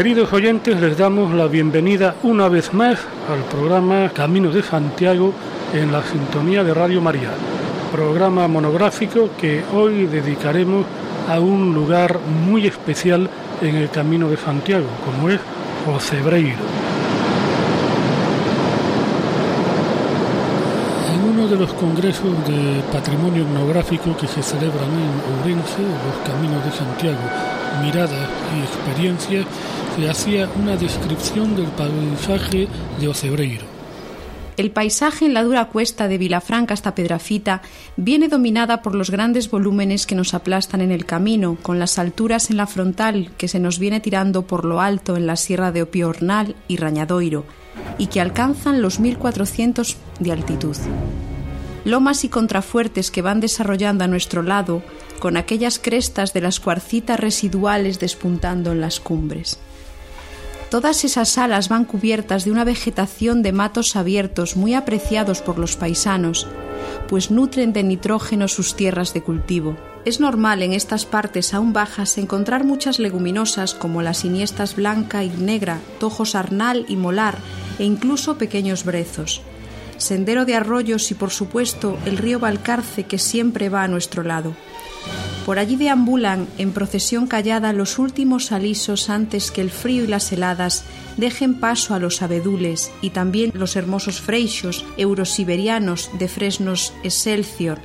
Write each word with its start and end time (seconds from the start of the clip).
Queridos 0.00 0.32
oyentes, 0.32 0.80
les 0.80 0.96
damos 0.96 1.34
la 1.34 1.46
bienvenida 1.46 2.14
una 2.22 2.48
vez 2.48 2.72
más 2.72 2.98
al 3.30 3.44
programa 3.50 4.08
Camino 4.08 4.50
de 4.50 4.62
Santiago 4.62 5.34
en 5.74 5.92
la 5.92 6.02
sintonía 6.02 6.64
de 6.64 6.72
Radio 6.72 7.02
María, 7.02 7.28
programa 7.92 8.48
monográfico 8.48 9.28
que 9.38 9.62
hoy 9.74 10.06
dedicaremos 10.06 10.86
a 11.28 11.38
un 11.38 11.74
lugar 11.74 12.18
muy 12.18 12.66
especial 12.66 13.28
en 13.60 13.76
el 13.76 13.90
Camino 13.90 14.30
de 14.30 14.38
Santiago, 14.38 14.86
como 15.04 15.28
es 15.28 15.38
Ocebreiro. 15.86 16.64
En 21.14 21.29
uno 21.40 21.48
de 21.48 21.56
los 21.56 21.72
congresos 21.72 22.46
de 22.46 22.82
patrimonio 22.92 23.44
etnográfico 23.44 24.14
que 24.14 24.26
se 24.26 24.42
celebran 24.42 24.90
en 24.90 25.38
Ourense, 25.38 25.80
los 25.80 26.28
Caminos 26.28 26.62
de 26.62 26.70
Santiago, 26.70 27.18
miradas 27.82 28.28
y 28.54 28.60
experiencias, 28.60 29.46
se 29.96 30.10
hacía 30.10 30.50
una 30.60 30.76
descripción 30.76 31.56
del 31.56 31.68
paisaje 31.68 32.68
de 33.00 33.08
Ocebreiro. 33.08 33.64
El 34.58 34.70
paisaje 34.70 35.24
en 35.24 35.32
la 35.32 35.42
dura 35.42 35.68
cuesta 35.68 36.08
de 36.08 36.18
Vilafranca 36.18 36.74
hasta 36.74 36.94
Pedrafita 36.94 37.62
viene 37.96 38.28
dominada 38.28 38.82
por 38.82 38.94
los 38.94 39.10
grandes 39.10 39.50
volúmenes 39.50 40.04
que 40.04 40.14
nos 40.14 40.34
aplastan 40.34 40.82
en 40.82 40.92
el 40.92 41.06
camino, 41.06 41.56
con 41.62 41.78
las 41.78 41.98
alturas 41.98 42.50
en 42.50 42.58
la 42.58 42.66
frontal 42.66 43.30
que 43.38 43.48
se 43.48 43.60
nos 43.60 43.78
viene 43.78 44.00
tirando 44.00 44.42
por 44.42 44.66
lo 44.66 44.82
alto 44.82 45.16
en 45.16 45.26
la 45.26 45.36
sierra 45.36 45.72
de 45.72 45.80
Opiornal 45.80 46.54
y 46.68 46.76
Rañadoiro, 46.76 47.46
y 47.96 48.08
que 48.08 48.20
alcanzan 48.20 48.82
los 48.82 49.00
1400 49.00 49.96
de 50.18 50.32
altitud. 50.32 50.76
Lomas 51.84 52.24
y 52.24 52.28
contrafuertes 52.28 53.10
que 53.10 53.22
van 53.22 53.40
desarrollando 53.40 54.04
a 54.04 54.08
nuestro 54.08 54.42
lado, 54.42 54.82
con 55.18 55.36
aquellas 55.36 55.78
crestas 55.78 56.32
de 56.32 56.40
las 56.40 56.60
cuarcitas 56.60 57.18
residuales 57.18 58.00
despuntando 58.00 58.72
en 58.72 58.80
las 58.80 59.00
cumbres. 59.00 59.58
Todas 60.70 61.04
esas 61.04 61.36
alas 61.36 61.68
van 61.68 61.84
cubiertas 61.84 62.44
de 62.44 62.52
una 62.52 62.64
vegetación 62.64 63.42
de 63.42 63.52
matos 63.52 63.96
abiertos 63.96 64.56
muy 64.56 64.74
apreciados 64.74 65.42
por 65.42 65.58
los 65.58 65.76
paisanos, 65.76 66.46
pues 67.08 67.30
nutren 67.30 67.72
de 67.72 67.82
nitrógeno 67.82 68.46
sus 68.46 68.76
tierras 68.76 69.12
de 69.12 69.22
cultivo. 69.22 69.76
Es 70.04 70.20
normal 70.20 70.62
en 70.62 70.72
estas 70.72 71.06
partes 71.06 71.54
aún 71.54 71.72
bajas 71.72 72.16
encontrar 72.18 72.64
muchas 72.64 72.98
leguminosas 72.98 73.74
como 73.74 74.00
las 74.00 74.24
iniestas 74.24 74.76
blanca 74.76 75.24
y 75.24 75.30
negra, 75.30 75.80
tojos 75.98 76.34
arnal 76.34 76.84
y 76.88 76.96
molar 76.96 77.38
e 77.78 77.84
incluso 77.84 78.38
pequeños 78.38 78.84
brezos. 78.84 79.42
Sendero 80.00 80.46
de 80.46 80.54
arroyos 80.54 81.10
y 81.10 81.14
por 81.14 81.30
supuesto 81.30 81.98
el 82.06 82.16
río 82.16 82.40
Valcarce 82.40 83.04
que 83.04 83.18
siempre 83.18 83.68
va 83.68 83.84
a 83.84 83.88
nuestro 83.88 84.22
lado. 84.22 84.54
Por 85.44 85.58
allí 85.58 85.76
deambulan 85.76 86.48
en 86.58 86.72
procesión 86.72 87.26
callada 87.26 87.72
los 87.72 87.98
últimos 87.98 88.50
alisos 88.50 89.10
antes 89.10 89.50
que 89.50 89.60
el 89.60 89.70
frío 89.70 90.04
y 90.04 90.06
las 90.06 90.32
heladas 90.32 90.84
dejen 91.16 91.60
paso 91.60 91.94
a 91.94 91.98
los 91.98 92.22
abedules 92.22 92.90
y 93.02 93.10
también 93.10 93.52
los 93.54 93.76
hermosos 93.76 94.20
freixos 94.20 94.84
eurosiberianos 94.96 96.10
de 96.18 96.28
fresnos 96.28 96.94
excelsior, 97.02 97.78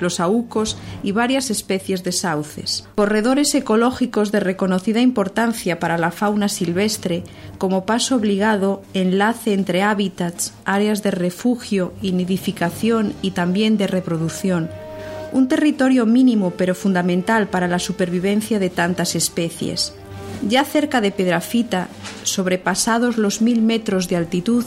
los 0.00 0.20
aucos 0.20 0.76
y 1.02 1.12
varias 1.12 1.50
especies 1.50 2.04
de 2.04 2.12
sauces. 2.12 2.86
Corredores 2.94 3.54
ecológicos 3.54 4.32
de 4.32 4.40
reconocida 4.40 5.00
importancia 5.00 5.78
para 5.78 5.98
la 5.98 6.10
fauna 6.10 6.48
silvestre, 6.48 7.24
como 7.58 7.86
paso 7.86 8.16
obligado, 8.16 8.82
enlace 8.94 9.52
entre 9.52 9.82
hábitats, 9.82 10.54
áreas 10.64 11.02
de 11.02 11.10
refugio 11.10 11.92
y 12.02 12.12
nidificación 12.12 13.14
y 13.22 13.32
también 13.32 13.76
de 13.76 13.86
reproducción 13.86 14.68
un 15.32 15.48
territorio 15.48 16.06
mínimo 16.06 16.52
pero 16.52 16.74
fundamental 16.74 17.48
para 17.48 17.68
la 17.68 17.78
supervivencia 17.78 18.58
de 18.58 18.70
tantas 18.70 19.14
especies. 19.14 19.92
Ya 20.46 20.64
cerca 20.64 21.00
de 21.00 21.10
Pedrafita, 21.10 21.88
sobrepasados 22.22 23.18
los 23.18 23.42
mil 23.42 23.62
metros 23.62 24.08
de 24.08 24.16
altitud, 24.16 24.64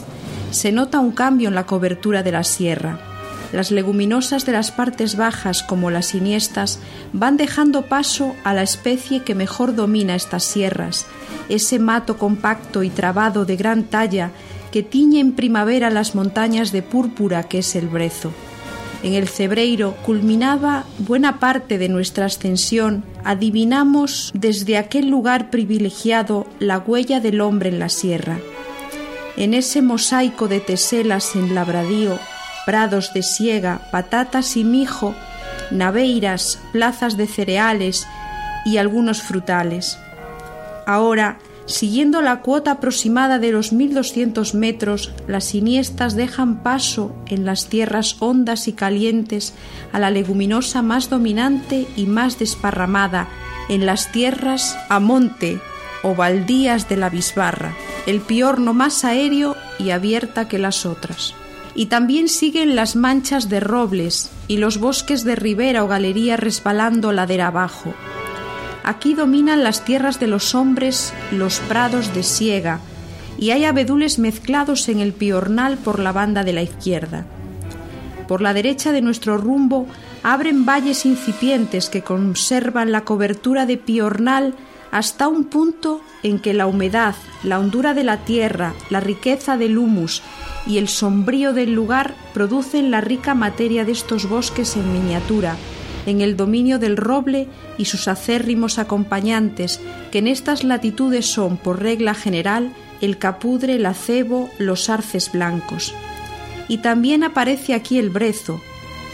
se 0.50 0.70
nota 0.70 1.00
un 1.00 1.12
cambio 1.12 1.48
en 1.48 1.54
la 1.54 1.66
cobertura 1.66 2.22
de 2.22 2.32
la 2.32 2.44
sierra. 2.44 3.11
Las 3.52 3.70
leguminosas 3.70 4.46
de 4.46 4.52
las 4.52 4.70
partes 4.70 5.16
bajas, 5.16 5.62
como 5.62 5.90
las 5.90 6.14
iniestas, 6.14 6.78
van 7.12 7.36
dejando 7.36 7.82
paso 7.82 8.34
a 8.44 8.54
la 8.54 8.62
especie 8.62 9.22
que 9.22 9.34
mejor 9.34 9.74
domina 9.74 10.14
estas 10.14 10.44
sierras, 10.44 11.06
ese 11.48 11.78
mato 11.78 12.16
compacto 12.16 12.82
y 12.82 12.88
trabado 12.88 13.44
de 13.44 13.56
gran 13.56 13.84
talla 13.84 14.30
que 14.72 14.82
tiñe 14.82 15.20
en 15.20 15.32
primavera 15.32 15.90
las 15.90 16.14
montañas 16.14 16.72
de 16.72 16.82
púrpura 16.82 17.42
que 17.44 17.58
es 17.58 17.76
el 17.76 17.88
brezo. 17.88 18.32
En 19.02 19.14
el 19.14 19.28
Cebreiro 19.28 19.96
culminaba 20.04 20.84
buena 20.98 21.40
parte 21.40 21.76
de 21.76 21.88
nuestra 21.88 22.26
ascensión, 22.26 23.04
adivinamos 23.24 24.30
desde 24.32 24.78
aquel 24.78 25.08
lugar 25.08 25.50
privilegiado 25.50 26.46
la 26.58 26.78
huella 26.78 27.20
del 27.20 27.40
hombre 27.40 27.68
en 27.68 27.80
la 27.80 27.88
sierra. 27.88 28.38
En 29.36 29.54
ese 29.54 29.82
mosaico 29.82 30.46
de 30.46 30.60
teselas 30.60 31.34
en 31.34 31.54
labradío, 31.54 32.18
prados 32.66 33.12
de 33.12 33.22
siega, 33.22 33.80
patatas 33.90 34.56
y 34.56 34.64
mijo, 34.64 35.14
naveiras, 35.70 36.58
plazas 36.72 37.16
de 37.16 37.26
cereales 37.26 38.06
y 38.64 38.76
algunos 38.76 39.22
frutales. 39.22 39.98
Ahora 40.86 41.38
Siguiendo 41.66 42.22
la 42.22 42.40
cuota 42.40 42.72
aproximada 42.72 43.38
de 43.38 43.52
los 43.52 43.72
1200 43.72 44.54
metros, 44.54 45.12
las 45.28 45.44
siniestas 45.44 46.16
dejan 46.16 46.62
paso 46.62 47.14
en 47.28 47.44
las 47.44 47.68
tierras 47.68 48.16
hondas 48.18 48.66
y 48.66 48.72
calientes 48.72 49.54
a 49.92 50.00
la 50.00 50.10
leguminosa 50.10 50.82
más 50.82 51.08
dominante 51.08 51.86
y 51.96 52.06
más 52.06 52.38
desparramada 52.38 53.28
en 53.68 53.86
las 53.86 54.10
tierras 54.10 54.76
a 54.88 54.98
monte 54.98 55.60
o 56.02 56.16
baldías 56.16 56.88
de 56.88 56.96
la 56.96 57.10
bisbarra, 57.10 57.74
el 58.06 58.20
piorno 58.20 58.74
más 58.74 59.04
aéreo 59.04 59.56
y 59.78 59.90
abierta 59.90 60.48
que 60.48 60.58
las 60.58 60.84
otras. 60.84 61.34
Y 61.74 61.86
también 61.86 62.28
siguen 62.28 62.76
las 62.76 62.96
manchas 62.96 63.48
de 63.48 63.60
robles 63.60 64.30
y 64.48 64.58
los 64.58 64.78
bosques 64.78 65.24
de 65.24 65.36
ribera 65.36 65.84
o 65.84 65.88
galería 65.88 66.36
resbalando 66.36 67.12
ladera 67.12 67.46
abajo, 67.46 67.94
Aquí 68.84 69.14
dominan 69.14 69.62
las 69.62 69.84
tierras 69.84 70.18
de 70.18 70.26
los 70.26 70.54
hombres, 70.54 71.14
los 71.30 71.60
prados 71.60 72.12
de 72.14 72.24
siega, 72.24 72.80
y 73.38 73.50
hay 73.50 73.64
abedules 73.64 74.18
mezclados 74.18 74.88
en 74.88 74.98
el 74.98 75.12
piornal 75.12 75.78
por 75.78 76.00
la 76.00 76.12
banda 76.12 76.42
de 76.42 76.52
la 76.52 76.62
izquierda. 76.62 77.24
Por 78.26 78.40
la 78.40 78.52
derecha 78.52 78.90
de 78.92 79.00
nuestro 79.00 79.38
rumbo 79.38 79.86
abren 80.24 80.66
valles 80.66 81.06
incipientes 81.06 81.88
que 81.88 82.02
conservan 82.02 82.90
la 82.90 83.02
cobertura 83.02 83.66
de 83.66 83.76
piornal 83.76 84.54
hasta 84.92 85.26
un 85.26 85.44
punto 85.44 86.02
en 86.22 86.38
que 86.38 86.52
la 86.52 86.66
humedad, 86.66 87.16
la 87.42 87.58
hondura 87.58 87.94
de 87.94 88.04
la 88.04 88.18
tierra, 88.18 88.74
la 88.90 89.00
riqueza 89.00 89.56
del 89.56 89.78
humus 89.78 90.22
y 90.66 90.78
el 90.78 90.86
sombrío 90.86 91.52
del 91.52 91.72
lugar 91.72 92.14
producen 92.34 92.90
la 92.92 93.00
rica 93.00 93.34
materia 93.34 93.84
de 93.84 93.92
estos 93.92 94.28
bosques 94.28 94.76
en 94.76 94.92
miniatura, 94.92 95.56
en 96.04 96.20
el 96.20 96.36
dominio 96.36 96.78
del 96.78 96.98
roble 96.98 97.48
y 97.78 97.86
sus 97.86 98.06
acérrimos 98.06 98.78
acompañantes, 98.78 99.80
que 100.12 100.18
en 100.18 100.28
estas 100.28 100.62
latitudes 100.62 101.26
son, 101.26 101.56
por 101.56 101.80
regla 101.80 102.14
general, 102.14 102.72
el 103.00 103.16
capudre, 103.16 103.76
el 103.76 103.86
acebo, 103.86 104.50
los 104.58 104.90
arces 104.90 105.32
blancos. 105.32 105.94
Y 106.68 106.78
también 106.78 107.24
aparece 107.24 107.74
aquí 107.74 107.98
el 107.98 108.10
brezo. 108.10 108.60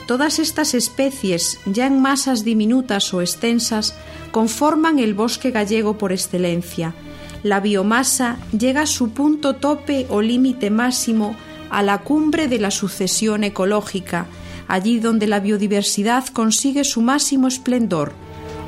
Todas 0.08 0.38
estas 0.38 0.72
especies, 0.72 1.60
ya 1.66 1.87
en 1.87 2.00
masas 2.00 2.43
diminutas 2.43 3.12
o 3.12 3.20
extensas, 3.20 3.94
conforman 4.31 4.99
el 5.00 5.12
bosque 5.12 5.50
gallego 5.50 5.99
por 5.99 6.12
excelencia. 6.12 6.94
La 7.43 7.60
biomasa 7.60 8.38
llega 8.58 8.81
a 8.81 8.87
su 8.87 9.10
punto 9.10 9.56
tope 9.56 10.06
o 10.08 10.22
límite 10.22 10.70
máximo 10.70 11.37
a 11.69 11.82
la 11.82 11.99
cumbre 11.99 12.49
de 12.49 12.58
la 12.58 12.70
sucesión 12.70 13.44
ecológica, 13.44 14.25
allí 14.66 14.99
donde 14.99 15.26
la 15.26 15.40
biodiversidad 15.40 16.26
consigue 16.28 16.84
su 16.84 17.02
máximo 17.02 17.46
esplendor, 17.46 18.12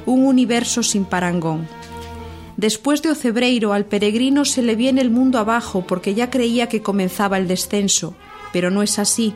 un 0.04 0.26
universo 0.26 0.82
sin 0.82 1.06
parangón. 1.06 1.66
Después 2.58 3.00
de 3.00 3.12
Ocebreiro 3.12 3.72
al 3.72 3.86
peregrino 3.86 4.44
se 4.44 4.60
le 4.60 4.76
viene 4.76 5.00
el 5.00 5.10
mundo 5.10 5.38
abajo 5.38 5.86
porque 5.88 6.12
ya 6.12 6.28
creía 6.28 6.68
que 6.68 6.82
comenzaba 6.82 7.38
el 7.38 7.48
descenso, 7.48 8.14
pero 8.52 8.70
no 8.70 8.82
es 8.82 8.98
así. 8.98 9.34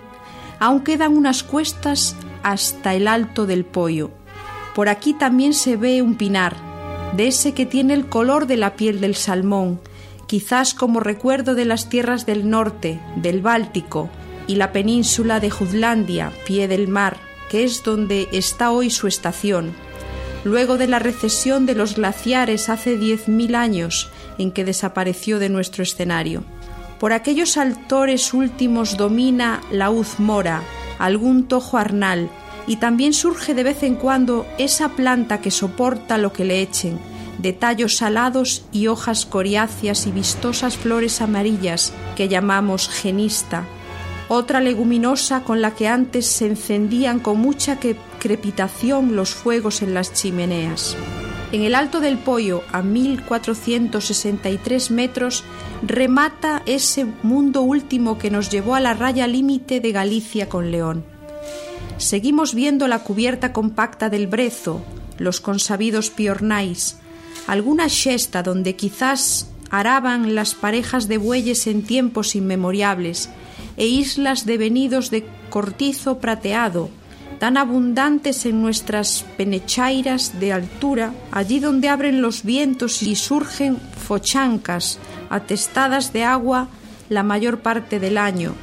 Aún 0.64 0.80
quedan 0.80 1.14
unas 1.14 1.42
cuestas 1.42 2.16
hasta 2.42 2.94
el 2.94 3.06
alto 3.06 3.44
del 3.44 3.66
pollo. 3.66 4.12
Por 4.74 4.88
aquí 4.88 5.12
también 5.12 5.52
se 5.52 5.76
ve 5.76 6.00
un 6.00 6.14
pinar, 6.14 6.56
de 7.14 7.26
ese 7.26 7.52
que 7.52 7.66
tiene 7.66 7.92
el 7.92 8.08
color 8.08 8.46
de 8.46 8.56
la 8.56 8.74
piel 8.74 8.98
del 9.02 9.14
salmón, 9.14 9.78
quizás 10.26 10.72
como 10.72 11.00
recuerdo 11.00 11.54
de 11.54 11.66
las 11.66 11.90
tierras 11.90 12.24
del 12.24 12.48
norte, 12.48 12.98
del 13.16 13.42
Báltico, 13.42 14.08
y 14.46 14.54
la 14.54 14.72
península 14.72 15.38
de 15.38 15.50
Jutlandia, 15.50 16.32
pie 16.46 16.66
del 16.66 16.88
mar, 16.88 17.18
que 17.50 17.64
es 17.64 17.82
donde 17.82 18.30
está 18.32 18.70
hoy 18.70 18.88
su 18.88 19.06
estación, 19.06 19.74
luego 20.44 20.78
de 20.78 20.86
la 20.86 20.98
recesión 20.98 21.66
de 21.66 21.74
los 21.74 21.94
glaciares 21.94 22.70
hace 22.70 22.96
diez 22.96 23.28
mil 23.28 23.54
años 23.54 24.08
en 24.38 24.50
que 24.50 24.64
desapareció 24.64 25.38
de 25.38 25.50
nuestro 25.50 25.82
escenario. 25.82 26.42
Por 27.04 27.12
aquellos 27.12 27.58
altores 27.58 28.32
últimos 28.32 28.96
domina 28.96 29.60
la 29.70 29.90
uz 29.90 30.18
mora, 30.18 30.62
algún 30.98 31.44
tojo 31.44 31.76
arnal, 31.76 32.30
y 32.66 32.76
también 32.76 33.12
surge 33.12 33.52
de 33.52 33.62
vez 33.62 33.82
en 33.82 33.96
cuando 33.96 34.46
esa 34.56 34.88
planta 34.88 35.42
que 35.42 35.50
soporta 35.50 36.16
lo 36.16 36.32
que 36.32 36.46
le 36.46 36.62
echen, 36.62 36.98
de 37.36 37.52
tallos 37.52 37.98
salados 37.98 38.64
y 38.72 38.86
hojas 38.86 39.26
coriáceas 39.26 40.06
y 40.06 40.12
vistosas 40.12 40.78
flores 40.78 41.20
amarillas 41.20 41.92
que 42.16 42.28
llamamos 42.28 42.88
genista, 42.88 43.64
otra 44.28 44.62
leguminosa 44.62 45.44
con 45.44 45.60
la 45.60 45.72
que 45.72 45.88
antes 45.88 46.24
se 46.24 46.46
encendían 46.46 47.20
con 47.20 47.38
mucha 47.38 47.78
crepitación 48.18 49.14
los 49.14 49.34
fuegos 49.34 49.82
en 49.82 49.92
las 49.92 50.14
chimeneas. 50.14 50.96
En 51.54 51.62
el 51.62 51.74
Alto 51.76 52.00
del 52.00 52.18
Pollo, 52.18 52.64
a 52.72 52.82
1463 52.82 54.90
metros, 54.90 55.44
remata 55.86 56.64
ese 56.66 57.06
mundo 57.22 57.62
último 57.62 58.18
que 58.18 58.28
nos 58.28 58.50
llevó 58.50 58.74
a 58.74 58.80
la 58.80 58.92
raya 58.92 59.28
límite 59.28 59.78
de 59.78 59.92
Galicia 59.92 60.48
con 60.48 60.72
León. 60.72 61.04
Seguimos 61.96 62.56
viendo 62.56 62.88
la 62.88 63.04
cubierta 63.04 63.52
compacta 63.52 64.10
del 64.10 64.26
Brezo, 64.26 64.82
los 65.16 65.40
consabidos 65.40 66.10
piornais, 66.10 66.96
alguna 67.46 67.88
xesta 67.88 68.42
donde 68.42 68.74
quizás 68.74 69.46
araban 69.70 70.34
las 70.34 70.56
parejas 70.56 71.06
de 71.06 71.18
bueyes 71.18 71.68
en 71.68 71.84
tiempos 71.84 72.34
inmemoriables, 72.34 73.30
e 73.76 73.86
islas 73.86 74.44
devenidos 74.44 75.12
de 75.12 75.24
cortizo 75.50 76.18
prateado, 76.18 76.90
tan 77.44 77.58
abundantes 77.58 78.46
en 78.46 78.62
nuestras 78.62 79.22
penechairas 79.36 80.40
de 80.40 80.54
altura, 80.54 81.12
allí 81.30 81.60
donde 81.60 81.90
abren 81.90 82.22
los 82.22 82.42
vientos 82.42 83.02
y 83.02 83.16
surgen 83.16 83.76
fochancas, 83.76 84.98
atestadas 85.28 86.14
de 86.14 86.24
agua 86.24 86.68
la 87.10 87.22
mayor 87.22 87.58
parte 87.58 88.00
del 88.00 88.16
año. 88.16 88.54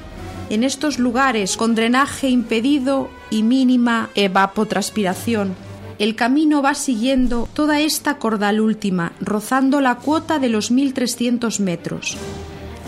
En 0.50 0.63
estos 0.63 0.98
lugares, 0.98 1.57
con 1.57 1.75
drenaje 1.75 2.30
impedido 2.30 3.12
y 3.30 3.44
mínima 3.44 4.10
evapotranspiración, 4.16 5.54
el 6.00 6.16
camino 6.16 6.63
va 6.63 6.74
siguiendo 6.74 7.48
toda 7.54 7.81
esta 7.81 8.18
cordal 8.18 8.60
última, 8.60 9.12
rozando 9.19 9.80
la 9.80 9.98
cuota 9.98 10.39
de 10.39 10.50
los 10.50 10.72
1300 10.72 11.60
metros. 11.60 12.18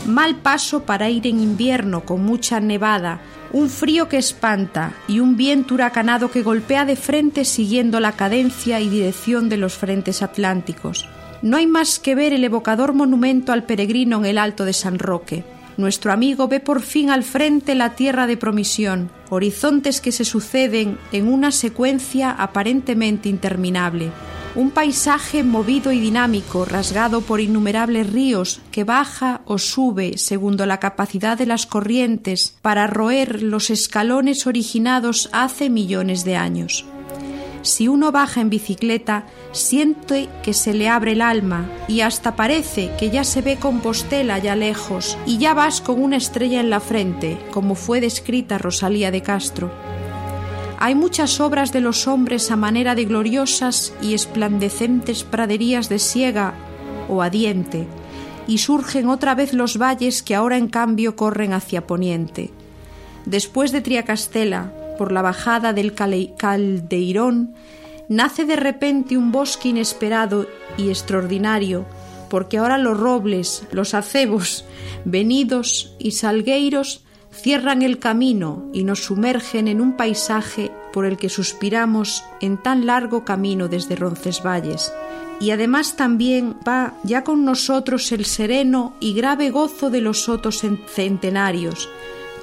Mal 0.07 0.37
paso 0.37 0.85
para 0.85 1.11
ir 1.11 1.27
en 1.27 1.39
invierno 1.39 2.03
con 2.03 2.23
mucha 2.25 2.59
nevada, 2.59 3.21
un 3.53 3.69
frío 3.69 4.09
que 4.09 4.17
espanta 4.17 4.93
y 5.07 5.19
un 5.19 5.37
viento 5.37 5.75
huracanado 5.75 6.31
que 6.31 6.41
golpea 6.41 6.85
de 6.85 6.95
frente 6.95 7.45
siguiendo 7.45 7.99
la 7.99 8.13
cadencia 8.13 8.81
y 8.81 8.89
dirección 8.89 9.47
de 9.47 9.57
los 9.57 9.75
frentes 9.75 10.21
atlánticos. 10.23 11.07
No 11.43 11.57
hay 11.57 11.67
más 11.67 11.99
que 11.99 12.15
ver 12.15 12.33
el 12.33 12.43
evocador 12.43 12.93
monumento 12.93 13.53
al 13.53 13.63
peregrino 13.63 14.17
en 14.17 14.25
el 14.25 14.37
alto 14.39 14.65
de 14.65 14.73
San 14.73 14.97
Roque. 14.97 15.43
Nuestro 15.77 16.11
amigo 16.11 16.47
ve 16.47 16.59
por 16.59 16.81
fin 16.81 17.09
al 17.09 17.23
frente 17.23 17.75
la 17.75 17.95
tierra 17.95 18.27
de 18.27 18.37
promisión, 18.37 19.09
horizontes 19.29 20.01
que 20.01 20.11
se 20.11 20.25
suceden 20.25 20.97
en 21.11 21.27
una 21.27 21.51
secuencia 21.51 22.31
aparentemente 22.31 23.29
interminable 23.29 24.11
un 24.55 24.71
paisaje 24.71 25.43
movido 25.43 25.91
y 25.91 25.99
dinámico, 25.99 26.65
rasgado 26.65 27.21
por 27.21 27.41
innumerables 27.41 28.11
ríos, 28.11 28.61
que 28.71 28.83
baja 28.83 29.41
o 29.45 29.57
sube 29.57 30.17
según 30.17 30.53
la 30.57 30.79
capacidad 30.79 31.37
de 31.37 31.45
las 31.45 31.65
corrientes 31.65 32.55
para 32.61 32.87
roer 32.87 33.41
los 33.41 33.69
escalones 33.69 34.45
originados 34.45 35.29
hace 35.33 35.69
millones 35.69 36.23
de 36.23 36.35
años. 36.35 36.85
Si 37.63 37.87
uno 37.87 38.11
baja 38.11 38.41
en 38.41 38.49
bicicleta, 38.49 39.25
siente 39.53 40.27
que 40.43 40.53
se 40.53 40.73
le 40.73 40.89
abre 40.89 41.13
el 41.13 41.21
alma 41.21 41.69
y 41.87 42.01
hasta 42.01 42.35
parece 42.35 42.91
que 42.99 43.09
ya 43.09 43.23
se 43.23 43.41
ve 43.41 43.57
Compostela 43.57 44.35
allá 44.35 44.55
lejos 44.55 45.17
y 45.25 45.37
ya 45.37 45.53
vas 45.53 45.79
con 45.79 46.03
una 46.03 46.17
estrella 46.17 46.59
en 46.59 46.69
la 46.69 46.81
frente, 46.81 47.39
como 47.51 47.75
fue 47.75 48.01
descrita 48.01 48.57
Rosalía 48.57 49.11
de 49.11 49.21
Castro. 49.21 49.71
Hay 50.85 50.95
muchas 50.95 51.39
obras 51.39 51.71
de 51.71 51.79
los 51.79 52.09
hombres 52.09 52.51
a 52.51 52.57
manera 52.57 52.93
de 52.93 53.05
gloriosas 53.05 53.93
y 54.01 54.13
esplandecentes 54.13 55.23
praderías 55.23 55.87
de 55.87 55.97
siega 55.97 56.55
o 57.07 57.21
adiente, 57.21 57.87
y 58.47 58.57
surgen 58.57 59.07
otra 59.07 59.33
vez 59.33 59.53
los 59.53 59.77
valles 59.77 60.21
que 60.21 60.35
ahora 60.35 60.57
en 60.57 60.67
cambio 60.67 61.15
corren 61.15 61.53
hacia 61.53 61.87
poniente. 61.87 62.51
Después 63.25 63.71
de 63.71 63.79
Triacastela, 63.79 64.73
por 64.97 65.13
la 65.13 65.21
bajada 65.21 65.71
del 65.71 65.93
Caldeirón, 65.93 67.55
nace 68.09 68.43
de 68.43 68.57
repente 68.57 69.15
un 69.15 69.31
bosque 69.31 69.69
inesperado 69.69 70.47
y 70.75 70.89
extraordinario, 70.89 71.85
porque 72.29 72.57
ahora 72.57 72.77
los 72.77 72.99
robles, 72.99 73.63
los 73.71 73.93
acebos, 73.93 74.65
venidos 75.05 75.95
y 75.97 76.11
salgueiros 76.11 77.05
cierran 77.33 77.81
el 77.81 77.99
camino 77.99 78.63
y 78.71 78.83
nos 78.83 79.03
sumergen 79.03 79.67
en 79.67 79.81
un 79.81 79.97
paisaje 79.97 80.71
por 80.93 81.05
el 81.05 81.17
que 81.17 81.29
suspiramos 81.29 82.23
en 82.39 82.57
tan 82.57 82.85
largo 82.85 83.25
camino 83.25 83.67
desde 83.67 83.95
Roncesvalles. 83.95 84.93
Y 85.39 85.51
además 85.51 85.95
también 85.95 86.55
va 86.65 86.93
ya 87.03 87.23
con 87.23 87.43
nosotros 87.43 88.11
el 88.11 88.25
sereno 88.25 88.93
y 88.99 89.13
grave 89.13 89.49
gozo 89.49 89.89
de 89.89 89.99
los 89.99 90.23
sotos 90.23 90.63
centenarios, 90.87 91.89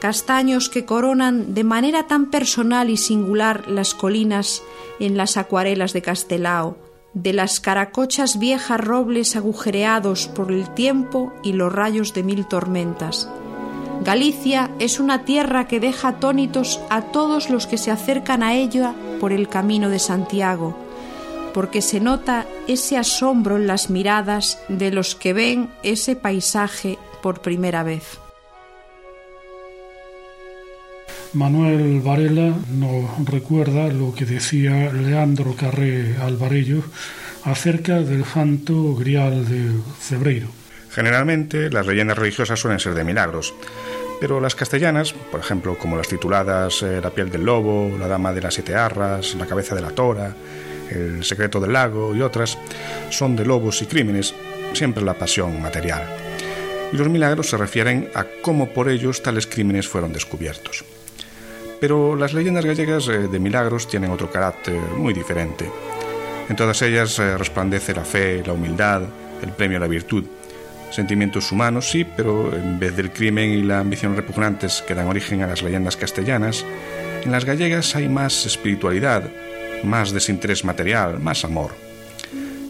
castaños 0.00 0.68
que 0.68 0.84
coronan 0.84 1.54
de 1.54 1.64
manera 1.64 2.06
tan 2.06 2.30
personal 2.30 2.90
y 2.90 2.96
singular 2.96 3.68
las 3.68 3.94
colinas 3.94 4.62
en 4.98 5.16
las 5.16 5.36
acuarelas 5.36 5.92
de 5.92 6.02
Castelao, 6.02 6.76
de 7.14 7.32
las 7.32 7.60
caracochas 7.60 8.38
viejas 8.38 8.80
robles 8.80 9.36
agujereados 9.36 10.26
por 10.28 10.52
el 10.52 10.68
tiempo 10.74 11.32
y 11.42 11.52
los 11.52 11.72
rayos 11.72 12.12
de 12.12 12.22
mil 12.22 12.46
tormentas 12.46 13.28
Galicia 14.02 14.70
es 14.78 14.98
una 14.98 15.26
tierra 15.26 15.68
que 15.68 15.78
deja 15.78 16.08
atónitos 16.08 16.80
a 16.88 17.02
todos 17.02 17.50
los 17.50 17.66
que 17.66 17.76
se 17.76 17.90
acercan 17.90 18.42
a 18.42 18.54
ella 18.54 18.94
por 19.20 19.30
el 19.30 19.46
camino 19.48 19.90
de 19.90 19.98
Santiago, 19.98 20.74
porque 21.52 21.82
se 21.82 22.00
nota 22.00 22.46
ese 22.66 22.96
asombro 22.96 23.56
en 23.56 23.66
las 23.66 23.90
miradas 23.90 24.58
de 24.68 24.90
los 24.90 25.14
que 25.14 25.34
ven 25.34 25.68
ese 25.82 26.16
paisaje 26.16 26.98
por 27.22 27.42
primera 27.42 27.82
vez. 27.82 28.18
Manuel 31.34 32.00
Varela 32.00 32.54
nos 32.72 33.24
recuerda 33.26 33.88
lo 33.88 34.14
que 34.14 34.24
decía 34.24 34.90
Leandro 34.92 35.54
Carré 35.54 36.16
Alvarello 36.16 36.82
acerca 37.44 38.00
del 38.00 38.24
santo 38.24 38.94
grial 38.94 39.46
de 39.46 39.70
Cebreiro. 40.00 40.48
Generalmente 40.90 41.70
las 41.70 41.86
leyendas 41.86 42.18
religiosas 42.18 42.58
suelen 42.58 42.80
ser 42.80 42.94
de 42.94 43.04
milagros, 43.04 43.54
pero 44.20 44.38
las 44.38 44.54
castellanas, 44.54 45.14
por 45.14 45.40
ejemplo, 45.40 45.78
como 45.78 45.96
las 45.96 46.08
tituladas 46.08 46.82
eh, 46.82 47.00
La 47.02 47.10
piel 47.10 47.30
del 47.30 47.44
lobo, 47.44 47.96
La 47.98 48.06
dama 48.06 48.32
de 48.32 48.42
las 48.42 48.54
siete 48.54 48.74
arras, 48.74 49.34
La 49.34 49.46
cabeza 49.46 49.74
de 49.74 49.80
la 49.80 49.90
tora, 49.90 50.36
El 50.90 51.24
secreto 51.24 51.58
del 51.58 51.72
lago 51.72 52.14
y 52.14 52.20
otras, 52.20 52.58
son 53.08 53.34
de 53.34 53.46
lobos 53.46 53.80
y 53.80 53.86
crímenes, 53.86 54.34
siempre 54.74 55.02
la 55.02 55.14
pasión 55.14 55.60
material. 55.62 56.04
Y 56.92 56.96
los 56.96 57.08
milagros 57.08 57.48
se 57.48 57.56
refieren 57.56 58.10
a 58.14 58.24
cómo 58.42 58.68
por 58.68 58.90
ellos 58.90 59.22
tales 59.22 59.46
crímenes 59.46 59.88
fueron 59.88 60.12
descubiertos. 60.12 60.84
Pero 61.80 62.14
las 62.14 62.34
leyendas 62.34 62.66
gallegas 62.66 63.08
eh, 63.08 63.28
de 63.28 63.38
milagros 63.38 63.88
tienen 63.88 64.10
otro 64.10 64.30
carácter 64.30 64.74
muy 64.74 65.14
diferente. 65.14 65.70
En 66.48 66.56
todas 66.56 66.82
ellas 66.82 67.18
eh, 67.18 67.38
resplandece 67.38 67.94
la 67.94 68.04
fe, 68.04 68.42
la 68.44 68.52
humildad, 68.52 69.02
el 69.42 69.52
premio 69.52 69.78
a 69.78 69.80
la 69.80 69.86
virtud 69.86 70.24
Sentimientos 70.90 71.52
humanos, 71.52 71.88
sí, 71.88 72.04
pero 72.04 72.54
en 72.54 72.78
vez 72.78 72.96
del 72.96 73.12
crimen 73.12 73.50
y 73.50 73.62
la 73.62 73.78
ambición 73.78 74.16
repugnantes 74.16 74.82
que 74.86 74.94
dan 74.94 75.06
origen 75.06 75.42
a 75.42 75.46
las 75.46 75.62
leyendas 75.62 75.96
castellanas, 75.96 76.64
en 77.24 77.30
las 77.30 77.44
gallegas 77.44 77.94
hay 77.94 78.08
más 78.08 78.46
espiritualidad, 78.46 79.30
más 79.84 80.12
desinterés 80.12 80.64
material, 80.64 81.20
más 81.20 81.44
amor. 81.44 81.72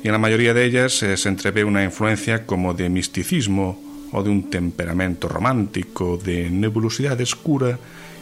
Y 0.03 0.09
en 0.09 0.12
la 0.12 0.19
mayoría 0.19 0.55
de 0.55 0.65
ellas 0.65 1.03
eh, 1.03 1.17
se 1.17 1.29
entrevé 1.29 1.65
una 1.65 1.85
influencia 1.85 2.47
como 2.47 2.75
de 2.75 2.89
misticismo 2.89 4.09
o 4.12 4.23
de 4.23 4.31
un 4.31 4.50
temperamento 4.50 5.29
romántico, 5.29 6.17
de 6.17 6.50
nebulosidad 6.50 7.21
oscura 7.21 7.79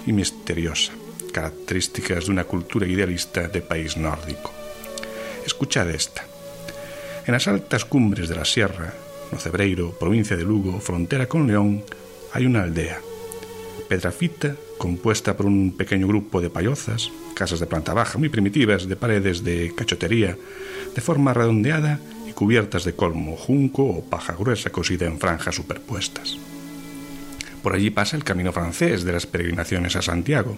y 0.07 0.13
misteriosa, 0.13 0.93
características 1.33 2.27
de 2.27 2.33
una 2.33 2.45
cultura 2.45 2.87
idealista 2.87 3.49
de 3.49 3.63
país 3.63 3.97
nórdico. 3.97 4.53
Escuchad 5.47 5.91
esta. 5.91 6.25
En 7.27 7.33
las 7.33 7.49
altas 7.49 7.85
cumbres 7.85 8.29
de 8.29 8.37
la 8.37 8.45
sierra, 8.45 8.93
no 9.33 9.39
Cebreiro, 9.39 9.93
provincia 9.99 10.37
de 10.37 10.45
Lugo, 10.45 10.81
frontera 10.81 11.27
con 11.27 11.47
León, 11.47 11.83
hay 12.33 12.47
una 12.47 12.63
aldea. 12.63 13.01
Pedrafita, 13.89 14.57
compuesta 14.77 15.37
por 15.37 15.47
un 15.47 15.77
pequeño 15.77 16.07
grupo 16.07 16.41
de 16.41 16.51
payozas, 16.51 17.11
casas 17.35 17.61
de 17.61 17.67
planta 17.67 17.95
baja 17.95 18.19
muy 18.19 18.29
primitivas, 18.29 18.89
de 18.89 18.97
paredes 18.97 19.45
de 19.45 19.73
cachotería, 19.75 20.37
de 20.95 21.01
forma 21.01 21.35
redondeada 21.35 22.01
y 22.29 22.33
cubiertas 22.33 22.85
de 22.85 22.95
colmo, 22.95 23.37
junco 23.37 23.85
o 23.85 24.05
paja 24.05 24.35
gruesa 24.35 24.71
cosida 24.71 25.07
en 25.07 25.19
franjas 25.19 25.55
superpuestas. 25.55 26.37
Por 27.63 27.75
allí 27.75 27.91
pasa 27.91 28.17
el 28.17 28.25
camino 28.25 28.53
francés 28.53 29.05
de 29.05 29.13
las 29.13 29.27
peregrinaciones 29.27 29.97
a 29.97 30.03
Santiago, 30.03 30.57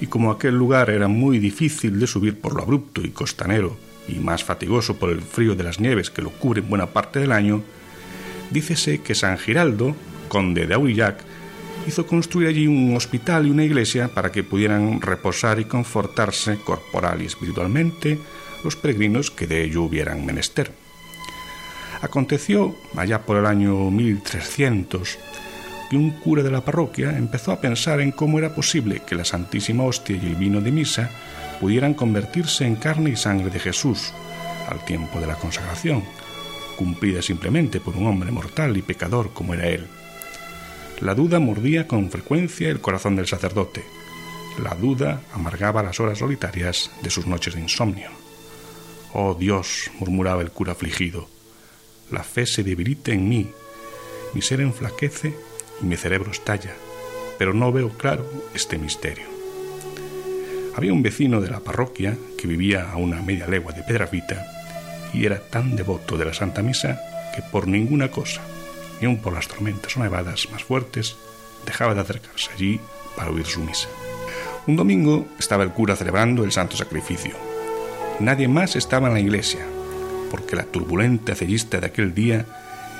y 0.00 0.06
como 0.06 0.30
aquel 0.32 0.56
lugar 0.56 0.90
era 0.90 1.08
muy 1.08 1.38
difícil 1.38 2.00
de 2.00 2.06
subir 2.06 2.40
por 2.40 2.54
lo 2.54 2.62
abrupto 2.62 3.02
y 3.02 3.10
costanero, 3.10 3.76
y 4.08 4.14
más 4.14 4.44
fatigoso 4.44 4.96
por 4.96 5.10
el 5.10 5.22
frío 5.22 5.54
de 5.54 5.64
las 5.64 5.80
nieves 5.80 6.10
que 6.10 6.22
lo 6.22 6.30
cubren 6.30 6.68
buena 6.68 6.86
parte 6.86 7.20
del 7.20 7.32
año, 7.32 7.62
dícese 8.50 9.00
que 9.00 9.14
San 9.14 9.38
Giraldo, 9.38 9.96
conde 10.28 10.66
de 10.66 10.74
Aurillac, 10.74 11.22
hizo 11.86 12.06
construir 12.06 12.48
allí 12.48 12.66
un 12.66 12.96
hospital 12.96 13.46
y 13.46 13.50
una 13.50 13.64
iglesia 13.64 14.08
para 14.08 14.30
que 14.30 14.44
pudieran 14.44 15.00
reposar 15.00 15.58
y 15.58 15.64
confortarse 15.64 16.58
corporal 16.58 17.22
y 17.22 17.26
espiritualmente 17.26 18.18
los 18.64 18.76
peregrinos 18.76 19.30
que 19.30 19.46
de 19.46 19.64
ello 19.64 19.82
hubieran 19.82 20.24
menester. 20.24 20.72
Aconteció, 22.00 22.76
allá 22.96 23.22
por 23.22 23.36
el 23.36 23.46
año 23.46 23.90
1300, 23.90 25.18
que 25.90 25.96
un 25.96 26.10
cura 26.10 26.42
de 26.42 26.50
la 26.50 26.64
parroquia 26.64 27.16
empezó 27.16 27.52
a 27.52 27.60
pensar 27.60 28.00
en 28.00 28.12
cómo 28.12 28.38
era 28.38 28.54
posible 28.54 29.02
que 29.06 29.14
la 29.14 29.24
Santísima 29.24 29.84
Hostia 29.84 30.16
y 30.16 30.26
el 30.26 30.36
vino 30.36 30.60
de 30.60 30.72
misa 30.72 31.10
pudieran 31.60 31.94
convertirse 31.94 32.66
en 32.66 32.76
carne 32.76 33.10
y 33.10 33.16
sangre 33.16 33.50
de 33.50 33.58
Jesús 33.58 34.12
al 34.68 34.84
tiempo 34.84 35.20
de 35.20 35.26
la 35.26 35.36
consagración, 35.36 36.02
cumplida 36.76 37.22
simplemente 37.22 37.80
por 37.80 37.96
un 37.96 38.06
hombre 38.06 38.30
mortal 38.30 38.76
y 38.76 38.82
pecador 38.82 39.32
como 39.32 39.54
era 39.54 39.68
él. 39.68 39.86
La 41.00 41.14
duda 41.14 41.40
mordía 41.40 41.88
con 41.88 42.10
frecuencia 42.10 42.68
el 42.68 42.80
corazón 42.80 43.16
del 43.16 43.26
sacerdote. 43.26 43.84
La 44.62 44.74
duda 44.74 45.22
amargaba 45.32 45.82
las 45.82 45.98
horas 46.00 46.18
solitarias 46.18 46.90
de 47.02 47.10
sus 47.10 47.26
noches 47.26 47.54
de 47.54 47.60
insomnio. 47.60 48.10
Oh 49.12 49.34
Dios, 49.34 49.90
murmuraba 49.98 50.42
el 50.42 50.50
cura 50.50 50.72
afligido, 50.72 51.28
la 52.12 52.22
fe 52.22 52.46
se 52.46 52.62
debilita 52.62 53.12
en 53.12 53.28
mí, 53.28 53.50
mi 54.34 54.42
ser 54.42 54.60
enflaquece 54.60 55.34
y 55.80 55.86
mi 55.86 55.96
cerebro 55.96 56.30
estalla, 56.30 56.74
pero 57.38 57.52
no 57.54 57.72
veo 57.72 57.90
claro 57.90 58.30
este 58.54 58.78
misterio. 58.78 59.31
Había 60.74 60.92
un 60.92 61.02
vecino 61.02 61.40
de 61.40 61.50
la 61.50 61.60
parroquia 61.60 62.16
que 62.38 62.46
vivía 62.46 62.90
a 62.90 62.96
una 62.96 63.22
media 63.22 63.46
legua 63.46 63.72
de 63.72 63.82
Pedrafita 63.82 64.46
y 65.12 65.26
era 65.26 65.38
tan 65.38 65.76
devoto 65.76 66.16
de 66.16 66.24
la 66.24 66.34
Santa 66.34 66.62
Misa 66.62 67.00
que 67.34 67.42
por 67.42 67.68
ninguna 67.68 68.10
cosa, 68.10 68.40
ni 69.00 69.06
aun 69.06 69.18
por 69.18 69.32
las 69.32 69.48
tormentas 69.48 69.96
o 69.96 70.00
nevadas 70.00 70.48
más 70.50 70.64
fuertes, 70.64 71.16
dejaba 71.66 71.94
de 71.94 72.00
acercarse 72.00 72.50
allí 72.52 72.80
para 73.16 73.30
oír 73.30 73.46
su 73.46 73.60
misa. 73.60 73.88
Un 74.66 74.76
domingo 74.76 75.26
estaba 75.38 75.64
el 75.64 75.72
cura 75.72 75.96
celebrando 75.96 76.44
el 76.44 76.52
santo 76.52 76.76
sacrificio. 76.76 77.34
Nadie 78.20 78.48
más 78.48 78.76
estaba 78.76 79.08
en 79.08 79.14
la 79.14 79.20
iglesia, 79.20 79.66
porque 80.30 80.56
la 80.56 80.64
turbulenta 80.64 81.34
cellista 81.34 81.80
de 81.80 81.86
aquel 81.86 82.14
día 82.14 82.46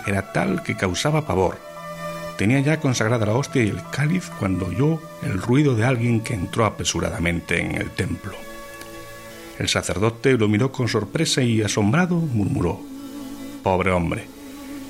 era 0.06 0.32
tal 0.32 0.62
que 0.62 0.76
causaba 0.76 1.26
pavor. 1.26 1.58
Tenía 2.36 2.60
ya 2.60 2.80
consagrada 2.80 3.26
la 3.26 3.34
hostia 3.34 3.62
y 3.62 3.68
el 3.68 3.82
cáliz 3.90 4.30
cuando 4.38 4.66
oyó 4.66 5.00
el 5.22 5.40
ruido 5.40 5.74
de 5.74 5.84
alguien 5.84 6.20
que 6.20 6.34
entró 6.34 6.64
apresuradamente 6.64 7.60
en 7.60 7.74
el 7.76 7.90
templo. 7.90 8.32
El 9.58 9.68
sacerdote 9.68 10.38
lo 10.38 10.48
miró 10.48 10.72
con 10.72 10.88
sorpresa 10.88 11.42
y 11.42 11.62
asombrado 11.62 12.16
murmuró 12.16 12.80
Pobre 13.62 13.92
hombre, 13.92 14.24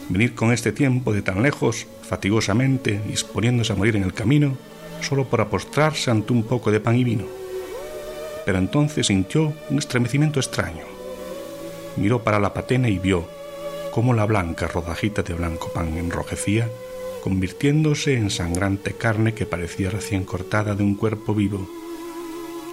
venir 0.08 0.34
con 0.34 0.50
este 0.50 0.72
tiempo 0.72 1.12
de 1.12 1.20
tan 1.20 1.42
lejos, 1.42 1.86
fatigosamente, 2.08 3.02
disponiéndose 3.06 3.74
a 3.74 3.76
morir 3.76 3.96
en 3.96 4.02
el 4.02 4.14
camino, 4.14 4.56
solo 5.02 5.26
para 5.26 5.50
postrarse 5.50 6.10
ante 6.10 6.32
un 6.32 6.44
poco 6.44 6.70
de 6.70 6.80
pan 6.80 6.96
y 6.96 7.04
vino. 7.04 7.26
Pero 8.46 8.56
entonces 8.56 9.08
sintió 9.08 9.52
un 9.68 9.78
estremecimiento 9.78 10.40
extraño. 10.40 10.84
Miró 11.96 12.22
para 12.22 12.40
la 12.40 12.54
patena 12.54 12.88
y 12.88 12.98
vio 12.98 13.28
cómo 13.90 14.14
la 14.14 14.24
blanca 14.24 14.68
rodajita 14.68 15.22
de 15.22 15.34
blanco 15.34 15.70
pan 15.74 15.98
enrojecía, 15.98 16.70
convirtiéndose 17.22 18.16
en 18.16 18.30
sangrante 18.30 18.94
carne 18.94 19.32
que 19.32 19.46
parecía 19.46 19.90
recién 19.90 20.24
cortada 20.24 20.74
de 20.74 20.82
un 20.82 20.96
cuerpo 20.96 21.34
vivo 21.34 21.68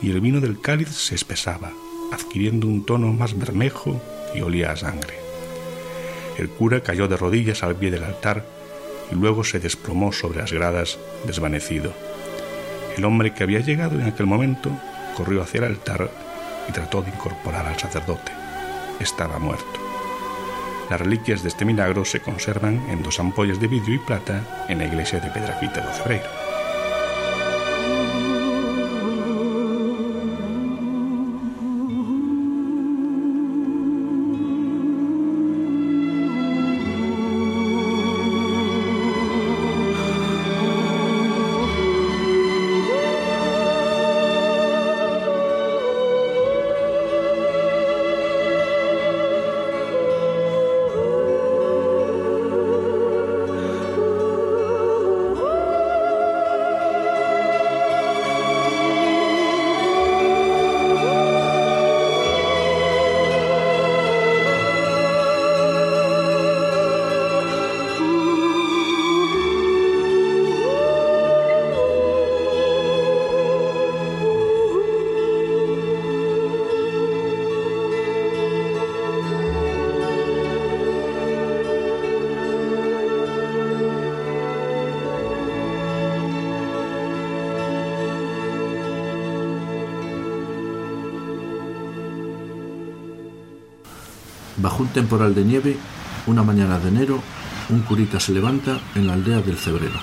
y 0.01 0.11
el 0.11 0.21
vino 0.21 0.39
del 0.39 0.59
cáliz 0.59 0.89
se 0.89 1.15
espesaba, 1.15 1.71
adquiriendo 2.11 2.67
un 2.67 2.85
tono 2.85 3.13
más 3.13 3.37
bermejo 3.37 4.01
y 4.33 4.41
olía 4.41 4.71
a 4.71 4.75
sangre. 4.75 5.15
El 6.37 6.49
cura 6.49 6.81
cayó 6.81 7.07
de 7.07 7.17
rodillas 7.17 7.63
al 7.63 7.75
pie 7.75 7.91
del 7.91 8.03
altar 8.03 8.45
y 9.11 9.15
luego 9.15 9.43
se 9.43 9.59
desplomó 9.59 10.11
sobre 10.13 10.39
las 10.39 10.53
gradas, 10.53 10.97
desvanecido. 11.25 11.93
El 12.97 13.05
hombre 13.05 13.33
que 13.33 13.43
había 13.43 13.59
llegado 13.59 13.99
en 13.99 14.07
aquel 14.07 14.25
momento 14.25 14.71
corrió 15.15 15.41
hacia 15.41 15.59
el 15.59 15.65
altar 15.65 16.09
y 16.67 16.71
trató 16.71 17.01
de 17.01 17.09
incorporar 17.09 17.65
al 17.65 17.77
sacerdote. 17.77 18.31
Estaba 18.99 19.37
muerto. 19.37 19.78
Las 20.89 20.99
reliquias 20.99 21.43
de 21.43 21.49
este 21.49 21.65
milagro 21.65 22.03
se 22.03 22.19
conservan 22.19 22.89
en 22.89 23.03
dos 23.03 23.19
ampollas 23.19 23.59
de 23.59 23.67
vidrio 23.67 23.95
y 23.95 23.99
plata 23.99 24.65
en 24.67 24.79
la 24.79 24.85
iglesia 24.85 25.19
de 25.19 25.29
Pedrafita 25.29 25.85
de 25.85 25.93
Cebreiro. 25.93 26.38
Bajo 94.61 94.83
un 94.83 94.89
temporal 94.89 95.33
de 95.35 95.45
nieve, 95.45 95.77
una 96.27 96.43
mañana 96.43 96.79
de 96.79 96.89
enero, 96.89 97.21
un 97.69 97.81
curita 97.81 98.19
se 98.19 98.33
levanta 98.33 98.79
en 98.95 99.07
la 99.07 99.13
aldea 99.13 99.41
del 99.41 99.57
Cebrero. 99.57 99.99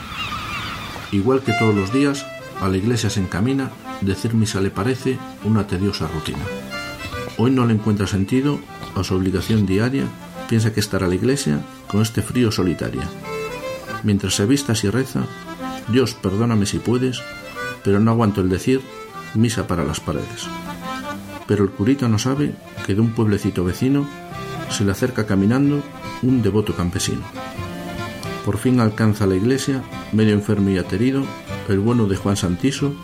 Igual 1.12 1.42
que 1.42 1.52
todos 1.52 1.74
los 1.74 1.92
días, 1.92 2.26
a 2.60 2.68
la 2.68 2.76
iglesia 2.78 3.10
se 3.10 3.20
encamina, 3.20 3.70
decir 4.00 4.34
misa 4.34 4.60
le 4.60 4.70
parece 4.70 5.18
una 5.44 5.66
tediosa 5.66 6.08
rutina. 6.08 6.44
Hoy 7.36 7.50
no 7.50 7.66
le 7.66 7.74
encuentra 7.74 8.06
sentido 8.06 8.58
a 8.94 9.04
su 9.04 9.14
obligación 9.14 9.66
diaria, 9.66 10.04
piensa 10.48 10.72
que 10.72 10.80
estará 10.80 11.06
la 11.06 11.14
iglesia 11.14 11.60
con 11.86 12.00
este 12.00 12.22
frío 12.22 12.50
solitaria. 12.50 13.02
Mientras 14.04 14.36
se 14.36 14.46
vista 14.46 14.72
y 14.82 14.88
reza, 14.88 15.24
Dios 15.88 16.14
perdóname 16.14 16.64
si 16.64 16.78
puedes, 16.78 17.20
pero 17.84 18.00
no 18.00 18.12
aguanto 18.12 18.40
el 18.40 18.48
decir 18.48 18.80
misa 19.34 19.66
para 19.66 19.84
las 19.84 20.00
paredes. 20.00 20.48
Pero 21.46 21.64
el 21.64 21.70
curita 21.70 22.08
no 22.08 22.18
sabe 22.18 22.54
que 22.86 22.94
de 22.94 23.00
un 23.02 23.12
pueblecito 23.12 23.64
vecino 23.64 24.08
se 24.70 24.84
le 24.84 24.92
acerca 24.92 25.26
caminando 25.26 25.82
un 26.22 26.42
devoto 26.42 26.74
campesino. 26.74 27.22
Por 28.44 28.58
fin 28.58 28.80
alcanza 28.80 29.26
la 29.26 29.34
iglesia, 29.34 29.82
medio 30.12 30.34
enfermo 30.34 30.70
y 30.70 30.78
aterido, 30.78 31.24
el 31.68 31.80
bueno 31.80 32.06
de 32.06 32.16
Juan 32.16 32.36
Santiso, 32.36 32.94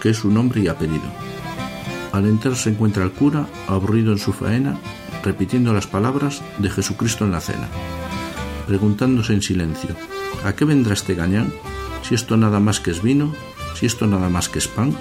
que 0.00 0.10
es 0.10 0.18
su 0.18 0.30
nombre 0.30 0.60
y 0.60 0.68
apellido. 0.68 1.10
Al 2.12 2.26
entrar 2.26 2.56
se 2.56 2.70
encuentra 2.70 3.04
el 3.04 3.12
cura, 3.12 3.46
aburrido 3.68 4.12
en 4.12 4.18
su 4.18 4.32
faena, 4.32 4.78
repitiendo 5.22 5.72
las 5.72 5.86
palabras 5.86 6.42
de 6.58 6.70
Jesucristo 6.70 7.24
en 7.24 7.32
la 7.32 7.40
cena, 7.40 7.68
preguntándose 8.66 9.32
en 9.32 9.42
silencio, 9.42 9.90
¿a 10.44 10.54
qué 10.54 10.64
vendrá 10.64 10.94
este 10.94 11.14
gañán? 11.14 11.52
Si 12.02 12.14
esto 12.14 12.36
nada 12.36 12.58
más 12.58 12.80
que 12.80 12.90
es 12.90 13.02
vino, 13.02 13.32
si 13.74 13.86
esto 13.86 14.06
nada 14.06 14.28
más 14.28 14.48
que 14.48 14.58
es 14.58 14.68
pan. 14.68 14.94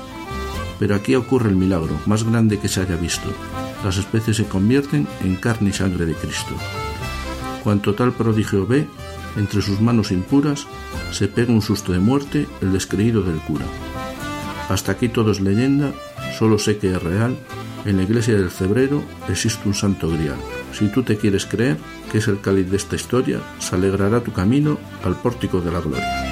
Pero 0.77 0.95
aquí 0.95 1.15
ocurre 1.15 1.49
el 1.49 1.55
milagro 1.55 1.99
más 2.05 2.23
grande 2.23 2.59
que 2.59 2.69
se 2.69 2.81
haya 2.81 2.95
visto, 2.95 3.29
las 3.83 3.97
especies 3.97 4.37
se 4.37 4.45
convierten 4.45 5.07
en 5.21 5.35
carne 5.35 5.69
y 5.69 5.73
sangre 5.73 6.05
de 6.05 6.13
Cristo. 6.13 6.55
Cuanto 7.63 7.93
tal 7.93 8.13
prodigio 8.13 8.65
ve, 8.65 8.87
entre 9.37 9.61
sus 9.61 9.79
manos 9.81 10.11
impuras, 10.11 10.67
se 11.11 11.27
pega 11.27 11.53
un 11.53 11.61
susto 11.61 11.91
de 11.91 11.99
muerte 11.99 12.47
el 12.61 12.73
descreído 12.73 13.21
del 13.21 13.37
cura. 13.37 13.65
Hasta 14.69 14.91
aquí 14.91 15.09
todo 15.09 15.31
es 15.31 15.39
leyenda, 15.39 15.91
solo 16.37 16.57
sé 16.59 16.77
que 16.77 16.91
es 16.91 17.01
real. 17.01 17.37
En 17.85 17.97
la 17.97 18.03
iglesia 18.03 18.35
del 18.35 18.51
Cebrero 18.51 19.03
existe 19.29 19.67
un 19.67 19.73
santo 19.73 20.09
grial. 20.09 20.37
Si 20.73 20.87
tú 20.89 21.03
te 21.03 21.17
quieres 21.17 21.45
creer 21.45 21.77
que 22.11 22.19
es 22.19 22.27
el 22.27 22.41
cáliz 22.41 22.69
de 22.69 22.77
esta 22.77 22.95
historia, 22.95 23.39
se 23.59 23.75
alegrará 23.75 24.21
tu 24.21 24.31
camino 24.31 24.77
al 25.03 25.15
pórtico 25.15 25.61
de 25.61 25.71
la 25.71 25.79
gloria. 25.79 26.28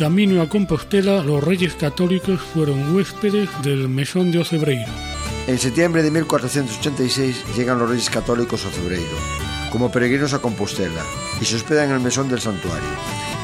Camino 0.00 0.40
a 0.40 0.48
Compostela, 0.48 1.22
los 1.22 1.44
reyes 1.44 1.74
católicos 1.74 2.40
fueron 2.40 2.94
huéspedes 2.94 3.50
del 3.62 3.86
mesón 3.86 4.32
de 4.32 4.38
Ocebreiro. 4.38 4.90
En 5.46 5.58
septiembre 5.58 6.02
de 6.02 6.10
1486 6.10 7.44
llegan 7.54 7.78
los 7.78 7.90
reyes 7.90 8.08
católicos 8.08 8.64
a 8.64 8.68
Ocebreiro, 8.68 9.18
como 9.70 9.92
peregrinos 9.92 10.32
a 10.32 10.38
Compostela, 10.38 11.02
y 11.38 11.44
se 11.44 11.56
hospedan 11.56 11.90
en 11.90 11.96
el 11.96 12.00
mesón 12.00 12.30
del 12.30 12.40
santuario. 12.40 12.88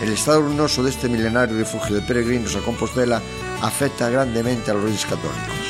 El 0.01 0.15
estado 0.15 0.41
ruinoso 0.41 0.83
de 0.83 0.89
este 0.89 1.11
milenario 1.11 1.59
refugio 1.59 1.95
de 1.95 2.01
peregrinos 2.01 2.57
a 2.57 2.61
Compostela 2.61 3.21
afecta 3.61 4.09
grandemente 4.09 4.71
a 4.71 4.75
los 4.75 4.85
reyes 4.85 5.05
católicos. 5.05 5.67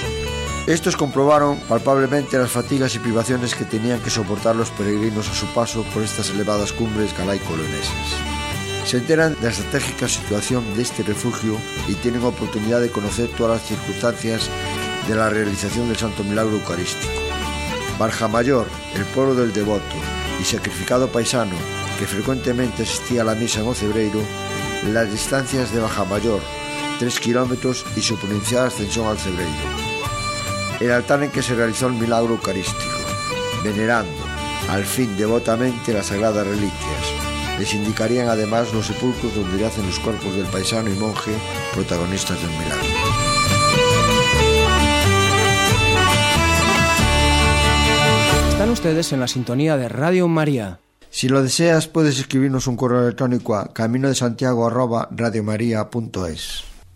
Estos 0.69 0.97
comprobaron 0.97 1.59
palpablemente 1.69 2.39
las 2.39 2.53
fatigas 2.53 2.95
y 2.95 3.01
privaciones 3.01 3.57
que 3.57 3.65
tenían 3.65 3.99
que 3.99 4.11
soportar 4.11 4.55
los 4.55 4.71
peregrinos 4.71 5.29
a 5.29 5.35
su 5.35 5.47
paso 5.47 5.83
por 5.93 6.05
estas 6.05 6.31
elevadas 6.31 6.73
cumbres 6.73 7.13
galaico-leonesas 7.19 8.26
se 8.87 8.99
enteran 8.99 9.35
de 9.35 9.43
la 9.43 9.51
estratégica 9.51 10.07
situación 10.07 10.63
de 10.77 10.83
este 10.83 11.03
refugio 11.03 11.59
y 11.89 11.95
tienen 11.95 12.23
oportunidad 12.23 12.81
de 12.81 12.91
conocer 12.91 13.29
todas 13.37 13.61
las 13.61 13.69
circunstancias 13.69 14.49
de 15.09 15.15
la 15.17 15.29
realización 15.29 15.89
del 15.89 15.97
Santo 15.97 16.23
Milagro 16.23 16.53
Eucarístico. 16.53 17.13
Barja 17.99 18.29
Mayor, 18.29 18.69
el 18.95 19.05
pueblo 19.07 19.35
del 19.35 19.53
devoto 19.53 19.83
y 20.41 20.45
sacrificado 20.45 21.09
paisano 21.09 21.57
que 21.99 22.07
frecuentemente 22.07 22.85
asistía 22.85 23.23
a 23.23 23.25
la 23.25 23.35
misa 23.35 23.61
en 23.61 23.67
Ocebreiro, 23.67 24.21
las 24.93 25.11
distancias 25.11 25.73
de 25.73 25.81
Baja 25.81 26.05
Mayor, 26.05 26.41
3 27.01 27.21
kilómetros 27.21 27.85
y 27.97 28.03
su 28.03 28.17
pronunciada 28.17 28.69
ascensión 28.69 29.09
al 29.09 29.19
Cebreiro. 29.19 29.51
El 30.79 30.93
altar 30.93 31.25
en 31.25 31.31
que 31.31 31.43
se 31.43 31.57
realizó 31.57 31.89
el 31.89 31.95
milagro 31.95 32.35
eucarístico, 32.35 32.99
venerando, 33.65 34.23
al 34.71 34.85
fin 34.85 35.17
devotamente, 35.17 35.93
las 35.93 36.07
sagradas 36.07 36.47
reliquias, 36.47 37.26
les 37.59 37.75
indicarían 37.75 38.29
además 38.29 38.73
los 38.73 38.87
sepulcros 38.87 39.35
donde 39.35 39.59
yacen 39.59 39.87
los 39.87 39.99
cuerpos 39.99 40.35
del 40.37 40.47
paisano 40.47 40.91
y 40.91 40.95
monje 40.95 41.33
protagonistas 41.75 42.41
del 42.41 42.51
milagro. 42.51 42.87
Están 48.51 48.71
ustedes 48.71 49.13
en 49.13 49.21
la 49.21 49.29
sintonía 49.29 49.77
de 49.77 49.89
Radio 49.89 50.29
María. 50.29 50.81
Si 51.11 51.29
lo 51.29 51.43
deseas, 51.43 51.89
puedes 51.89 52.19
escribirnos 52.19 52.67
un 52.67 52.77
correo 52.77 53.03
electrónico 53.03 53.57
a 53.57 53.73
camino 53.73 54.09
de 54.09 54.15
Santiago 54.15 54.67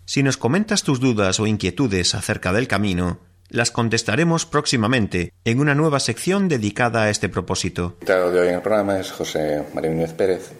Si 0.05 0.23
nos 0.23 0.37
comentas 0.37 0.83
tus 0.83 0.99
dudas 0.99 1.39
o 1.39 1.47
inquietudes 1.47 2.13
acerca 2.15 2.51
del 2.51 2.67
camino, 2.67 3.19
las 3.51 3.69
contestaremos 3.69 4.45
próximamente 4.45 5.33
en 5.43 5.59
una 5.59 5.75
nueva 5.75 5.99
sección 5.99 6.47
dedicada 6.47 7.03
a 7.03 7.09
este 7.09 7.29
propósito. 7.29 7.81
El 7.83 8.07
invitado 8.07 8.31
de 8.31 8.39
hoy 8.39 8.47
en 8.47 8.55
el 8.55 8.61
programa 8.61 8.99
es 8.99 9.11
José 9.11 9.63
María 9.73 9.91
Núñez 9.91 10.13
Pérez, 10.13 10.51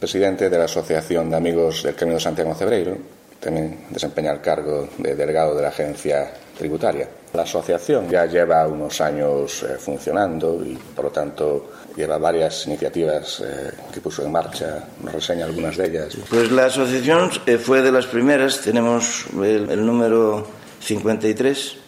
presidente 0.00 0.50
de 0.50 0.58
la 0.58 0.64
Asociación 0.64 1.30
de 1.30 1.36
Amigos 1.36 1.84
del 1.84 1.94
Camino 1.94 2.16
de 2.16 2.22
Santiago 2.22 2.54
Cebreiro. 2.54 2.98
También 3.38 3.86
desempeña 3.90 4.32
el 4.32 4.40
cargo 4.40 4.88
de 4.98 5.14
delegado 5.14 5.54
de 5.54 5.62
la 5.62 5.68
agencia 5.68 6.32
tributaria. 6.58 7.08
La 7.34 7.42
asociación 7.42 8.08
ya 8.08 8.26
lleva 8.26 8.66
unos 8.66 9.00
años 9.00 9.62
eh, 9.62 9.76
funcionando 9.78 10.64
y, 10.64 10.76
por 10.96 11.06
lo 11.06 11.10
tanto, 11.10 11.72
lleva 11.94 12.16
varias 12.16 12.66
iniciativas 12.66 13.42
eh, 13.44 13.70
que 13.92 14.00
puso 14.00 14.24
en 14.24 14.32
marcha. 14.32 14.84
Nos 15.02 15.14
reseña 15.14 15.44
algunas 15.44 15.76
de 15.76 15.86
ellas. 15.86 16.16
Pues 16.30 16.50
la 16.50 16.66
asociación 16.66 17.30
eh, 17.44 17.58
fue 17.58 17.82
de 17.82 17.92
las 17.92 18.06
primeras. 18.06 18.60
Tenemos 18.62 19.26
el, 19.34 19.68
el 19.68 19.84
número 19.84 20.46
53 20.80 21.83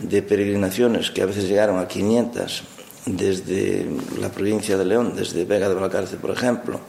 de 0.00 0.22
peregrinaciones 0.22 1.10
que 1.10 1.22
a 1.22 1.26
veces 1.26 1.48
llegaron 1.48 1.78
a 1.78 1.86
500 1.86 2.64
desde 3.06 3.86
la 4.20 4.30
provincia 4.30 4.76
de 4.76 4.84
León, 4.84 5.14
desde 5.14 5.44
Vega 5.44 5.68
de 5.68 5.76
Valcarce, 5.76 6.16
por 6.16 6.30
ejemplo, 6.30 6.80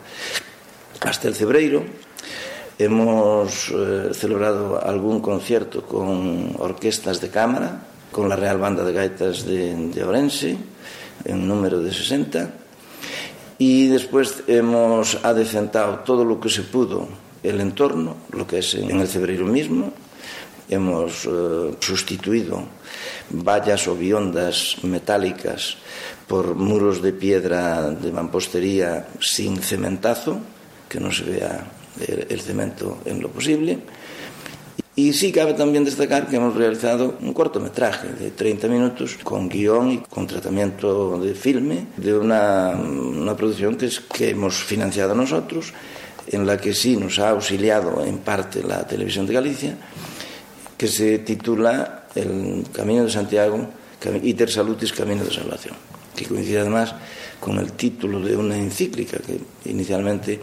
hasta 1.02 1.28
el 1.28 1.36
Cebreiro 1.36 1.86
Hemos 2.80 3.74
eh, 3.74 4.12
celebrado 4.14 4.80
algún 4.84 5.20
concierto 5.20 5.82
con 5.82 6.56
orquestas 6.60 7.20
de 7.20 7.30
cámara, 7.30 7.82
con 8.12 8.30
la 8.30 8.36
Real 8.36 8.60
Banda 8.60 8.84
de 8.84 8.94
Gaitas 8.94 9.46
de, 9.46 9.76
de 9.76 10.04
Orense, 10.04 10.58
en 11.26 11.48
número 11.48 11.80
de 11.80 11.92
60. 11.92 12.52
y 13.58 13.88
después 13.88 14.44
hemos 14.46 15.26
adecentado 15.26 16.00
todo 16.06 16.24
lo 16.24 16.40
que 16.40 16.50
se 16.50 16.62
pudo 16.62 17.08
el 17.42 17.60
entorno, 17.62 18.18
lo 18.32 18.46
que 18.46 18.60
es 18.60 18.76
en 18.76 19.00
el 19.00 19.08
cebreiro 19.08 19.46
mismo, 19.46 19.94
hemos 20.70 21.26
eh, 21.26 21.76
sustituido 21.80 22.64
vallas 23.30 23.88
o 23.88 23.96
biondas 23.96 24.78
metálicas 24.84 25.78
por 26.28 26.56
muros 26.56 27.02
de 27.02 27.14
piedra 27.14 27.90
de 27.90 28.12
mampostería 28.12 29.08
sin 29.20 29.58
cementazo, 29.58 30.40
que 30.90 31.00
no 31.00 31.12
se 31.12 31.24
vea 31.24 31.77
el 32.00 32.42
cemento 32.42 33.00
en 33.06 33.22
lo 33.22 33.30
posible. 33.30 33.80
Y 34.96 35.14
sí 35.14 35.32
cabe 35.32 35.54
también 35.54 35.86
destacar 35.86 36.28
que 36.28 36.38
hemos 36.38 36.56
realizado 36.56 37.18
un 37.22 37.32
cortometraje 37.32 38.08
de 38.20 38.32
30 38.32 38.68
minutos 38.68 39.18
con 39.24 39.48
guion 39.48 39.92
y 39.92 39.98
con 40.00 40.26
tratamiento 40.26 41.20
de 41.20 41.36
filme 41.36 41.86
de 41.98 42.18
una, 42.18 42.72
una 42.72 43.38
producción 43.38 43.76
que, 43.76 43.86
es, 43.86 44.00
que 44.00 44.32
hemos 44.32 44.56
financiado 44.56 45.14
nosotros, 45.14 45.72
en 46.32 46.48
la 46.48 46.58
que 46.58 46.74
sí 46.74 46.98
nos 46.98 47.20
ha 47.20 47.30
auxiliado 47.30 48.04
en 48.04 48.18
parte 48.18 48.64
la 48.64 48.88
Televisión 48.88 49.28
de 49.28 49.34
Galicia, 49.34 49.78
que 50.76 50.88
se 50.88 51.20
titula 51.20 52.08
El 52.16 52.66
Camino 52.74 53.04
de 53.04 53.12
Santiago, 53.12 53.70
Iter 54.24 54.50
Salutis, 54.50 54.94
Camino 54.94 55.24
de 55.24 55.32
Salvación, 55.32 55.76
que 56.16 56.26
coincide 56.26 56.62
además 56.62 56.96
con 57.40 57.60
el 57.60 57.74
título 57.74 58.20
de 58.20 58.36
una 58.36 58.58
encíclica 58.58 59.18
que 59.20 59.40
inicialmente 59.70 60.40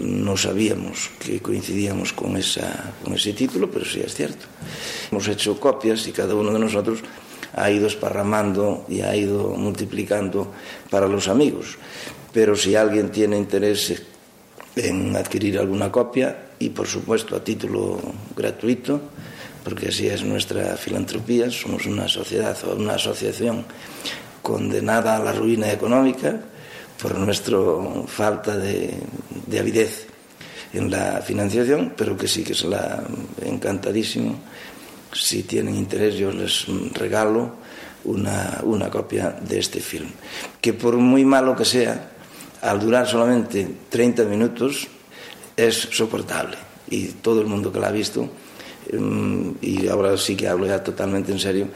no 0.00 0.36
sabíamos 0.36 1.10
que 1.18 1.40
coincidíamos 1.40 2.12
con, 2.12 2.36
ese 2.36 3.32
título, 3.32 3.70
pero 3.70 3.84
sí 3.84 4.00
es 4.00 4.14
cierto. 4.14 4.46
Hemos 5.10 5.28
hecho 5.28 5.58
copias 5.58 6.06
y 6.06 6.12
cada 6.12 6.34
uno 6.34 6.52
de 6.52 6.58
nosotros 6.58 7.00
ha 7.54 7.70
ido 7.70 7.86
esparramando 7.86 8.84
y 8.88 9.00
ha 9.00 9.14
ido 9.16 9.50
multiplicando 9.56 10.52
para 10.90 11.08
los 11.08 11.28
amigos. 11.28 11.78
Pero 12.32 12.56
si 12.56 12.74
alguien 12.74 13.10
tiene 13.10 13.38
interés 13.38 14.02
en 14.76 15.16
adquirir 15.16 15.58
alguna 15.58 15.90
copia, 15.90 16.46
y 16.58 16.70
por 16.70 16.86
supuesto 16.86 17.36
a 17.36 17.44
título 17.44 18.00
gratuito, 18.34 19.00
porque 19.64 19.88
así 19.88 20.06
es 20.06 20.22
nuestra 20.22 20.76
filantropía, 20.76 21.50
somos 21.50 21.86
una 21.86 22.08
sociedad 22.08 22.56
o 22.64 22.76
una 22.76 22.94
asociación 22.94 23.64
condenada 24.42 25.16
a 25.16 25.18
la 25.18 25.32
ruina 25.32 25.72
económica, 25.72 26.40
por 27.00 27.18
nuestra 27.18 27.58
falta 28.06 28.56
de, 28.56 28.94
de 29.46 29.58
avidez 29.58 30.06
en 30.72 30.90
la 30.90 31.20
financiación, 31.22 31.94
pero 31.96 32.16
que 32.16 32.28
sí 32.28 32.42
que 32.42 32.52
es 32.52 32.64
la 32.64 33.02
encantadísimo. 33.42 34.38
Si 35.12 35.44
tienen 35.44 35.74
interés, 35.74 36.14
yo 36.16 36.30
les 36.30 36.66
regalo 36.94 37.56
una, 38.04 38.60
una 38.62 38.90
copia 38.90 39.30
de 39.30 39.58
este 39.58 39.80
film, 39.80 40.10
que 40.60 40.72
por 40.72 40.96
muy 40.96 41.24
malo 41.24 41.56
que 41.56 41.64
sea, 41.64 42.12
al 42.62 42.80
durar 42.80 43.06
solamente 43.06 43.66
30 43.88 44.24
minutos, 44.24 44.88
es 45.56 45.74
soportable. 45.74 46.56
Y 46.88 47.06
todo 47.06 47.40
el 47.40 47.46
mundo 47.46 47.72
que 47.72 47.80
la 47.80 47.88
ha 47.88 47.92
visto, 47.92 48.28
mm, 48.92 49.50
y 49.60 49.88
ahora 49.88 50.16
sí 50.16 50.36
que 50.36 50.48
hablo 50.48 50.66
ya 50.66 50.82
totalmente 50.82 51.32
en 51.32 51.38
serio, 51.38 51.68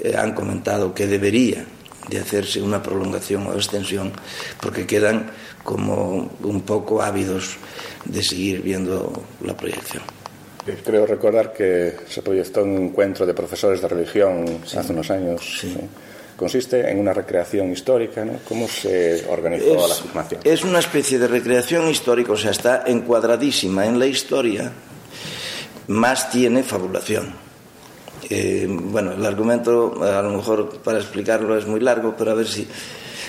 eh, 0.00 0.14
han 0.16 0.34
comentado 0.34 0.92
que 0.92 1.06
debería 1.06 1.64
de 2.08 2.18
hacerse 2.18 2.60
una 2.60 2.82
prolongación 2.82 3.46
o 3.46 3.54
extensión, 3.54 4.12
porque 4.60 4.86
quedan 4.86 5.30
como 5.62 6.30
un 6.42 6.62
poco 6.62 7.02
ávidos 7.02 7.56
de 8.04 8.22
seguir 8.22 8.62
viendo 8.62 9.24
la 9.40 9.56
proyección. 9.56 10.02
Creo 10.84 11.06
recordar 11.06 11.52
que 11.52 11.96
se 12.08 12.22
proyectó 12.22 12.62
un 12.62 12.76
encuentro 12.76 13.26
de 13.26 13.34
profesores 13.34 13.80
de 13.80 13.88
religión 13.88 14.60
hace 14.76 14.92
unos 14.92 15.10
años. 15.10 15.58
Sí. 15.60 15.76
Consiste 16.36 16.88
en 16.88 16.98
una 16.98 17.12
recreación 17.12 17.72
histórica, 17.72 18.24
¿no? 18.24 18.38
¿Cómo 18.48 18.68
se 18.68 19.24
organizó 19.28 19.84
es, 19.84 19.88
la 19.88 19.94
filmación? 19.94 20.40
Es 20.44 20.64
una 20.64 20.78
especie 20.78 21.18
de 21.18 21.28
recreación 21.28 21.88
histórica, 21.88 22.32
o 22.32 22.36
sea, 22.36 22.52
está 22.52 22.84
encuadradísima 22.86 23.86
en 23.86 23.98
la 23.98 24.06
historia, 24.06 24.72
más 25.88 26.30
tiene 26.30 26.62
fabulación. 26.62 27.51
Eh, 28.30 28.66
bueno, 28.68 29.12
el 29.12 29.24
argumento 29.24 30.02
a 30.02 30.22
lo 30.22 30.30
mejor 30.30 30.78
para 30.78 30.98
explicarlo 30.98 31.56
es 31.56 31.66
muy 31.66 31.80
largo, 31.80 32.14
pero 32.16 32.30
a 32.30 32.34
ver 32.34 32.46
si, 32.46 32.66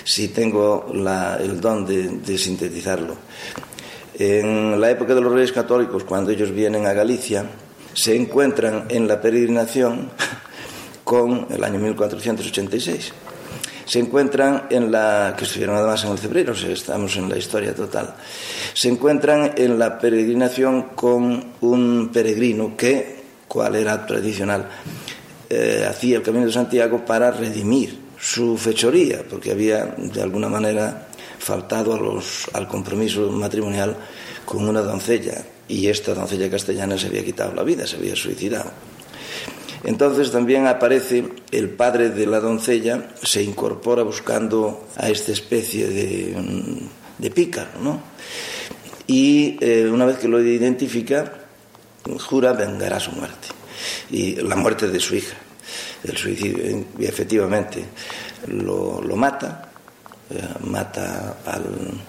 si 0.04 0.28
tengo 0.28 0.86
el 0.92 1.60
don 1.60 1.84
de, 1.84 2.08
de 2.08 2.38
sintetizarlo. 2.38 3.16
En 4.16 4.80
la 4.80 4.90
época 4.90 5.14
de 5.14 5.20
los 5.20 5.32
reyes 5.32 5.52
católicos, 5.52 6.04
cuando 6.04 6.30
ellos 6.30 6.52
vienen 6.52 6.86
a 6.86 6.92
Galicia, 6.92 7.44
se 7.94 8.14
encuentran 8.14 8.86
en 8.88 9.08
la 9.08 9.20
peregrinación 9.20 10.10
con 11.04 11.46
el 11.50 11.62
año 11.64 11.80
1486. 11.80 13.12
Se 13.86 13.98
encuentran 13.98 14.66
en 14.70 14.90
la, 14.90 15.34
que 15.36 15.44
estuvieron 15.44 15.76
además 15.76 16.04
en 16.04 16.12
el 16.12 16.18
febrero, 16.18 16.52
o 16.52 16.56
sea, 16.56 16.70
estamos 16.70 17.16
en 17.16 17.28
la 17.28 17.36
historia 17.36 17.74
total, 17.74 18.14
se 18.72 18.88
encuentran 18.88 19.52
en 19.56 19.78
la 19.78 19.98
peregrinación 19.98 20.90
con 20.94 21.52
un 21.60 22.10
peregrino 22.12 22.76
que 22.76 23.13
cual 23.54 23.76
era 23.76 24.04
tradicional, 24.04 24.68
eh, 25.48 25.86
hacía 25.88 26.16
el 26.16 26.22
Camino 26.24 26.44
de 26.44 26.52
Santiago 26.52 27.04
para 27.04 27.30
redimir 27.30 27.96
su 28.18 28.58
fechoría, 28.58 29.22
porque 29.30 29.52
había 29.52 29.94
de 29.96 30.20
alguna 30.20 30.48
manera 30.48 31.06
faltado 31.38 31.94
al 32.52 32.66
compromiso 32.66 33.30
matrimonial 33.30 33.96
con 34.44 34.68
una 34.68 34.82
doncella, 34.82 35.44
y 35.68 35.86
esta 35.86 36.14
doncella 36.14 36.50
castellana 36.50 36.98
se 36.98 37.06
había 37.06 37.24
quitado 37.24 37.54
la 37.54 37.62
vida, 37.62 37.86
se 37.86 37.94
había 37.94 38.16
suicidado. 38.16 38.72
Entonces 39.84 40.32
también 40.32 40.66
aparece 40.66 41.24
el 41.52 41.68
padre 41.68 42.10
de 42.10 42.26
la 42.26 42.40
doncella, 42.40 43.10
se 43.22 43.40
incorpora 43.44 44.02
buscando 44.02 44.88
a 44.96 45.10
esta 45.10 45.30
especie 45.30 45.86
de, 45.86 46.34
de 47.18 47.30
pícaro, 47.30 47.78
¿no? 47.80 48.02
Y 49.06 49.58
eh, 49.60 49.88
una 49.92 50.06
vez 50.06 50.16
que 50.16 50.26
lo 50.26 50.42
identifica, 50.42 51.43
jura 52.18 52.52
vengará 52.52 53.00
su 53.00 53.12
muerte 53.12 53.48
y 54.10 54.36
la 54.36 54.56
muerte 54.56 54.88
de 54.88 55.00
su 55.00 55.16
hija, 55.16 55.36
el 56.02 56.16
suicidio. 56.16 56.84
Y 56.98 57.04
efectivamente 57.04 57.84
lo, 58.48 59.00
lo 59.00 59.16
mata, 59.16 59.70
eh, 60.30 60.40
mata 60.64 61.38
al, 61.46 62.02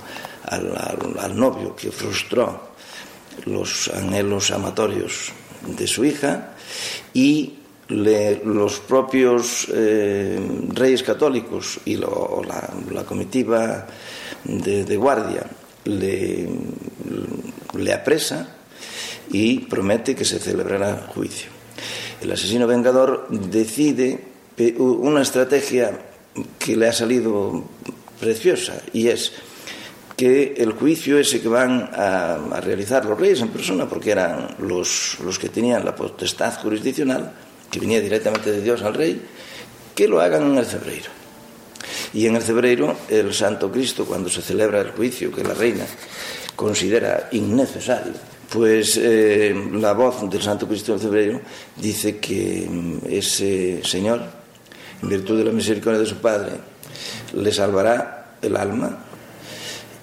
al, 1.19 1.35
novio 1.35 1.75
que 1.75 1.91
frustró 1.91 2.75
los 3.45 3.89
anhelos 3.89 4.51
amatorios 4.51 5.31
de 5.67 5.87
su 5.87 6.05
hija 6.05 6.51
y 7.13 7.59
los 7.87 8.79
propios 8.79 9.67
eh, 9.71 10.39
reyes 10.69 11.03
católicos 11.03 11.79
y 11.85 11.97
lo, 11.97 12.41
la, 12.47 12.67
la, 12.91 13.03
comitiva 13.03 13.85
de, 14.43 14.83
de 14.85 14.97
guardia 14.97 15.45
le, 15.83 16.49
le 17.75 17.93
apresa 17.93 18.54
y 19.31 19.59
promete 19.59 20.15
que 20.15 20.25
se 20.25 20.39
celebrará 20.39 21.07
juicio. 21.13 21.49
El 22.21 22.31
asesino 22.31 22.67
vengador 22.67 23.27
decide 23.29 24.19
una 24.77 25.21
estrategia 25.21 25.99
que 26.59 26.75
le 26.75 26.87
ha 26.87 26.93
salido 26.93 27.63
preciosa 28.19 28.81
y 28.93 29.07
es 29.07 29.33
que 30.15 30.55
el 30.57 30.71
juicio 30.71 31.19
ese 31.19 31.41
que 31.41 31.47
van 31.49 31.89
a, 31.93 32.61
realizar 32.61 33.03
los 33.05 33.19
reyes 33.19 33.41
en 33.41 33.49
persona, 33.49 33.87
porque 33.87 34.11
eran 34.11 34.55
los, 34.59 35.17
los 35.23 35.37
que 35.37 35.49
tenían 35.49 35.83
la 35.83 35.93
potestad 35.93 36.53
jurisdiccional, 36.61 37.33
que 37.69 37.79
venía 37.79 37.99
directamente 37.99 38.51
de 38.51 38.61
Dios 38.61 38.81
al 38.83 38.93
rey, 38.93 39.21
que 39.93 40.07
lo 40.07 40.21
hagan 40.21 40.51
en 40.51 40.57
el 40.57 40.65
cebreiro. 40.65 41.09
Y 42.13 42.27
en 42.27 42.37
el 42.37 42.41
cebreiro, 42.41 42.95
el 43.09 43.33
Santo 43.33 43.69
Cristo, 43.69 44.05
cuando 44.05 44.29
se 44.29 44.41
celebra 44.41 44.79
el 44.79 44.91
juicio 44.91 45.31
que 45.31 45.43
la 45.43 45.53
reina 45.53 45.85
considera 46.55 47.27
innecesario, 47.33 48.13
pues 48.55 48.97
eh, 49.03 49.53
la 49.73 49.91
voz 49.91 50.29
del 50.29 50.41
Santo 50.41 50.65
Cristo 50.65 50.93
del 50.93 51.01
Cebreiro 51.01 51.41
dice 51.75 52.19
que 52.19 52.65
mm, 52.69 52.99
ese 53.09 53.81
Señor, 53.83 54.21
en 55.03 55.09
virtud 55.09 55.37
de 55.37 55.43
la 55.43 55.51
misericordia 55.51 55.99
de 55.99 56.05
su 56.05 56.15
Padre, 56.15 56.53
le 57.33 57.51
salvará 57.51 58.37
el 58.41 58.55
alma 58.55 58.97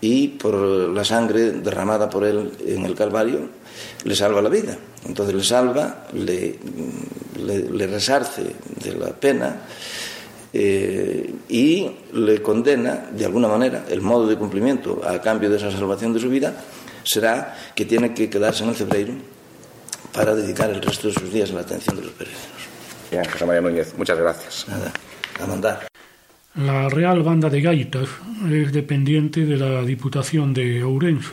y 0.03 0.29
por 0.29 0.55
la 0.55 1.03
sangre 1.03 1.53
derramada 1.53 2.11
por 2.11 2.27
él 2.27 2.53
en 2.67 2.85
el 2.85 2.95
Calvario 2.95 3.49
le 4.05 4.15
salva 4.15 4.43
la 4.43 4.51
vida. 4.51 4.77
Entonces 5.07 5.35
le 5.35 5.45
salva, 5.45 6.09
le, 6.13 6.59
mm, 6.59 7.79
resarce 7.91 8.43
de 8.85 8.95
la 8.97 9.09
pena 9.09 9.63
eh, 10.53 11.35
y 11.49 11.91
le 12.13 12.43
condena, 12.43 13.09
de 13.17 13.25
alguna 13.25 13.49
manera, 13.49 13.87
el 13.89 14.03
modo 14.03 14.27
de 14.27 14.37
cumplimiento 14.37 15.01
a 15.09 15.23
cambio 15.23 15.49
de 15.49 15.57
esa 15.57 15.71
salvación 15.71 16.13
de 16.13 16.21
su 16.21 16.29
vida 16.29 16.55
será 17.05 17.57
que 17.75 17.85
tiene 17.85 18.15
que 18.15 18.29
quedarse 18.29 18.65
en 18.65 18.71
el 18.71 18.77
cebreiro 18.77 19.15
para 20.13 20.35
dedicar 20.35 20.71
el 20.71 20.83
resto 20.83 21.09
de 21.09 21.15
sus 21.15 21.33
días 21.33 21.51
a 21.51 21.55
la 21.55 21.61
atención 21.61 21.97
de 21.97 22.03
los 22.03 22.13
peregrinos. 22.13 22.47
Bien, 23.11 23.25
José 23.25 23.47
María 23.47 23.61
Núñez, 23.61 23.95
muchas 23.97 24.19
gracias. 24.19 24.67
Nada, 24.69 24.93
a 25.41 25.47
mandar. 25.47 25.87
La 26.55 26.89
Real 26.89 27.23
Banda 27.23 27.49
de 27.49 27.63
Gaitas 27.63 28.09
es 28.51 28.73
dependiente 28.73 29.47
de 29.47 29.57
la 29.57 29.83
Diputación 29.83 30.53
de 30.53 30.83
Ourense. 30.83 31.33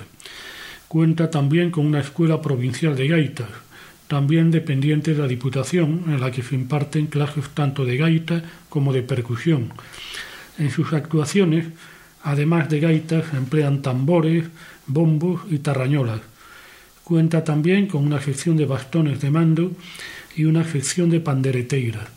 Cuenta 0.88 1.30
también 1.30 1.72
con 1.72 1.86
una 1.86 2.00
escuela 2.00 2.42
provincial 2.42 2.96
de 2.96 3.08
gaitas, 3.08 3.50
también 4.08 4.50
dependiente 4.50 5.14
de 5.14 5.22
la 5.22 5.28
Diputación, 5.28 6.06
en 6.08 6.20
la 6.20 6.32
que 6.32 6.42
se 6.42 6.56
imparten 6.56 7.08
clases 7.08 7.50
tanto 7.54 7.86
de 7.86 7.98
gaita 7.98 8.42
como 8.70 8.94
de 8.94 9.04
percusión. 9.04 9.72
En 10.58 10.72
sus 10.72 10.94
actuaciones 10.94 11.66
Además 12.24 12.70
de 12.70 12.80
gaitas, 12.80 13.34
emplean 13.34 13.82
tambores, 13.82 14.46
bombos 14.90 15.42
y 15.50 15.60
tarrañolas. 15.60 16.20
Cuenta 17.04 17.44
también 17.44 17.88
con 17.88 18.06
una 18.06 18.22
sección 18.22 18.58
de 18.58 18.66
bastones 18.66 19.22
de 19.22 19.32
mando 19.32 19.72
y 20.36 20.46
una 20.46 20.64
sección 20.64 21.10
de 21.10 21.22
pandereteiras. 21.22 22.08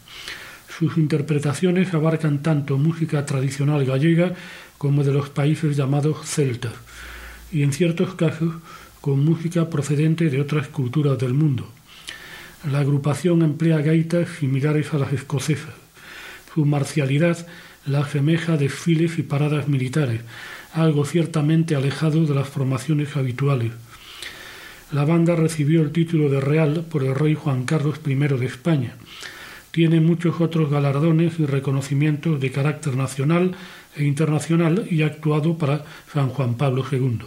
Sus 0.79 0.97
interpretaciones 0.97 1.95
abarcan 1.95 2.43
tanto 2.43 2.79
música 2.79 3.25
tradicional 3.25 3.85
gallega 3.85 4.35
como 4.79 5.05
de 5.05 5.13
los 5.13 5.31
países 5.31 5.77
llamados 5.77 6.27
celtas, 6.27 6.73
y 7.53 7.63
en 7.63 7.73
ciertos 7.73 8.15
casos 8.15 8.55
con 9.01 9.25
música 9.25 9.71
procedente 9.71 10.29
de 10.29 10.41
otras 10.41 10.69
culturas 10.69 11.19
del 11.19 11.35
mundo. 11.35 11.69
La 12.71 12.81
agrupación 12.81 13.43
emplea 13.43 13.79
gaitas 13.79 14.29
similares 14.39 14.93
a 14.95 14.99
las 14.99 15.13
escocesas. 15.13 15.75
Su 16.55 16.65
marcialidad 16.65 17.47
la 17.87 18.01
asemeja 18.01 18.55
a 18.55 18.57
desfiles 18.57 19.19
y 19.19 19.23
paradas 19.23 19.69
militares, 19.69 20.21
algo 20.73 21.05
ciertamente 21.05 21.75
alejado 21.75 22.25
de 22.25 22.35
las 22.35 22.49
formaciones 22.49 23.17
habituales. 23.17 23.73
La 24.91 25.05
banda 25.05 25.37
recibió 25.37 25.83
el 25.83 25.93
título 25.93 26.29
de 26.29 26.41
Real 26.41 26.85
por 26.89 27.03
el 27.03 27.15
rey 27.15 27.35
Juan 27.35 27.65
Carlos 27.65 28.01
I 28.07 28.15
de 28.15 28.47
España. 28.47 28.95
Tiene 29.71 30.01
muchos 30.01 30.41
otros 30.41 30.71
galardones 30.71 31.41
y 31.41 31.47
reconocimientos 31.47 32.41
de 32.41 32.51
carácter 32.51 32.95
nacional 32.97 33.55
e 33.97 34.05
internacional 34.05 34.87
y 34.91 35.03
ha 35.03 35.07
actuado 35.07 35.57
para 35.57 35.85
San 36.13 36.29
Juan 36.29 36.57
Pablo 36.57 36.85
II. 36.91 37.21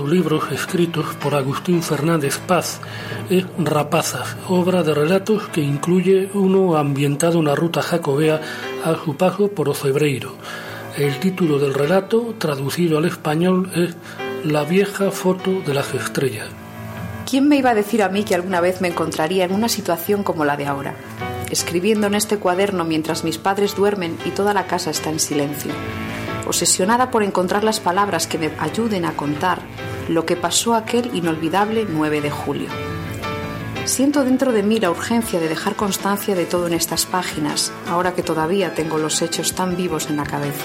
Libros 0.00 0.50
escritos 0.50 1.14
por 1.16 1.34
Agustín 1.34 1.82
Fernández 1.82 2.38
Paz 2.38 2.80
es 3.28 3.44
Rapazas, 3.58 4.36
obra 4.48 4.82
de 4.82 4.94
relatos 4.94 5.48
que 5.48 5.60
incluye 5.60 6.30
uno 6.32 6.76
ambientado 6.76 7.34
en 7.34 7.40
una 7.40 7.54
ruta 7.54 7.82
jacobea 7.82 8.40
a 8.84 8.96
su 9.04 9.16
paso 9.16 9.48
por 9.48 9.68
Ocebreiro. 9.68 10.34
El 10.96 11.20
título 11.20 11.58
del 11.58 11.74
relato, 11.74 12.34
traducido 12.38 12.96
al 12.96 13.04
español, 13.04 13.70
es 13.74 13.94
La 14.44 14.64
vieja 14.64 15.10
foto 15.10 15.60
de 15.60 15.74
las 15.74 15.92
estrellas. 15.92 16.48
¿Quién 17.28 17.46
me 17.48 17.56
iba 17.56 17.70
a 17.70 17.74
decir 17.74 18.02
a 18.02 18.08
mí 18.08 18.24
que 18.24 18.34
alguna 18.34 18.62
vez 18.62 18.80
me 18.80 18.88
encontraría 18.88 19.44
en 19.44 19.52
una 19.52 19.68
situación 19.68 20.22
como 20.22 20.46
la 20.46 20.56
de 20.56 20.66
ahora? 20.66 20.94
Escribiendo 21.50 22.06
en 22.06 22.14
este 22.14 22.38
cuaderno 22.38 22.84
mientras 22.84 23.24
mis 23.24 23.36
padres 23.36 23.76
duermen 23.76 24.16
y 24.24 24.30
toda 24.30 24.54
la 24.54 24.66
casa 24.66 24.90
está 24.90 25.10
en 25.10 25.20
silencio 25.20 25.72
obsesionada 26.46 27.10
por 27.10 27.22
encontrar 27.22 27.64
las 27.64 27.80
palabras 27.80 28.26
que 28.26 28.38
me 28.38 28.52
ayuden 28.58 29.04
a 29.04 29.12
contar 29.12 29.60
lo 30.08 30.26
que 30.26 30.36
pasó 30.36 30.74
aquel 30.74 31.14
inolvidable 31.14 31.86
9 31.88 32.20
de 32.20 32.30
julio. 32.30 32.68
Siento 33.84 34.24
dentro 34.24 34.52
de 34.52 34.62
mí 34.62 34.78
la 34.78 34.90
urgencia 34.90 35.40
de 35.40 35.48
dejar 35.48 35.74
constancia 35.74 36.34
de 36.34 36.46
todo 36.46 36.68
en 36.68 36.72
estas 36.72 37.04
páginas, 37.04 37.72
ahora 37.88 38.14
que 38.14 38.22
todavía 38.22 38.74
tengo 38.74 38.98
los 38.98 39.20
hechos 39.22 39.54
tan 39.54 39.76
vivos 39.76 40.08
en 40.08 40.16
la 40.16 40.24
cabeza. 40.24 40.64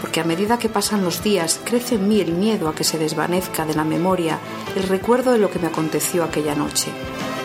Porque 0.00 0.20
a 0.20 0.24
medida 0.24 0.58
que 0.58 0.68
pasan 0.68 1.04
los 1.04 1.22
días, 1.22 1.60
crece 1.64 1.94
en 1.94 2.08
mí 2.08 2.20
el 2.20 2.32
miedo 2.32 2.68
a 2.68 2.74
que 2.74 2.84
se 2.84 2.98
desvanezca 2.98 3.64
de 3.64 3.74
la 3.74 3.84
memoria 3.84 4.38
el 4.74 4.82
recuerdo 4.84 5.32
de 5.32 5.38
lo 5.38 5.50
que 5.50 5.58
me 5.60 5.68
aconteció 5.68 6.24
aquella 6.24 6.54
noche. 6.54 6.90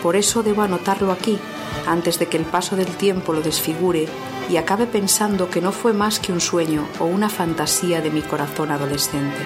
Por 0.02 0.16
eso 0.16 0.42
debo 0.42 0.62
anotarlo 0.62 1.12
aquí, 1.12 1.38
antes 1.86 2.18
de 2.18 2.26
que 2.26 2.36
el 2.36 2.44
paso 2.44 2.76
del 2.76 2.86
tiempo 2.86 3.32
lo 3.32 3.42
desfigure 3.42 4.06
y 4.50 4.56
acabe 4.56 4.86
pensando 4.86 5.50
que 5.50 5.60
no 5.60 5.72
fue 5.72 5.92
más 5.92 6.20
que 6.20 6.32
un 6.32 6.40
sueño 6.40 6.86
o 6.98 7.04
una 7.04 7.28
fantasía 7.28 8.00
de 8.00 8.10
mi 8.10 8.22
corazón 8.22 8.70
adolescente. 8.70 9.38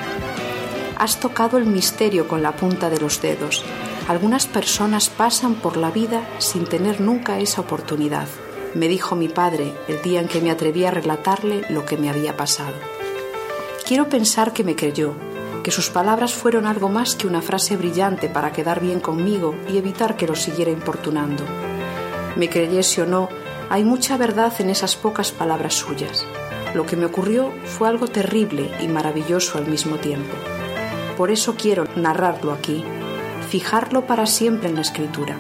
Has 0.99 1.21
tocado 1.21 1.59
el 1.59 1.67
misterio 1.67 2.27
con 2.27 2.43
la 2.43 2.57
punta 2.57 2.91
de 2.91 3.01
los 3.01 3.21
dedos. 3.21 3.65
Algunas 4.09 4.47
personas 4.47 5.09
pasan 5.09 5.55
por 5.57 5.77
la 5.77 5.91
vida 5.91 6.27
sin 6.39 6.65
tener 6.65 7.01
nunca 7.01 7.39
esa 7.39 7.61
oportunidad, 7.61 8.29
me 8.77 8.89
dijo 8.89 9.17
mi 9.17 9.31
padre 9.31 9.73
el 9.89 10.03
día 10.03 10.21
en 10.21 10.29
que 10.29 10.43
me 10.43 10.51
atreví 10.51 10.85
a 10.85 10.91
relatarle 10.91 11.65
lo 11.71 11.87
que 11.87 11.97
me 11.97 12.11
había 12.11 12.37
pasado. 12.37 12.75
Quiero 13.87 14.11
pensar 14.11 14.53
que 14.53 14.65
me 14.65 14.77
creyó, 14.77 15.15
que 15.65 15.71
sus 15.71 15.89
palabras 15.89 16.35
fueron 16.35 16.67
algo 16.67 16.91
más 16.91 17.15
que 17.15 17.27
una 17.27 17.41
frase 17.41 17.79
brillante 17.79 18.29
para 18.29 18.53
quedar 18.53 18.81
bien 18.81 19.01
conmigo 19.01 19.55
y 19.67 19.79
evitar 19.79 20.19
que 20.19 20.27
lo 20.27 20.35
siguiera 20.35 20.71
importunando. 20.71 21.45
Me 22.37 22.51
creyese 22.51 23.03
o 23.03 23.07
no, 23.07 23.29
hay 23.71 23.85
mucha 23.85 24.17
verdad 24.17 24.53
en 24.59 24.71
esas 24.71 24.95
pocas 24.95 25.33
palabras 25.33 25.75
suyas. 25.75 26.27
Lo 26.75 26.85
que 26.85 26.97
me 26.97 27.07
ocurrió 27.07 27.53
fue 27.65 27.89
algo 27.89 28.07
terrible 28.07 28.71
y 28.81 28.89
maravilloso 28.89 29.59
al 29.59 29.67
mismo 29.67 29.97
tiempo. 29.97 30.35
Por 31.17 31.31
eso 31.31 31.55
quiero 31.57 31.87
narrarlo 31.97 32.53
aquí, 32.53 32.85
fijarlo 33.49 34.07
para 34.07 34.27
siempre 34.27 34.69
en 34.69 34.75
la 34.75 34.83
escritura. 34.83 35.37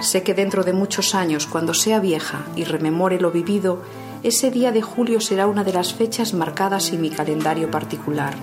Sé 0.00 0.22
que 0.22 0.34
dentro 0.34 0.64
de 0.64 0.72
muchos 0.72 1.14
años, 1.14 1.46
cuando 1.46 1.74
sea 1.74 2.00
vieja 2.00 2.44
y 2.56 2.64
rememore 2.64 3.20
lo 3.20 3.30
vivido, 3.30 3.82
ese 4.22 4.50
día 4.50 4.72
de 4.72 4.82
julio 4.82 5.20
será 5.20 5.46
una 5.46 5.62
de 5.62 5.72
las 5.72 5.94
fechas 5.94 6.34
marcadas 6.34 6.90
en 6.92 7.02
mi 7.02 7.10
calendario 7.10 7.70
particular, 7.70 8.34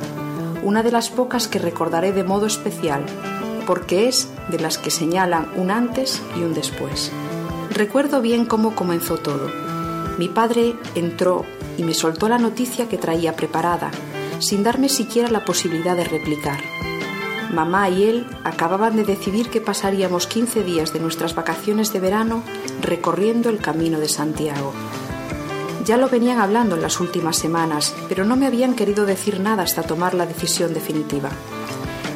una 0.63 0.83
de 0.83 0.91
las 0.91 1.09
pocas 1.09 1.47
que 1.47 1.59
recordaré 1.59 2.13
de 2.13 2.23
modo 2.23 2.45
especial, 2.45 3.05
porque 3.65 4.07
es 4.07 4.29
de 4.49 4.59
las 4.59 4.77
que 4.77 4.89
señalan 4.89 5.51
un 5.55 5.69
antes 5.69 6.21
y 6.37 6.39
un 6.39 6.53
después. 6.53 7.11
Recuerdo 7.77 8.21
bien 8.21 8.45
cómo 8.45 8.73
comenzó 8.73 9.17
todo. 9.17 9.51
Mi 10.17 10.29
padre 10.29 10.75
entró 10.95 11.45
y 11.77 11.83
me 11.83 11.93
soltó 11.93 12.27
la 12.27 12.39
noticia 12.39 12.89
que 12.89 12.97
traía 12.97 13.35
preparada, 13.35 13.91
sin 14.39 14.63
darme 14.63 14.89
siquiera 14.89 15.29
la 15.29 15.45
posibilidad 15.45 15.95
de 15.95 16.03
replicar. 16.03 16.59
Mamá 17.53 17.87
y 17.91 18.05
él 18.05 18.25
acababan 18.43 18.95
de 18.95 19.03
decidir 19.03 19.51
que 19.51 19.61
pasaríamos 19.61 20.25
15 20.25 20.63
días 20.63 20.91
de 20.91 20.99
nuestras 20.99 21.35
vacaciones 21.35 21.93
de 21.93 21.99
verano 21.99 22.41
recorriendo 22.81 23.49
el 23.49 23.59
camino 23.59 23.99
de 23.99 24.09
Santiago. 24.09 24.73
Ya 25.85 25.97
lo 25.97 26.09
venían 26.09 26.39
hablando 26.39 26.77
en 26.77 26.81
las 26.81 26.99
últimas 26.99 27.37
semanas, 27.37 27.93
pero 28.09 28.25
no 28.25 28.35
me 28.35 28.47
habían 28.47 28.73
querido 28.73 29.05
decir 29.05 29.39
nada 29.39 29.61
hasta 29.61 29.83
tomar 29.83 30.15
la 30.15 30.25
decisión 30.25 30.73
definitiva. 30.73 31.29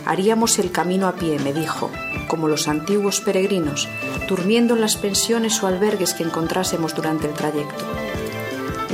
Haríamos 0.08 0.58
el 0.58 0.72
camino 0.72 1.08
a 1.08 1.14
pie, 1.14 1.38
me 1.38 1.54
dijo, 1.54 1.92
como 2.32 2.48
los 2.48 2.70
antiguos 2.70 3.20
peregrinos, 3.20 3.90
durmiendo 4.30 4.76
en 4.76 4.80
las 4.80 4.96
pensiones 4.96 5.62
o 5.62 5.68
albergues 5.68 6.14
que 6.14 6.24
encontrásemos 6.24 6.96
durante 6.96 7.28
el 7.28 7.34
trayecto. 7.34 7.84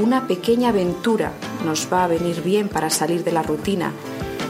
Una 0.01 0.25
pequeña 0.25 0.69
aventura 0.69 1.33
nos 1.63 1.87
va 1.93 2.03
a 2.03 2.07
venir 2.07 2.41
bien 2.41 2.67
para 2.67 2.89
salir 2.89 3.23
de 3.23 3.31
la 3.31 3.43
rutina. 3.43 3.91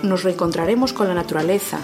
Nos 0.04 0.23
reencontraremos 0.23 0.93
con 0.93 1.10
la 1.10 1.13
naturaleza, 1.13 1.80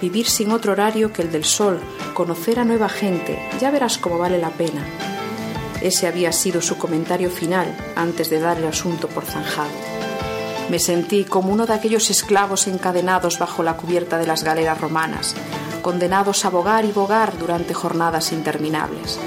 vivir 0.00 0.26
sin 0.26 0.50
otro 0.50 0.72
horario 0.72 1.12
que 1.12 1.20
el 1.20 1.30
del 1.30 1.44
sol, 1.44 1.80
conocer 2.14 2.58
a 2.58 2.64
nueva 2.64 2.88
gente, 2.88 3.38
ya 3.60 3.70
verás 3.70 3.98
cómo 3.98 4.16
vale 4.16 4.38
la 4.38 4.48
pena. 4.48 4.82
Ese 5.82 6.06
había 6.06 6.32
sido 6.32 6.62
su 6.62 6.78
comentario 6.78 7.28
final 7.28 7.76
antes 7.94 8.30
de 8.30 8.40
dar 8.40 8.56
el 8.56 8.68
asunto 8.68 9.06
por 9.08 9.26
zanjado. 9.26 9.68
Me 10.70 10.78
sentí 10.78 11.24
como 11.24 11.52
uno 11.52 11.66
de 11.66 11.74
aquellos 11.74 12.08
esclavos 12.08 12.68
encadenados 12.68 13.38
bajo 13.38 13.62
la 13.62 13.76
cubierta 13.76 14.16
de 14.16 14.26
las 14.26 14.44
galeras 14.44 14.80
romanas, 14.80 15.34
condenados 15.88 16.44
a 16.44 16.50
bogar 16.50 16.84
y 16.84 16.92
bogar 16.92 17.38
durante 17.38 17.72
jornadas 17.72 18.32
interminables. 18.32 19.18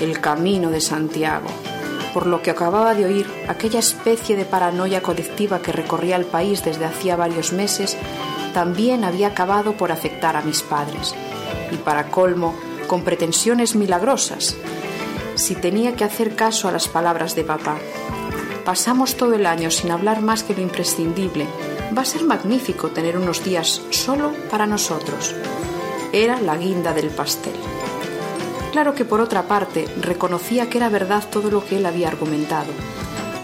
El 0.00 0.20
camino 0.20 0.72
de 0.72 0.80
Santiago. 0.80 1.46
Por 2.12 2.26
lo 2.26 2.42
que 2.42 2.50
acababa 2.50 2.96
de 2.96 3.04
oír, 3.04 3.32
aquella 3.46 3.78
especie 3.78 4.34
de 4.34 4.44
paranoia 4.44 5.02
colectiva 5.02 5.62
que 5.62 5.70
recorría 5.70 6.16
el 6.16 6.24
país 6.24 6.64
desde 6.64 6.84
hacía 6.84 7.14
varios 7.14 7.52
meses 7.52 7.96
también 8.52 9.04
había 9.04 9.28
acabado 9.28 9.74
por 9.76 9.92
afectar 9.92 10.36
a 10.36 10.42
mis 10.42 10.62
padres. 10.62 11.14
Y 11.70 11.76
para 11.76 12.08
colmo, 12.08 12.56
con 12.88 13.04
pretensiones 13.04 13.76
milagrosas, 13.76 14.56
si 15.36 15.54
tenía 15.54 15.94
que 15.94 16.02
hacer 16.02 16.34
caso 16.34 16.66
a 16.66 16.72
las 16.72 16.88
palabras 16.88 17.36
de 17.36 17.44
papá. 17.44 17.76
Pasamos 18.64 19.16
todo 19.16 19.34
el 19.34 19.46
año 19.46 19.70
sin 19.70 19.92
hablar 19.92 20.22
más 20.22 20.42
que 20.42 20.54
lo 20.54 20.60
imprescindible. 20.60 21.46
Va 21.96 22.02
a 22.02 22.04
ser 22.04 22.24
magnífico 22.24 22.88
tener 22.88 23.16
unos 23.16 23.44
días 23.44 23.80
solo 23.90 24.32
para 24.50 24.66
nosotros. 24.66 25.36
Era 26.12 26.40
la 26.40 26.56
guinda 26.56 26.92
del 26.92 27.10
pastel. 27.10 27.54
Claro 28.72 28.94
que 28.94 29.04
por 29.04 29.20
otra 29.20 29.44
parte 29.44 29.88
reconocía 30.00 30.68
que 30.68 30.78
era 30.78 30.88
verdad 30.88 31.24
todo 31.30 31.50
lo 31.50 31.64
que 31.64 31.76
él 31.76 31.86
había 31.86 32.08
argumentado. 32.08 32.72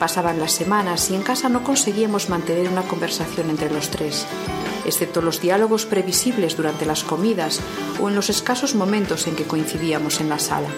Pasaban 0.00 0.40
las 0.40 0.52
semanas 0.52 1.10
y 1.10 1.14
en 1.14 1.22
casa 1.22 1.48
no 1.48 1.62
conseguíamos 1.62 2.28
mantener 2.28 2.68
una 2.68 2.82
conversación 2.82 3.50
entre 3.50 3.70
los 3.70 3.90
tres, 3.90 4.26
excepto 4.84 5.22
los 5.22 5.40
diálogos 5.40 5.86
previsibles 5.86 6.56
durante 6.56 6.86
las 6.86 7.04
comidas 7.04 7.60
o 8.00 8.08
en 8.08 8.16
los 8.16 8.30
escasos 8.30 8.74
momentos 8.74 9.26
en 9.26 9.36
que 9.36 9.44
coincidíamos 9.44 10.20
en 10.20 10.28
la 10.28 10.38
sala. 10.38 10.68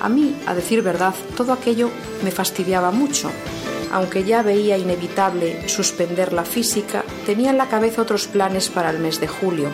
A 0.00 0.08
mí, 0.08 0.34
a 0.46 0.54
decir 0.54 0.82
verdad, 0.82 1.14
todo 1.36 1.52
aquello 1.52 1.90
me 2.24 2.30
fastidiaba 2.30 2.90
mucho. 2.90 3.30
Aunque 3.92 4.24
ya 4.24 4.42
veía 4.42 4.78
inevitable 4.78 5.68
suspender 5.68 6.32
la 6.32 6.44
física, 6.44 7.04
tenía 7.26 7.50
en 7.50 7.58
la 7.58 7.68
cabeza 7.68 8.02
otros 8.02 8.28
planes 8.28 8.68
para 8.68 8.90
el 8.90 8.98
mes 8.98 9.20
de 9.20 9.28
julio. 9.28 9.68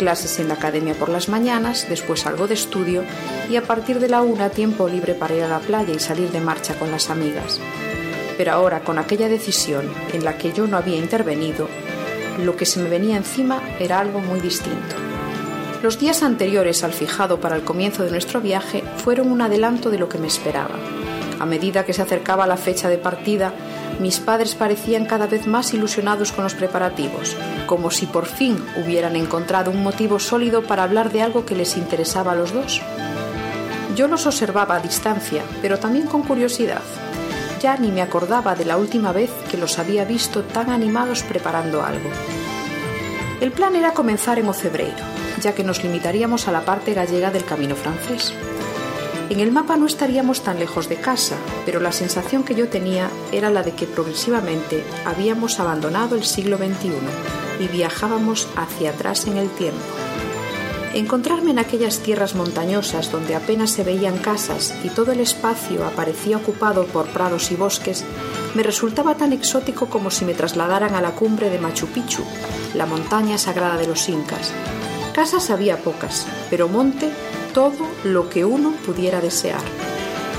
Clases 0.00 0.38
en 0.38 0.48
la 0.48 0.54
academia 0.54 0.94
por 0.94 1.10
las 1.10 1.28
mañanas, 1.28 1.86
después 1.86 2.24
algo 2.24 2.48
de 2.48 2.54
estudio 2.54 3.04
y 3.50 3.56
a 3.56 3.62
partir 3.62 4.00
de 4.00 4.08
la 4.08 4.22
una 4.22 4.48
tiempo 4.48 4.88
libre 4.88 5.12
para 5.12 5.34
ir 5.34 5.42
a 5.42 5.48
la 5.48 5.58
playa 5.58 5.92
y 5.92 5.98
salir 5.98 6.30
de 6.30 6.40
marcha 6.40 6.74
con 6.78 6.90
las 6.90 7.10
amigas. 7.10 7.60
Pero 8.38 8.52
ahora, 8.52 8.80
con 8.80 8.98
aquella 8.98 9.28
decisión 9.28 9.92
en 10.14 10.24
la 10.24 10.38
que 10.38 10.54
yo 10.54 10.66
no 10.66 10.78
había 10.78 10.96
intervenido, 10.96 11.68
lo 12.42 12.56
que 12.56 12.64
se 12.64 12.80
me 12.80 12.88
venía 12.88 13.18
encima 13.18 13.60
era 13.78 14.00
algo 14.00 14.20
muy 14.20 14.40
distinto. 14.40 14.96
Los 15.82 15.98
días 15.98 16.22
anteriores 16.22 16.82
al 16.82 16.94
fijado 16.94 17.38
para 17.38 17.56
el 17.56 17.62
comienzo 17.62 18.02
de 18.02 18.10
nuestro 18.10 18.40
viaje 18.40 18.82
fueron 19.04 19.30
un 19.30 19.42
adelanto 19.42 19.90
de 19.90 19.98
lo 19.98 20.08
que 20.08 20.16
me 20.16 20.28
esperaba. 20.28 20.76
A 21.38 21.44
medida 21.44 21.84
que 21.84 21.92
se 21.92 22.00
acercaba 22.00 22.46
la 22.46 22.56
fecha 22.56 22.88
de 22.88 22.96
partida, 22.96 23.52
mis 24.00 24.18
padres 24.18 24.54
parecían 24.54 25.04
cada 25.04 25.26
vez 25.26 25.46
más 25.46 25.72
ilusionados 25.74 26.32
con 26.32 26.44
los 26.44 26.54
preparativos, 26.54 27.36
como 27.66 27.90
si 27.90 28.06
por 28.06 28.26
fin 28.26 28.64
hubieran 28.82 29.14
encontrado 29.14 29.70
un 29.70 29.82
motivo 29.82 30.18
sólido 30.18 30.62
para 30.62 30.82
hablar 30.82 31.12
de 31.12 31.22
algo 31.22 31.44
que 31.44 31.54
les 31.54 31.76
interesaba 31.76 32.32
a 32.32 32.36
los 32.36 32.52
dos. 32.52 32.80
Yo 33.94 34.08
los 34.08 34.26
observaba 34.26 34.76
a 34.76 34.80
distancia, 34.80 35.42
pero 35.60 35.78
también 35.78 36.06
con 36.06 36.22
curiosidad. 36.22 36.82
Ya 37.60 37.76
ni 37.76 37.92
me 37.92 38.00
acordaba 38.00 38.54
de 38.54 38.64
la 38.64 38.78
última 38.78 39.12
vez 39.12 39.30
que 39.50 39.58
los 39.58 39.78
había 39.78 40.04
visto 40.06 40.42
tan 40.42 40.70
animados 40.70 41.22
preparando 41.22 41.82
algo. 41.82 42.08
El 43.40 43.52
plan 43.52 43.76
era 43.76 43.92
comenzar 43.92 44.38
en 44.38 44.48
Ocebreiro, 44.48 44.96
ya 45.42 45.54
que 45.54 45.64
nos 45.64 45.82
limitaríamos 45.82 46.48
a 46.48 46.52
la 46.52 46.62
parte 46.62 46.94
gallega 46.94 47.30
del 47.30 47.44
camino 47.44 47.74
francés. 47.74 48.32
En 49.30 49.38
el 49.38 49.52
mapa 49.52 49.76
no 49.76 49.86
estaríamos 49.86 50.42
tan 50.42 50.58
lejos 50.58 50.88
de 50.88 50.96
casa, 50.96 51.36
pero 51.64 51.78
la 51.78 51.92
sensación 51.92 52.42
que 52.42 52.56
yo 52.56 52.68
tenía 52.68 53.08
era 53.30 53.48
la 53.48 53.62
de 53.62 53.72
que 53.76 53.86
progresivamente 53.86 54.82
habíamos 55.04 55.60
abandonado 55.60 56.16
el 56.16 56.24
siglo 56.24 56.56
XXI 56.58 56.90
y 57.60 57.68
viajábamos 57.68 58.48
hacia 58.56 58.90
atrás 58.90 59.28
en 59.28 59.36
el 59.36 59.48
tiempo. 59.50 59.78
Encontrarme 60.94 61.52
en 61.52 61.60
aquellas 61.60 62.00
tierras 62.00 62.34
montañosas 62.34 63.12
donde 63.12 63.36
apenas 63.36 63.70
se 63.70 63.84
veían 63.84 64.18
casas 64.18 64.74
y 64.82 64.88
todo 64.88 65.12
el 65.12 65.20
espacio 65.20 65.86
aparecía 65.86 66.36
ocupado 66.36 66.86
por 66.86 67.06
prados 67.06 67.52
y 67.52 67.54
bosques 67.54 68.04
me 68.56 68.64
resultaba 68.64 69.14
tan 69.14 69.32
exótico 69.32 69.86
como 69.86 70.10
si 70.10 70.24
me 70.24 70.34
trasladaran 70.34 70.96
a 70.96 71.00
la 71.00 71.12
cumbre 71.12 71.50
de 71.50 71.60
Machu 71.60 71.86
Picchu, 71.86 72.24
la 72.74 72.84
montaña 72.84 73.38
sagrada 73.38 73.76
de 73.76 73.86
los 73.86 74.08
incas, 74.08 74.52
Casas 75.12 75.50
había 75.50 75.76
pocas, 75.76 76.26
pero 76.50 76.68
monte 76.68 77.10
todo 77.52 77.86
lo 78.04 78.28
que 78.28 78.44
uno 78.44 78.72
pudiera 78.84 79.20
desear. 79.20 79.62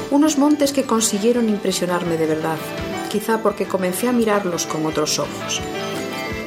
Unos 0.10 0.38
montes 0.38 0.74
que 0.74 0.84
consiguieron 0.84 1.50
impresionarme 1.50 2.18
de 2.18 2.26
verdad, 2.26 2.58
quizá 3.10 3.42
porque 3.42 3.66
comencé 3.66 4.08
a 4.08 4.14
mirarlos 4.14 4.66
con 4.66 4.86
otros 4.86 5.20
ojos. 5.20 5.62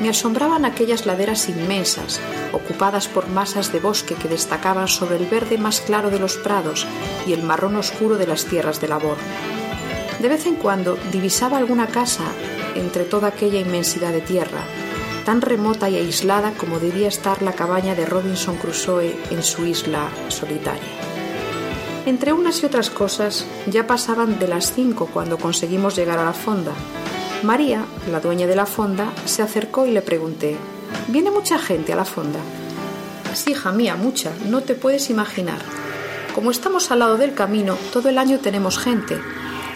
Me 0.00 0.08
asombraban 0.08 0.64
aquellas 0.64 1.06
laderas 1.06 1.48
inmensas, 1.48 2.20
ocupadas 2.52 3.08
por 3.08 3.28
masas 3.28 3.72
de 3.72 3.80
bosque 3.80 4.14
que 4.14 4.28
destacaban 4.28 4.88
sobre 4.88 5.16
el 5.16 5.26
verde 5.26 5.56
más 5.56 5.80
claro 5.80 6.10
de 6.10 6.18
los 6.18 6.36
prados 6.36 6.86
y 7.26 7.32
el 7.32 7.42
marrón 7.42 7.76
oscuro 7.76 8.16
de 8.16 8.26
las 8.26 8.44
tierras 8.44 8.80
de 8.80 8.88
labor. 8.88 9.16
De 10.20 10.28
vez 10.28 10.46
en 10.46 10.56
cuando 10.56 10.98
divisaba 11.12 11.58
alguna 11.58 11.86
casa 11.86 12.24
entre 12.74 13.04
toda 13.04 13.28
aquella 13.28 13.60
inmensidad 13.60 14.12
de 14.12 14.20
tierra, 14.20 14.64
tan 15.24 15.40
remota 15.40 15.88
y 15.88 15.96
aislada 15.96 16.52
como 16.52 16.78
debía 16.78 17.08
estar 17.08 17.42
la 17.42 17.52
cabaña 17.52 17.94
de 17.94 18.06
Robinson 18.06 18.56
Crusoe 18.56 19.16
en 19.30 19.42
su 19.42 19.64
isla 19.64 20.08
solitaria. 20.28 20.82
Entre 22.06 22.32
unas 22.32 22.62
y 22.62 22.66
otras 22.66 22.90
cosas, 22.90 23.46
ya 23.66 23.86
pasaban 23.86 24.38
de 24.38 24.46
las 24.46 24.72
cinco 24.74 25.08
cuando 25.12 25.38
conseguimos 25.38 25.96
llegar 25.96 26.18
a 26.18 26.24
la 26.24 26.34
fonda. 26.34 26.72
María, 27.42 27.84
la 28.10 28.20
dueña 28.20 28.46
de 28.46 28.56
la 28.56 28.66
fonda, 28.66 29.12
se 29.24 29.42
acercó 29.42 29.86
y 29.86 29.90
le 29.90 30.02
pregunté, 30.02 30.56
¿viene 31.08 31.30
mucha 31.30 31.58
gente 31.58 31.92
a 31.94 31.96
la 31.96 32.04
fonda? 32.04 32.40
Sí, 33.32 33.52
hija 33.52 33.72
mía, 33.72 33.96
mucha, 33.96 34.32
no 34.48 34.60
te 34.60 34.74
puedes 34.74 35.08
imaginar. 35.10 35.58
Como 36.34 36.50
estamos 36.50 36.90
al 36.90 36.98
lado 36.98 37.16
del 37.16 37.34
camino, 37.34 37.76
todo 37.92 38.08
el 38.08 38.18
año 38.18 38.38
tenemos 38.38 38.78
gente, 38.78 39.18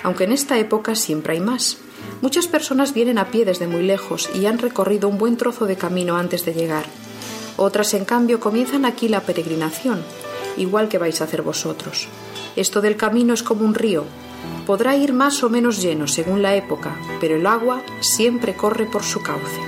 aunque 0.03 0.25
en 0.25 0.33
esta 0.33 0.59
época 0.59 0.95
siempre 0.95 1.35
hay 1.35 1.41
más. 1.41 1.79
Muchas 2.21 2.49
personas 2.49 2.95
vienen 2.95 3.19
a 3.19 3.29
pie 3.29 3.45
desde 3.45 3.69
muy 3.69 3.83
lejos 3.83 4.29
y 4.35 4.47
han 4.47 4.59
recorrido 4.59 5.09
un 5.09 5.19
buen 5.19 5.37
trozo 5.37 5.67
de 5.67 5.77
camino 5.77 6.17
antes 6.17 6.45
de 6.45 6.53
llegar. 6.53 6.85
Otras, 7.57 7.95
en 7.95 8.05
cambio, 8.05 8.41
comienzan 8.41 8.85
aquí 8.85 9.09
la 9.09 9.21
peregrinación, 9.21 10.03
igual 10.57 10.89
que 10.89 10.99
vais 10.99 11.21
a 11.21 11.25
hacer 11.25 11.43
vosotros. 11.43 12.09
Esto 12.57 12.81
del 12.81 12.97
camino 12.97 13.35
es 13.35 13.43
como 13.43 13.65
un 13.65 13.75
río. 13.75 14.05
Podrá 14.67 14.97
ir 14.97 15.13
más 15.13 15.43
o 15.45 15.49
menos 15.49 15.81
lleno 15.81 16.09
según 16.09 16.43
la 16.43 16.57
época, 16.57 16.97
pero 17.21 17.37
el 17.37 17.47
agua 17.47 17.83
siempre 18.01 18.55
corre 18.55 18.87
por 18.87 19.05
su 19.05 19.23
cauce. 19.23 19.61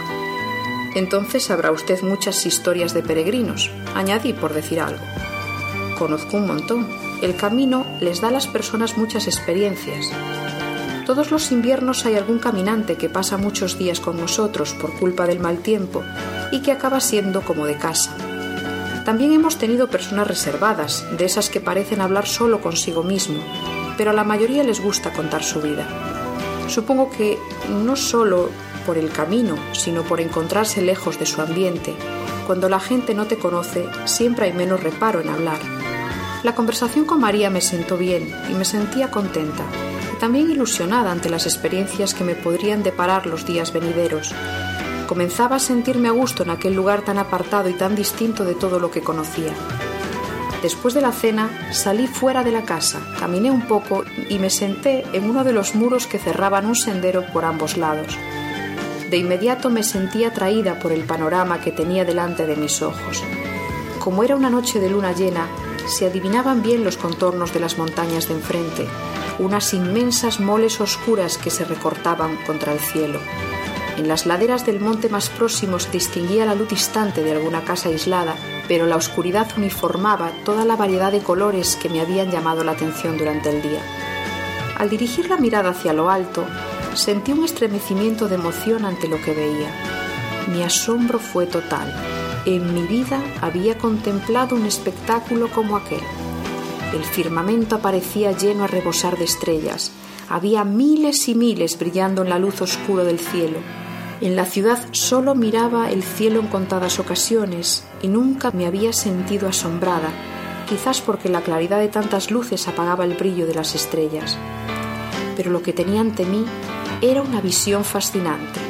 Entonces 0.94 1.44
sabrá 1.44 1.70
usted 1.70 2.03
muchas 2.03 2.46
historias 2.46 2.94
de 2.94 3.03
peregrinos, 3.03 3.70
añadí 3.94 4.32
por 4.32 4.55
decir 4.55 4.80
algo. 4.80 5.05
Conozco 5.98 6.36
un 6.36 6.48
montón. 6.48 6.88
El 7.22 7.36
camino 7.36 7.86
les 8.01 8.20
da 8.20 8.28
a 8.28 8.32
las 8.32 8.46
personas 8.46 8.96
muchas 8.96 9.26
experiencias, 9.26 10.11
todos 11.11 11.32
los 11.32 11.50
inviernos 11.50 12.06
hay 12.06 12.14
algún 12.14 12.38
caminante 12.38 12.94
que 12.94 13.08
pasa 13.08 13.36
muchos 13.36 13.76
días 13.76 13.98
con 13.98 14.16
nosotros 14.16 14.74
por 14.74 14.92
culpa 14.96 15.26
del 15.26 15.40
mal 15.40 15.58
tiempo 15.58 16.04
y 16.52 16.61
que 16.61 16.70
acaba 16.70 17.00
siendo 17.00 17.42
como 17.42 17.66
de 17.66 17.74
casa. 17.74 18.14
También 19.04 19.32
hemos 19.32 19.58
tenido 19.58 19.90
personas 19.90 20.28
reservadas, 20.28 21.04
de 21.18 21.24
esas 21.24 21.50
que 21.50 21.61
parecen 21.61 22.00
hablar 22.00 22.28
solo 22.28 22.61
consigo 22.61 23.02
mismo, 23.02 23.42
pero 23.98 24.12
a 24.12 24.14
la 24.14 24.22
mayoría 24.22 24.62
les 24.62 24.80
gusta 24.80 25.12
contar 25.12 25.42
su 25.42 25.61
vida. 25.61 25.84
Supongo 26.68 27.11
que 27.11 27.40
no 27.68 27.96
solo 27.96 28.48
por 28.86 28.96
el 28.96 29.11
camino, 29.11 29.56
sino 29.72 30.04
por 30.04 30.20
encontrarse 30.20 30.80
lejos 30.80 31.18
de 31.18 31.26
su 31.26 31.40
ambiente. 31.40 31.92
Cuando 32.46 32.68
la 32.68 32.78
gente 32.78 33.16
no 33.16 33.26
te 33.26 33.36
conoce, 33.36 33.84
siempre 34.04 34.44
hay 34.46 34.52
menos 34.52 34.80
reparo 34.80 35.20
en 35.20 35.28
hablar. 35.28 35.58
La 36.44 36.54
conversación 36.54 37.04
con 37.04 37.18
María 37.18 37.50
me 37.50 37.62
sentó 37.62 37.96
bien 37.96 38.32
y 38.48 38.54
me 38.54 38.64
sentía 38.64 39.11
contenta 39.11 39.64
también 40.20 40.50
ilusionada 40.50 41.10
ante 41.10 41.30
las 41.30 41.46
experiencias 41.46 42.14
que 42.14 42.24
me 42.24 42.34
podrían 42.34 42.82
deparar 42.82 43.26
los 43.26 43.46
días 43.46 43.72
venideros. 43.72 44.32
Comenzaba 45.08 45.56
a 45.56 45.58
sentirme 45.58 46.08
a 46.08 46.12
gusto 46.12 46.42
en 46.44 46.50
aquel 46.50 46.74
lugar 46.74 47.02
tan 47.02 47.18
apartado 47.18 47.68
y 47.68 47.72
tan 47.72 47.96
distinto 47.96 48.44
de 48.44 48.54
todo 48.54 48.78
lo 48.78 48.90
que 48.90 49.00
conocía. 49.00 49.52
Después 50.62 50.92
de 50.92 51.00
la 51.00 51.10
cena 51.10 51.72
salí 51.72 52.06
fuera 52.06 52.44
de 52.44 52.52
la 52.52 52.64
casa, 52.64 53.00
caminé 53.18 53.50
un 53.50 53.66
poco 53.66 54.04
y 54.28 54.38
me 54.38 54.50
senté 54.50 55.04
en 55.14 55.28
uno 55.28 55.42
de 55.42 55.54
los 55.54 55.74
muros 55.74 56.06
que 56.06 56.18
cerraban 56.18 56.66
un 56.66 56.76
sendero 56.76 57.24
por 57.32 57.46
ambos 57.46 57.78
lados. 57.78 58.16
De 59.08 59.16
inmediato 59.16 59.70
me 59.70 59.82
sentí 59.82 60.22
atraída 60.22 60.78
por 60.78 60.92
el 60.92 61.04
panorama 61.04 61.60
que 61.60 61.72
tenía 61.72 62.04
delante 62.04 62.46
de 62.46 62.56
mis 62.56 62.82
ojos. 62.82 63.24
Como 63.98 64.22
era 64.22 64.36
una 64.36 64.50
noche 64.50 64.80
de 64.80 64.90
luna 64.90 65.12
llena, 65.12 65.48
se 65.86 66.06
adivinaban 66.06 66.62
bien 66.62 66.84
los 66.84 66.98
contornos 66.98 67.52
de 67.54 67.60
las 67.60 67.78
montañas 67.78 68.28
de 68.28 68.34
enfrente, 68.34 68.86
unas 69.41 69.74
inmensas 69.74 70.38
moles 70.38 70.80
oscuras 70.80 71.38
que 71.38 71.51
se 71.51 71.64
recortaban 71.64 72.36
contra 72.47 72.72
el 72.72 72.78
cielo. 72.78 73.18
En 73.97 74.07
las 74.09 74.24
laderas 74.26 74.64
del 74.64 74.80
monte 74.80 75.09
más 75.09 75.28
próximo 75.28 75.78
se 75.78 75.91
distinguía 75.91 76.47
la 76.47 76.55
luz 76.55 76.68
distante 76.68 77.22
de 77.22 77.32
alguna 77.32 77.64
casa 77.64 77.88
aislada 77.88 78.36
pero 78.70 78.86
la 78.86 78.95
oscuridad 78.95 79.49
uniformaba 79.57 80.30
toda 80.45 80.64
la 80.64 80.76
variedad 80.76 81.11
de 81.11 81.24
colores 81.24 81.74
que 81.74 81.88
me 81.88 82.01
habían 82.01 82.30
llamado 82.30 82.62
la 82.62 82.70
atención 82.70 83.18
durante 83.18 83.51
el 83.51 83.62
día. 83.62 83.80
Al 84.78 84.88
dirigir 84.88 85.28
la 85.28 85.38
mirada 85.38 85.70
hacia 85.70 85.93
lo 85.93 86.09
alto, 86.09 86.45
sentí 86.95 87.32
un 87.32 87.43
estremecimiento 87.43 88.28
de 88.28 88.36
emoción 88.36 88.84
ante 88.84 89.09
lo 89.09 89.20
que 89.20 89.34
veía. 89.34 89.72
Mi 90.53 90.62
asombro 90.62 91.18
fue 91.18 91.47
total. 91.47 91.93
En 92.45 92.72
mi 92.72 92.82
vida 92.82 93.20
había 93.41 93.76
contemplado 93.76 94.55
un 94.55 94.64
espectáculo 94.64 95.51
como 95.51 95.76
aquel. 95.76 96.05
El 96.93 97.05
firmamento 97.05 97.76
aparecía 97.76 98.32
lleno 98.32 98.64
a 98.64 98.66
rebosar 98.66 99.16
de 99.18 99.24
estrellas. 99.24 99.93
Había 100.28 100.64
miles 100.64 101.28
y 101.28 101.34
miles 101.34 101.78
brillando 101.78 102.22
en 102.22 102.30
la 102.30 102.38
luz 102.38 102.61
oscura 102.62 103.05
del 103.05 103.18
cielo 103.18 103.59
en 104.20 104.36
la 104.36 104.45
ciudad 104.45 104.78
solo 104.91 105.34
miraba 105.34 105.91
el 105.91 106.03
cielo 106.03 106.41
en 106.41 106.49
contadas 106.49 106.99
ocasiones 106.99 107.84
y 108.03 108.09
nunca 108.09 108.51
me 108.51 108.66
había 108.66 108.93
sentido 108.93 109.49
asombrada, 109.49 110.11
quizás 110.68 111.01
porque 111.01 111.30
la 111.30 111.41
claridad 111.41 111.78
de 111.78 111.88
tantas 111.88 112.30
luces 112.30 112.68
apagaba 112.68 113.07
el 113.07 113.14
brillo 113.14 113.47
de 113.47 113.55
las 113.55 113.74
estrellas. 113.74 114.36
Pero 115.36 115.51
lo 115.51 115.62
que 115.62 115.72
tenía 115.72 116.03
ante 116.03 116.26
mí 116.26 116.45
era 117.01 117.22
una 117.22 117.41
visión 117.41 117.82
fascinante. 117.82 118.61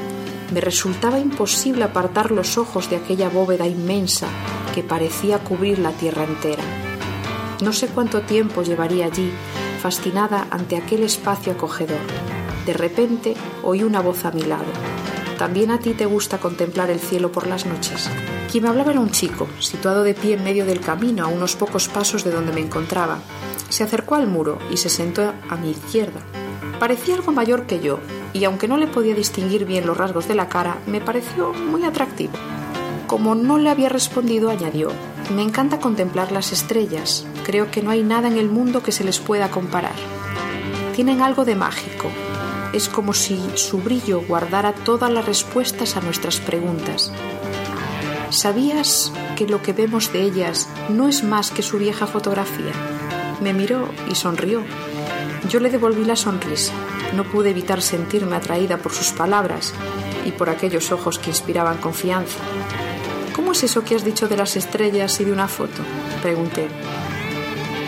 Me 0.55 0.61
resultaba 0.61 1.18
imposible 1.18 1.83
apartar 1.83 2.31
los 2.31 2.57
ojos 2.57 2.89
de 2.89 2.97
aquella 2.97 3.29
bóveda 3.29 3.66
inmensa 3.66 4.29
que 4.73 4.85
parecía 4.85 5.41
cubrir 5.41 5.81
la 5.81 5.91
tierra 5.91 6.23
entera. 6.23 6.62
No 7.63 7.73
sé 7.75 7.89
cuánto 7.89 8.23
tiempo 8.23 8.63
llevaría 8.63 9.07
allí, 9.07 9.31
fascinada 9.83 10.47
ante 10.51 10.77
aquel 10.77 11.03
espacio 11.03 11.53
acogedor. 11.53 12.01
De 12.65 12.73
repente 12.73 13.35
oí 13.63 13.83
una 13.83 14.01
voz 14.01 14.25
a 14.25 14.31
mi 14.31 14.43
lado. 14.43 14.65
¿También 15.39 15.71
a 15.71 15.79
ti 15.79 15.93
te 15.93 16.07
gusta 16.07 16.39
contemplar 16.39 16.91
el 16.91 17.01
cielo 17.01 17.33
por 17.33 17.47
las 17.47 17.67
noches? 17.67 18.09
Quien 18.51 18.65
me 18.65 18.71
hablaba 18.71 18.93
era 18.93 19.01
un 19.01 19.11
chico, 19.11 19.47
situado 19.59 20.03
de 20.03 20.15
pie 20.15 20.35
en 20.35 20.45
medio 20.45 20.67
del 20.67 20.81
camino 20.81 21.25
a 21.25 21.29
unos 21.29 21.55
pocos 21.55 21.89
pasos 21.89 22.25
de 22.25 22.31
donde 22.31 22.53
me 22.53 22.61
encontraba. 22.61 23.19
Se 23.69 23.85
acercó 23.85 24.15
al 24.17 24.27
muro 24.27 24.59
y 24.71 24.77
se 24.77 24.89
sentó 24.89 25.33
a 25.49 25.57
mi 25.57 25.71
izquierda. 25.71 26.21
Parecía 26.79 27.15
algo 27.15 27.33
mayor 27.33 27.67
que 27.67 27.81
yo, 27.81 28.01
y 28.33 28.45
aunque 28.45 28.69
no 28.69 28.77
le 28.77 28.87
podía 28.87 29.15
distinguir 29.15 29.67
bien 29.67 29.87
los 29.87 29.97
rasgos 29.97 30.29
de 30.29 30.35
la 30.35 30.49
cara, 30.49 30.79
me 30.87 31.01
pareció 31.01 31.53
muy 31.53 31.85
atractivo. 31.85 32.33
Como 33.07 33.35
no 33.35 33.59
le 33.59 33.71
había 33.71 33.89
respondido, 33.89 34.51
añadió, 34.51 34.91
me 35.35 35.43
encanta 35.43 35.79
contemplar 35.79 36.33
las 36.33 36.53
estrellas. 36.53 37.27
Creo 37.45 37.71
que 37.71 37.83
no 37.83 37.91
hay 37.91 38.03
nada 38.03 38.29
en 38.29 38.39
el 38.39 38.49
mundo 38.49 38.83
que 38.83 38.93
se 38.93 39.05
les 39.05 39.18
pueda 39.18 39.51
comparar. 39.51 39.95
Tienen 40.95 41.23
algo 41.23 41.45
de 41.45 41.55
mágico, 41.55 42.11
es 42.73 42.89
como 42.89 43.14
si 43.14 43.41
su 43.57 43.79
brillo 43.79 44.21
guardara 44.21 44.73
todas 44.73 45.11
las 45.11 45.25
respuestas 45.25 45.97
a 45.97 46.01
nuestras 46.01 46.39
preguntas. 46.39 47.12
¿Sabías 48.31 49.12
que 49.37 49.49
lo 49.49 49.61
que 49.61 49.73
vemos 49.73 50.12
de 50.12 50.23
ellas 50.23 50.68
no 50.89 51.09
es 51.09 51.25
más 51.25 51.51
que 51.51 51.62
su 51.62 51.79
vieja 51.79 52.07
fotografía? 52.07 52.73
Me 53.41 53.53
miró 53.53 53.89
y 54.09 54.14
sonrió. 54.14 54.62
Yo 55.49 55.59
le 55.59 55.71
devolví 55.71 56.05
la 56.05 56.14
sonrisa. 56.16 56.73
No 57.16 57.25
pude 57.25 57.51
evitar 57.51 57.83
sentirme 57.83 58.37
atraída 58.37 58.77
por 58.77 58.93
sus 58.93 59.11
palabras 59.11 59.75
y 60.25 60.31
por 60.31 60.49
aquellos 60.49 60.93
ojos 60.93 61.18
que 61.18 61.31
inspiraban 61.31 61.79
confianza. 61.79 62.39
¿Cómo 63.35 63.53
es 63.53 63.62
eso 63.62 63.85
que 63.85 63.95
has 63.95 64.05
dicho 64.05 64.28
de 64.28 64.37
las 64.37 64.57
estrellas 64.57 65.20
y 65.20 65.24
de 65.24 65.33
una 65.33 65.49
foto? 65.49 65.83
Pregunté. 66.22 66.68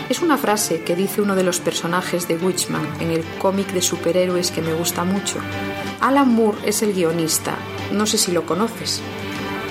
Es 0.09 0.21
una 0.21 0.37
frase 0.37 0.81
que 0.81 0.95
dice 0.95 1.21
uno 1.21 1.35
de 1.35 1.43
los 1.43 1.59
personajes 1.59 2.27
de 2.27 2.37
Witchman 2.37 2.87
en 2.99 3.11
el 3.11 3.23
cómic 3.39 3.71
de 3.71 3.81
superhéroes 3.81 4.51
que 4.51 4.61
me 4.61 4.73
gusta 4.73 5.03
mucho. 5.03 5.37
Alan 6.01 6.29
Moore 6.29 6.57
es 6.65 6.81
el 6.81 6.93
guionista. 6.93 7.55
No 7.91 8.05
sé 8.05 8.17
si 8.17 8.31
lo 8.31 8.45
conoces. 8.45 9.01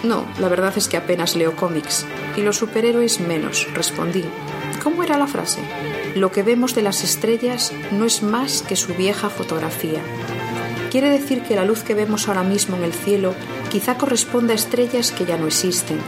No, 0.02 0.26
la 0.40 0.48
verdad 0.48 0.72
es 0.76 0.88
que 0.88 0.96
apenas 0.96 1.36
leo 1.36 1.54
cómics. 1.54 2.06
Y 2.36 2.42
los 2.42 2.56
superhéroes 2.56 3.20
menos, 3.20 3.68
respondí. 3.74 4.24
¿Cómo 4.82 5.04
era 5.04 5.16
la 5.16 5.26
frase? 5.26 5.60
Lo 6.16 6.32
que 6.32 6.42
vemos 6.42 6.74
de 6.74 6.82
las 6.82 7.04
estrellas 7.04 7.72
no 7.92 8.04
es 8.04 8.22
más 8.22 8.62
que 8.62 8.74
su 8.74 8.94
vieja 8.94 9.30
fotografía. 9.30 10.00
Quiere 10.92 11.08
decir 11.08 11.42
que 11.42 11.56
la 11.56 11.64
luz 11.64 11.82
que 11.82 11.94
vemos 11.94 12.28
ahora 12.28 12.42
mismo 12.42 12.76
en 12.76 12.84
el 12.84 12.92
cielo 12.92 13.34
quizá 13.70 13.96
corresponda 13.96 14.52
a 14.52 14.56
estrellas 14.56 15.10
que 15.10 15.24
ya 15.24 15.38
no 15.38 15.46
existen, 15.46 15.98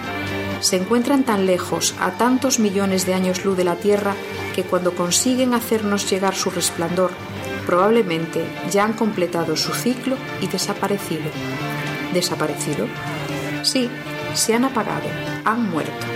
se 0.61 0.77
encuentran 0.77 1.25
tan 1.25 1.47
lejos, 1.47 1.95
a 1.99 2.13
tantos 2.13 2.59
millones 2.59 3.07
de 3.07 3.15
años 3.15 3.47
luz 3.47 3.57
de 3.57 3.65
la 3.65 3.77
Tierra, 3.77 4.15
que 4.55 4.63
cuando 4.63 4.95
consiguen 4.95 5.55
hacernos 5.55 6.11
llegar 6.11 6.35
su 6.35 6.51
resplandor, 6.51 7.13
probablemente 7.65 8.45
ya 8.71 8.85
han 8.85 8.93
completado 8.93 9.57
su 9.57 9.73
ciclo 9.73 10.17
y 10.43 10.49
desaparecido. 10.49 11.31
¿Desaparecido? 12.13 12.87
Sí, 13.63 13.89
se 14.35 14.53
han 14.53 14.65
apagado, 14.65 15.09
han 15.47 15.71
muerto. 15.71 16.07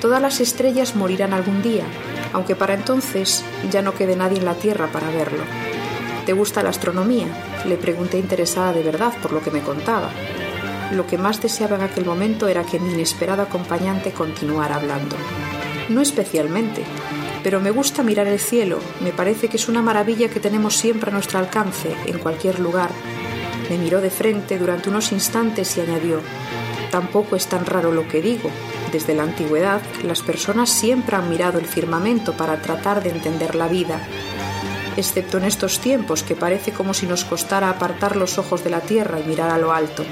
Todas 0.00 0.22
las 0.22 0.40
estrellas 0.40 0.96
morirán 0.96 1.34
algún 1.34 1.62
día, 1.62 1.84
aunque 2.32 2.56
para 2.56 2.72
entonces 2.72 3.44
ya 3.70 3.82
no 3.82 3.94
quede 3.94 4.16
nadie 4.16 4.38
en 4.38 4.46
la 4.46 4.54
Tierra 4.54 4.88
para 4.90 5.10
verlo. 5.10 5.65
¿Te 6.26 6.32
gusta 6.32 6.64
la 6.64 6.70
astronomía? 6.70 7.28
Le 7.66 7.76
pregunté 7.76 8.18
interesada 8.18 8.72
de 8.72 8.82
verdad 8.82 9.14
por 9.22 9.32
lo 9.32 9.40
que 9.40 9.52
me 9.52 9.60
contaba. 9.60 10.10
Lo 10.90 11.06
que 11.06 11.18
más 11.18 11.40
deseaba 11.40 11.76
en 11.76 11.82
aquel 11.82 12.04
momento 12.04 12.48
era 12.48 12.64
que 12.64 12.80
mi 12.80 12.92
inesperado 12.92 13.42
acompañante 13.42 14.10
continuara 14.10 14.74
hablando. 14.74 15.14
No 15.88 16.00
especialmente, 16.00 16.82
pero 17.44 17.60
me 17.60 17.70
gusta 17.70 18.02
mirar 18.02 18.26
el 18.26 18.40
cielo, 18.40 18.80
me 19.00 19.12
parece 19.12 19.46
que 19.46 19.56
es 19.56 19.68
una 19.68 19.82
maravilla 19.82 20.28
que 20.28 20.40
tenemos 20.40 20.76
siempre 20.76 21.10
a 21.10 21.14
nuestro 21.14 21.38
alcance, 21.38 21.94
en 22.06 22.18
cualquier 22.18 22.58
lugar. 22.58 22.90
Me 23.70 23.78
miró 23.78 24.00
de 24.00 24.10
frente 24.10 24.58
durante 24.58 24.88
unos 24.88 25.12
instantes 25.12 25.76
y 25.76 25.80
añadió, 25.80 26.20
tampoco 26.90 27.36
es 27.36 27.46
tan 27.46 27.64
raro 27.64 27.92
lo 27.92 28.08
que 28.08 28.20
digo. 28.20 28.50
Desde 28.90 29.14
la 29.14 29.22
antigüedad, 29.22 29.80
las 30.02 30.22
personas 30.22 30.70
siempre 30.70 31.14
han 31.14 31.30
mirado 31.30 31.60
el 31.60 31.66
firmamento 31.66 32.32
para 32.32 32.60
tratar 32.62 33.00
de 33.00 33.10
entender 33.10 33.54
la 33.54 33.68
vida, 33.68 34.00
excepto 34.96 35.38
en 35.38 35.44
estos 35.44 35.80
tiempos 35.80 36.22
que 36.22 36.36
parece 36.36 36.72
como 36.72 36.94
si 36.94 37.06
nos 37.06 37.24
costara 37.24 37.70
apartar 37.70 38.16
los 38.16 38.38
ojos 38.38 38.64
de 38.64 38.70
la 38.70 38.80
tierra 38.80 39.20
y 39.20 39.24
mirar 39.24 39.50
a 39.50 39.58
lo 39.58 39.72
alto. 39.72 40.04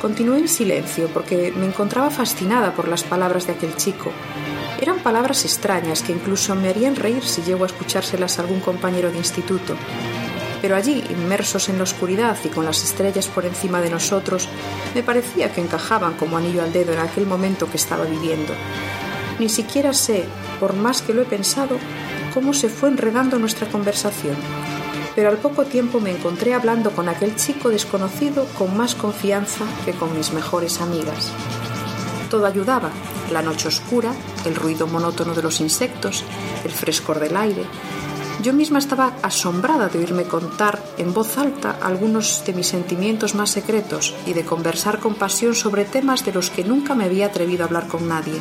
Continué 0.00 0.38
en 0.38 0.48
silencio 0.48 1.08
porque 1.08 1.52
me 1.56 1.66
encontraba 1.66 2.10
fascinada 2.10 2.74
por 2.74 2.88
las 2.88 3.04
palabras 3.04 3.46
de 3.46 3.54
aquel 3.54 3.74
chico. 3.76 4.12
Eran 4.80 4.98
palabras 4.98 5.44
extrañas 5.44 6.02
que 6.02 6.12
incluso 6.12 6.54
me 6.54 6.68
harían 6.68 6.96
reír 6.96 7.24
si 7.24 7.42
llego 7.42 7.64
a 7.64 7.68
escuchárselas 7.68 8.38
a 8.38 8.42
algún 8.42 8.60
compañero 8.60 9.10
de 9.10 9.16
instituto. 9.16 9.76
Pero 10.60 10.76
allí, 10.76 11.04
inmersos 11.10 11.68
en 11.68 11.78
la 11.78 11.84
oscuridad 11.84 12.36
y 12.44 12.48
con 12.48 12.64
las 12.64 12.82
estrellas 12.82 13.28
por 13.28 13.46
encima 13.46 13.80
de 13.80 13.90
nosotros, 13.90 14.48
me 14.94 15.02
parecía 15.02 15.52
que 15.52 15.60
encajaban 15.60 16.14
como 16.14 16.36
anillo 16.36 16.62
al 16.62 16.72
dedo 16.72 16.92
en 16.92 16.98
aquel 16.98 17.26
momento 17.26 17.70
que 17.70 17.76
estaba 17.76 18.04
viviendo. 18.04 18.52
Ni 19.38 19.48
siquiera 19.48 19.92
sé, 19.92 20.24
por 20.60 20.74
más 20.74 21.02
que 21.02 21.12
lo 21.14 21.22
he 21.22 21.26
pensado, 21.26 21.78
cómo 22.34 22.52
se 22.52 22.68
fue 22.68 22.88
enredando 22.90 23.38
nuestra 23.38 23.68
conversación 23.70 24.36
pero 25.14 25.28
al 25.28 25.38
poco 25.38 25.64
tiempo 25.64 26.00
me 26.00 26.10
encontré 26.10 26.54
hablando 26.54 26.90
con 26.90 27.08
aquel 27.08 27.36
chico 27.36 27.68
desconocido 27.70 28.46
con 28.58 28.76
más 28.76 28.94
confianza 28.94 29.64
que 29.84 29.92
con 29.92 30.16
mis 30.16 30.32
mejores 30.32 30.80
amigas. 30.80 31.30
Todo 32.30 32.46
ayudaba, 32.46 32.90
la 33.32 33.42
noche 33.42 33.68
oscura, 33.68 34.12
el 34.44 34.56
ruido 34.56 34.86
monótono 34.86 35.34
de 35.34 35.42
los 35.42 35.60
insectos, 35.60 36.24
el 36.64 36.72
frescor 36.72 37.20
del 37.20 37.36
aire. 37.36 37.64
Yo 38.42 38.52
misma 38.52 38.80
estaba 38.80 39.14
asombrada 39.22 39.88
de 39.88 40.00
oírme 40.00 40.24
contar 40.24 40.82
en 40.98 41.14
voz 41.14 41.38
alta 41.38 41.78
algunos 41.80 42.44
de 42.44 42.52
mis 42.52 42.66
sentimientos 42.66 43.34
más 43.36 43.50
secretos 43.50 44.14
y 44.26 44.32
de 44.32 44.44
conversar 44.44 44.98
con 44.98 45.14
pasión 45.14 45.54
sobre 45.54 45.84
temas 45.84 46.24
de 46.24 46.32
los 46.32 46.50
que 46.50 46.64
nunca 46.64 46.94
me 46.94 47.04
había 47.04 47.26
atrevido 47.26 47.62
a 47.62 47.66
hablar 47.66 47.86
con 47.86 48.08
nadie. 48.08 48.40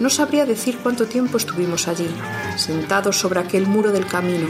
No 0.00 0.10
sabría 0.10 0.46
decir 0.46 0.78
cuánto 0.82 1.06
tiempo 1.06 1.38
estuvimos 1.38 1.88
allí, 1.88 2.08
sentados 2.56 3.18
sobre 3.18 3.40
aquel 3.40 3.66
muro 3.66 3.90
del 3.90 4.06
camino, 4.06 4.46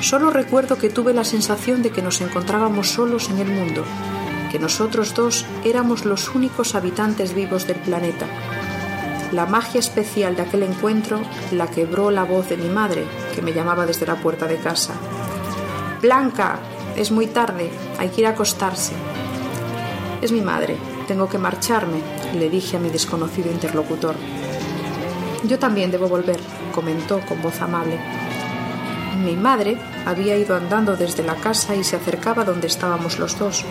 Solo 0.00 0.30
recuerdo 0.30 0.78
que 0.78 0.88
tuve 0.88 1.12
la 1.12 1.24
sensación 1.24 1.82
de 1.82 1.90
que 1.90 2.00
nos 2.00 2.22
encontrábamos 2.22 2.88
solos 2.88 3.28
en 3.28 3.38
el 3.38 3.48
mundo, 3.48 3.84
que 4.50 4.58
nosotros 4.58 5.14
dos 5.14 5.44
éramos 5.62 6.06
los 6.06 6.34
únicos 6.34 6.74
habitantes 6.74 7.34
vivos 7.34 7.66
del 7.66 7.76
planeta. 7.76 8.26
La 9.30 9.44
magia 9.44 9.78
especial 9.78 10.36
de 10.36 10.42
aquel 10.42 10.62
encuentro 10.62 11.20
la 11.52 11.66
quebró 11.66 12.10
la 12.10 12.24
voz 12.24 12.48
de 12.48 12.56
mi 12.56 12.70
madre, 12.70 13.04
que 13.34 13.42
me 13.42 13.52
llamaba 13.52 13.84
desde 13.84 14.06
la 14.06 14.16
puerta 14.16 14.46
de 14.46 14.56
casa. 14.56 14.94
Blanca, 16.00 16.58
es 16.96 17.10
muy 17.10 17.26
tarde, 17.26 17.70
hay 17.98 18.08
que 18.08 18.22
ir 18.22 18.26
a 18.26 18.30
acostarse. 18.30 18.94
Es 20.22 20.32
mi 20.32 20.40
madre. 20.40 20.76
Tengo 21.06 21.28
que 21.28 21.38
marcharme, 21.38 22.00
le 22.38 22.48
dije 22.48 22.76
a 22.76 22.80
mi 22.80 22.88
desconocido 22.88 23.50
interlocutor. 23.50 24.14
Yo 25.44 25.58
también 25.58 25.90
debo 25.90 26.08
volver, 26.08 26.38
comentó 26.74 27.20
con 27.20 27.40
voz 27.40 27.60
amable. 27.62 27.98
Mi 29.24 29.36
madre 29.36 29.76
había 30.06 30.36
ido 30.36 30.56
andando 30.56 30.96
desde 30.96 31.22
la 31.22 31.34
casa 31.34 31.74
y 31.74 31.84
se 31.84 31.96
acercaba 31.96 32.44
donde 32.44 32.66
estábamos 32.66 33.18
los 33.18 33.38
dos. 33.38 33.64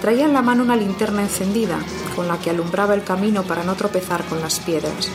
Traía 0.00 0.24
en 0.24 0.32
la 0.32 0.42
mano 0.42 0.62
una 0.62 0.76
linterna 0.76 1.22
encendida, 1.22 1.78
con 2.14 2.28
la 2.28 2.38
que 2.38 2.50
alumbraba 2.50 2.94
el 2.94 3.02
camino 3.02 3.42
para 3.42 3.64
no 3.64 3.74
tropezar 3.74 4.24
con 4.24 4.40
las 4.40 4.60
piedras. 4.60 5.10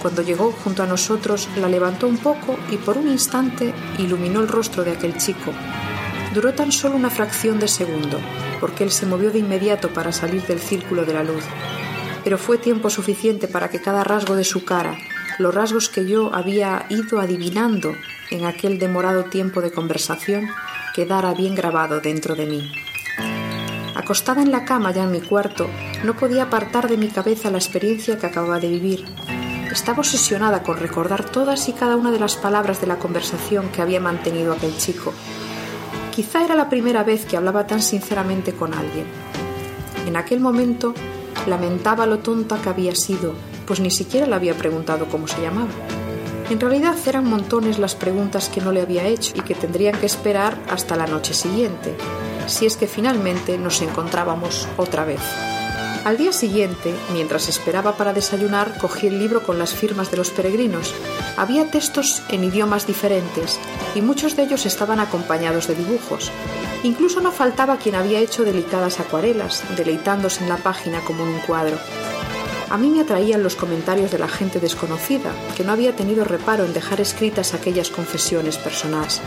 Cuando 0.00 0.22
llegó 0.22 0.52
junto 0.64 0.82
a 0.82 0.86
nosotros, 0.86 1.48
la 1.56 1.68
levantó 1.68 2.06
un 2.06 2.18
poco 2.18 2.56
y 2.70 2.76
por 2.76 2.96
un 2.96 3.08
instante 3.08 3.74
iluminó 3.98 4.40
el 4.40 4.48
rostro 4.48 4.84
de 4.84 4.92
aquel 4.92 5.16
chico. 5.16 5.52
Duró 6.32 6.54
tan 6.54 6.72
solo 6.72 6.96
una 6.96 7.10
fracción 7.10 7.58
de 7.58 7.68
segundo, 7.68 8.18
porque 8.60 8.84
él 8.84 8.90
se 8.90 9.06
movió 9.06 9.30
de 9.30 9.40
inmediato 9.40 9.88
para 9.90 10.12
salir 10.12 10.42
del 10.42 10.60
círculo 10.60 11.04
de 11.04 11.14
la 11.14 11.24
luz. 11.24 11.44
Pero 12.28 12.36
fue 12.36 12.58
tiempo 12.58 12.90
suficiente 12.90 13.48
para 13.48 13.70
que 13.70 13.80
cada 13.80 14.04
rasgo 14.04 14.36
de 14.36 14.44
su 14.44 14.66
cara, 14.66 14.98
los 15.38 15.54
rasgos 15.54 15.88
que 15.88 16.06
yo 16.06 16.34
había 16.34 16.84
ido 16.90 17.20
adivinando 17.20 17.94
en 18.30 18.44
aquel 18.44 18.78
demorado 18.78 19.24
tiempo 19.24 19.62
de 19.62 19.70
conversación, 19.70 20.46
quedara 20.94 21.32
bien 21.32 21.54
grabado 21.54 22.02
dentro 22.02 22.34
de 22.34 22.44
mí. 22.44 22.70
Acostada 23.94 24.42
en 24.42 24.52
la 24.52 24.66
cama 24.66 24.90
ya 24.90 25.04
en 25.04 25.10
mi 25.10 25.22
cuarto, 25.22 25.70
no 26.04 26.16
podía 26.16 26.42
apartar 26.42 26.86
de 26.86 26.98
mi 26.98 27.08
cabeza 27.08 27.50
la 27.50 27.56
experiencia 27.56 28.18
que 28.18 28.26
acababa 28.26 28.60
de 28.60 28.68
vivir. 28.68 29.06
Estaba 29.72 30.00
obsesionada 30.00 30.62
con 30.62 30.76
recordar 30.76 31.24
todas 31.24 31.66
y 31.70 31.72
cada 31.72 31.96
una 31.96 32.10
de 32.10 32.20
las 32.20 32.36
palabras 32.36 32.78
de 32.82 32.88
la 32.88 32.98
conversación 32.98 33.70
que 33.70 33.80
había 33.80 34.00
mantenido 34.00 34.52
aquel 34.52 34.76
chico. 34.76 35.14
Quizá 36.14 36.44
era 36.44 36.54
la 36.54 36.68
primera 36.68 37.04
vez 37.04 37.24
que 37.24 37.38
hablaba 37.38 37.66
tan 37.66 37.80
sinceramente 37.80 38.52
con 38.52 38.74
alguien. 38.74 39.06
En 40.06 40.18
aquel 40.18 40.40
momento 40.40 40.92
lamentaba 41.46 42.06
lo 42.06 42.18
tonta 42.18 42.60
que 42.60 42.68
había 42.68 42.94
sido, 42.94 43.34
pues 43.66 43.80
ni 43.80 43.90
siquiera 43.90 44.26
le 44.26 44.34
había 44.34 44.54
preguntado 44.54 45.06
cómo 45.06 45.28
se 45.28 45.40
llamaba. 45.40 45.70
En 46.50 46.60
realidad 46.60 46.96
eran 47.06 47.28
montones 47.28 47.78
las 47.78 47.94
preguntas 47.94 48.48
que 48.48 48.62
no 48.62 48.72
le 48.72 48.80
había 48.80 49.06
hecho 49.06 49.34
y 49.36 49.40
que 49.42 49.54
tendrían 49.54 49.98
que 49.98 50.06
esperar 50.06 50.58
hasta 50.70 50.96
la 50.96 51.06
noche 51.06 51.34
siguiente, 51.34 51.94
si 52.46 52.64
es 52.64 52.76
que 52.76 52.86
finalmente 52.86 53.58
nos 53.58 53.82
encontrábamos 53.82 54.66
otra 54.78 55.04
vez. 55.04 55.20
Al 56.04 56.16
día 56.16 56.32
siguiente, 56.32 56.94
mientras 57.12 57.50
esperaba 57.50 57.98
para 57.98 58.14
desayunar, 58.14 58.78
cogí 58.78 59.08
el 59.08 59.18
libro 59.18 59.42
con 59.42 59.58
las 59.58 59.74
firmas 59.74 60.10
de 60.10 60.16
los 60.16 60.30
peregrinos. 60.30 60.94
Había 61.36 61.70
textos 61.70 62.22
en 62.30 62.44
idiomas 62.44 62.86
diferentes 62.86 63.60
y 63.94 64.00
muchos 64.00 64.34
de 64.34 64.44
ellos 64.44 64.64
estaban 64.64 65.00
acompañados 65.00 65.66
de 65.66 65.74
dibujos. 65.74 66.30
Incluso 66.82 67.20
no 67.20 67.32
faltaba 67.32 67.76
quien 67.78 67.94
había 67.94 68.20
hecho 68.20 68.44
delicadas 68.44 69.00
acuarelas, 69.00 69.64
deleitándose 69.76 70.44
en 70.44 70.48
la 70.48 70.58
página 70.58 71.00
como 71.00 71.24
en 71.24 71.30
un 71.30 71.40
cuadro. 71.40 71.76
A 72.70 72.76
mí 72.76 72.90
me 72.90 73.00
atraían 73.00 73.42
los 73.42 73.56
comentarios 73.56 74.10
de 74.10 74.18
la 74.18 74.28
gente 74.28 74.60
desconocida, 74.60 75.32
que 75.56 75.64
no 75.64 75.72
había 75.72 75.96
tenido 75.96 76.24
reparo 76.24 76.64
en 76.64 76.74
dejar 76.74 77.00
escritas 77.00 77.54
aquellas 77.54 77.88
confesiones 77.88 78.58
personales. 78.58 79.20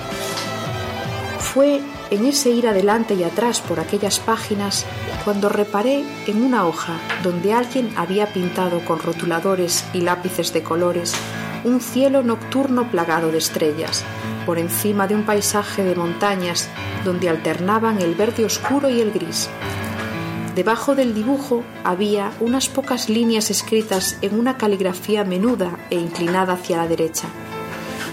Fue 1.39 1.81
en 2.11 2.25
ese 2.25 2.51
ir 2.51 2.67
adelante 2.67 3.15
y 3.15 3.23
atrás 3.23 3.59
por 3.59 3.79
aquellas 3.79 4.19
páginas 4.19 4.85
cuando 5.25 5.49
reparé 5.49 6.03
en 6.27 6.43
una 6.43 6.65
hoja 6.65 6.99
donde 7.23 7.53
alguien 7.53 7.91
había 7.97 8.31
pintado 8.31 8.79
con 8.85 8.99
rotuladores 8.99 9.83
y 9.93 10.01
lápices 10.01 10.53
de 10.53 10.63
colores 10.63 11.13
un 11.63 11.79
cielo 11.79 12.23
nocturno 12.23 12.89
plagado 12.89 13.31
de 13.31 13.37
estrellas, 13.37 14.03
por 14.45 14.59
encima 14.59 15.07
de 15.07 15.15
un 15.15 15.23
paisaje 15.23 15.83
de 15.83 15.95
montañas 15.95 16.69
donde 17.05 17.29
alternaban 17.29 18.01
el 18.01 18.15
verde 18.15 18.45
oscuro 18.45 18.89
y 18.89 19.01
el 19.01 19.11
gris. 19.11 19.49
Debajo 20.55 20.95
del 20.95 21.13
dibujo 21.13 21.63
había 21.83 22.31
unas 22.41 22.67
pocas 22.67 23.09
líneas 23.09 23.49
escritas 23.49 24.17
en 24.21 24.37
una 24.37 24.57
caligrafía 24.57 25.23
menuda 25.23 25.79
e 25.89 25.95
inclinada 25.95 26.53
hacia 26.53 26.77
la 26.77 26.87
derecha. 26.87 27.27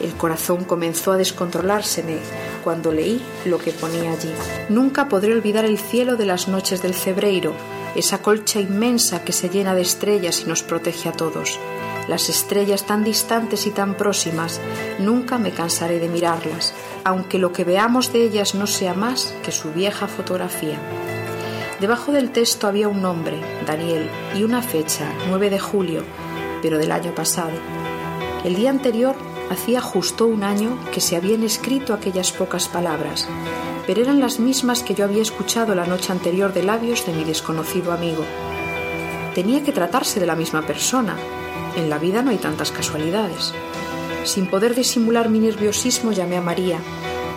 El 0.03 0.12
corazón 0.12 0.64
comenzó 0.64 1.12
a 1.12 1.16
descontrolárseme 1.16 2.18
cuando 2.62 2.93
leí 2.93 3.20
lo 3.45 3.59
que 3.59 3.72
ponía 3.72 4.12
allí. 4.12 4.33
Nunca 4.68 5.09
podré 5.09 5.33
olvidar 5.33 5.64
el 5.64 5.79
cielo 5.79 6.16
de 6.16 6.26
las 6.26 6.47
noches 6.47 6.81
del 6.81 6.95
Cebreiro, 6.95 7.55
esa 7.97 8.22
colcha 8.22 8.61
inmensa 8.61 9.24
que 9.24 9.33
se 9.33 9.49
llena 9.49 9.74
de 9.74 9.83
estrellas 9.83 10.43
y 10.45 10.49
nos 10.49 10.62
protege 10.62 11.09
a 11.09 11.12
todos. 11.12 11.59
Las 12.09 12.31
estrellas 12.31 12.85
tan 12.85 13.05
distantes 13.05 13.67
y 13.67 13.71
tan 13.71 13.95
próximas, 13.95 14.61
nunca 14.99 15.37
me 15.37 15.51
cansaré 15.51 16.01
de 16.01 16.09
mirarlas, 16.09 16.73
aunque 17.05 17.39
lo 17.39 17.53
que 17.53 17.65
veamos 17.65 18.13
de 18.13 18.25
ellas 18.25 18.55
no 18.55 18.67
sea 18.67 18.95
más 18.95 19.35
que 19.45 19.53
su 19.53 19.73
vieja 19.73 20.09
fotografía. 20.09 20.79
Debajo 21.81 22.11
del 22.11 22.31
texto 22.31 22.67
había 22.67 22.89
un 22.89 23.03
nombre, 23.03 23.39
Daniel, 23.67 24.09
y 24.35 24.43
una 24.43 24.63
fecha, 24.63 25.13
9 25.29 25.51
de 25.51 25.59
julio, 25.61 26.03
pero 26.63 26.79
del 26.79 26.93
año 26.93 27.15
pasado. 27.15 27.53
El 28.43 28.57
día 28.57 28.71
anterior 28.71 29.15
hacía 29.51 29.81
justo 29.81 30.27
un 30.27 30.45
año 30.45 30.79
que 30.93 31.01
se 31.01 31.15
habían 31.15 31.43
escrito 31.43 31.93
aquellas 31.93 32.33
pocas 32.33 32.69
palabras, 32.69 33.29
pero 33.87 34.01
eran 34.01 34.19
las 34.19 34.41
mismas 34.41 34.83
que 34.83 34.95
yo 34.95 35.05
había 35.05 35.23
escuchado 35.23 35.75
la 35.75 35.87
noche 35.87 36.11
anterior 36.11 36.53
de 36.53 36.63
labios 36.63 37.07
de 37.07 37.13
mi 37.13 37.25
desconocido 37.25 37.93
amigo. 37.93 38.25
Tenía 39.35 39.63
que 39.63 39.73
tratarse 39.73 40.21
de 40.21 40.27
la 40.27 40.35
misma 40.35 40.63
persona. 40.63 41.17
En 41.79 41.89
la 41.89 41.99
vida 41.99 42.22
no 42.22 42.33
hay 42.33 42.39
tantas 42.39 42.72
casualidades. 42.72 43.55
Sin 44.24 44.49
poder 44.49 44.74
disimular 44.74 45.29
mi 45.29 45.39
nerviosismo 45.39 46.11
llamé 46.11 46.37
a 46.37 46.41
María, 46.41 46.81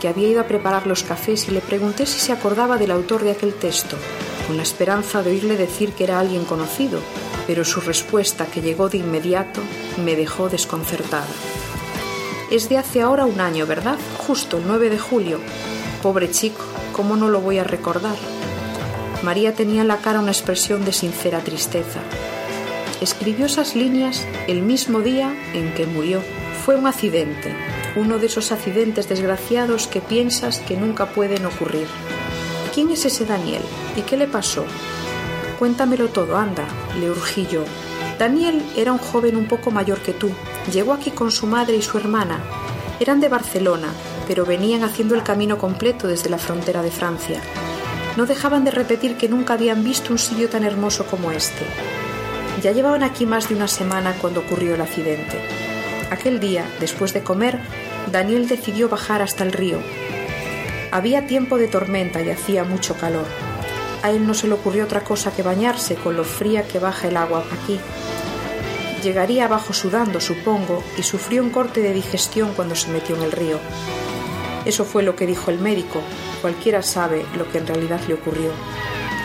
que 0.01 0.07
había 0.07 0.29
ido 0.29 0.41
a 0.41 0.47
preparar 0.47 0.87
los 0.87 1.03
cafés 1.03 1.47
y 1.47 1.51
le 1.51 1.61
pregunté 1.61 2.07
si 2.07 2.19
se 2.19 2.31
acordaba 2.31 2.77
del 2.77 2.89
autor 2.89 3.23
de 3.23 3.29
aquel 3.29 3.53
texto, 3.53 3.97
con 4.47 4.57
la 4.57 4.63
esperanza 4.63 5.21
de 5.21 5.29
oírle 5.29 5.57
decir 5.57 5.93
que 5.93 6.05
era 6.05 6.19
alguien 6.19 6.43
conocido, 6.43 7.01
pero 7.45 7.63
su 7.63 7.81
respuesta, 7.81 8.47
que 8.47 8.63
llegó 8.63 8.89
de 8.89 8.97
inmediato, 8.97 9.61
me 10.03 10.15
dejó 10.15 10.49
desconcertada. 10.49 11.27
Es 12.49 12.67
de 12.67 12.79
hace 12.79 13.03
ahora 13.03 13.25
un 13.25 13.41
año, 13.41 13.67
¿verdad? 13.67 13.99
Justo 14.25 14.57
el 14.57 14.63
9 14.65 14.89
de 14.89 14.97
julio. 14.97 15.39
Pobre 16.01 16.31
chico, 16.31 16.63
¿cómo 16.93 17.15
no 17.15 17.29
lo 17.29 17.41
voy 17.41 17.59
a 17.59 17.63
recordar? 17.63 18.15
María 19.21 19.53
tenía 19.53 19.81
en 19.81 19.87
la 19.87 19.97
cara 19.97 20.19
una 20.19 20.31
expresión 20.31 20.83
de 20.83 20.93
sincera 20.93 21.41
tristeza. 21.41 21.99
Escribió 23.01 23.47
esas 23.47 23.75
líneas 23.75 24.27
el 24.47 24.61
mismo 24.61 25.01
día 25.01 25.35
en 25.55 25.73
que 25.73 25.87
murió. 25.87 26.21
Fue 26.63 26.75
un 26.75 26.85
accidente, 26.85 27.51
uno 27.95 28.19
de 28.19 28.27
esos 28.27 28.51
accidentes 28.51 29.09
desgraciados 29.09 29.87
que 29.87 30.01
piensas 30.01 30.59
que 30.59 30.77
nunca 30.77 31.07
pueden 31.07 31.47
ocurrir. 31.47 31.87
¿Quién 32.75 32.91
es 32.91 33.03
ese 33.05 33.25
Daniel? 33.25 33.63
¿Y 33.95 34.03
qué 34.03 34.17
le 34.17 34.27
pasó? 34.27 34.65
Cuéntamelo 35.57 36.09
todo, 36.09 36.37
anda, 36.37 36.67
le 36.99 37.09
urgí 37.09 37.47
yo. 37.47 37.63
Daniel 38.19 38.61
era 38.75 38.91
un 38.91 38.99
joven 38.99 39.35
un 39.35 39.47
poco 39.47 39.71
mayor 39.71 39.97
que 40.01 40.13
tú. 40.13 40.29
Llegó 40.71 40.93
aquí 40.93 41.09
con 41.09 41.31
su 41.31 41.47
madre 41.47 41.77
y 41.77 41.81
su 41.81 41.97
hermana. 41.97 42.39
Eran 42.99 43.19
de 43.19 43.29
Barcelona, 43.29 43.87
pero 44.27 44.45
venían 44.45 44.83
haciendo 44.83 45.15
el 45.15 45.23
camino 45.23 45.57
completo 45.57 46.07
desde 46.07 46.29
la 46.29 46.37
frontera 46.37 46.83
de 46.83 46.91
Francia. 46.91 47.41
No 48.15 48.27
dejaban 48.27 48.63
de 48.63 48.69
repetir 48.69 49.17
que 49.17 49.27
nunca 49.27 49.55
habían 49.55 49.83
visto 49.83 50.13
un 50.13 50.19
sitio 50.19 50.49
tan 50.49 50.63
hermoso 50.63 51.07
como 51.07 51.31
este. 51.31 51.65
Ya 52.61 52.71
llevaban 52.71 53.03
aquí 53.03 53.25
más 53.25 53.49
de 53.49 53.55
una 53.55 53.67
semana 53.67 54.15
cuando 54.19 54.41
ocurrió 54.41 54.75
el 54.75 54.81
accidente. 54.81 55.39
Aquel 56.09 56.39
día, 56.39 56.65
después 56.79 57.13
de 57.13 57.23
comer, 57.23 57.59
Daniel 58.11 58.47
decidió 58.47 58.89
bajar 58.89 59.21
hasta 59.21 59.43
el 59.43 59.51
río, 59.51 59.79
había 60.91 61.25
tiempo 61.25 61.57
de 61.57 61.69
tormenta 61.69 62.21
y 62.21 62.29
hacía 62.29 62.65
mucho 62.65 62.95
calor. 62.95 63.25
A 64.03 64.11
él 64.11 64.27
no 64.27 64.33
se 64.33 64.47
le 64.47 64.55
ocurrió 64.55 64.83
otra 64.83 65.05
cosa 65.05 65.31
que 65.31 65.41
bañarse 65.41 65.95
con 65.95 66.17
lo 66.17 66.25
fría 66.25 66.67
que 66.67 66.79
baja 66.79 67.07
el 67.07 67.15
agua 67.15 67.45
aquí. 67.49 67.79
Llegaría 69.01 69.45
abajo 69.45 69.71
sudando, 69.71 70.19
supongo, 70.19 70.83
y 70.97 71.03
sufrió 71.03 71.43
un 71.43 71.49
corte 71.49 71.81
de 71.81 71.93
digestión 71.93 72.51
cuando 72.55 72.75
se 72.75 72.89
metió 72.89 73.15
en 73.15 73.23
el 73.23 73.31
río. 73.31 73.57
Eso 74.65 74.83
fue 74.83 75.01
lo 75.01 75.15
que 75.15 75.25
dijo 75.25 75.49
el 75.49 75.59
médico. 75.59 76.01
Cualquiera 76.41 76.81
sabe 76.83 77.25
lo 77.37 77.49
que 77.49 77.59
en 77.59 77.67
realidad 77.67 78.01
le 78.09 78.15
ocurrió. 78.15 78.51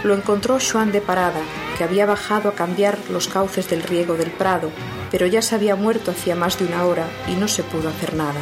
Lo 0.07 0.15
encontró 0.15 0.59
Joan 0.61 0.93
de 0.93 1.01
Parada, 1.01 1.41
que 1.77 1.83
había 1.83 2.07
bajado 2.07 2.49
a 2.49 2.55
cambiar 2.55 2.97
los 3.11 3.27
cauces 3.27 3.69
del 3.69 3.83
riego 3.83 4.15
del 4.15 4.31
Prado, 4.31 4.71
pero 5.11 5.27
ya 5.27 5.43
se 5.43 5.57
había 5.57 5.75
muerto 5.75 6.13
hacía 6.13 6.37
más 6.37 6.61
de 6.61 6.65
una 6.65 6.85
hora 6.85 7.09
y 7.27 7.33
no 7.33 7.49
se 7.49 7.65
pudo 7.65 7.89
hacer 7.89 8.15
nada. 8.15 8.41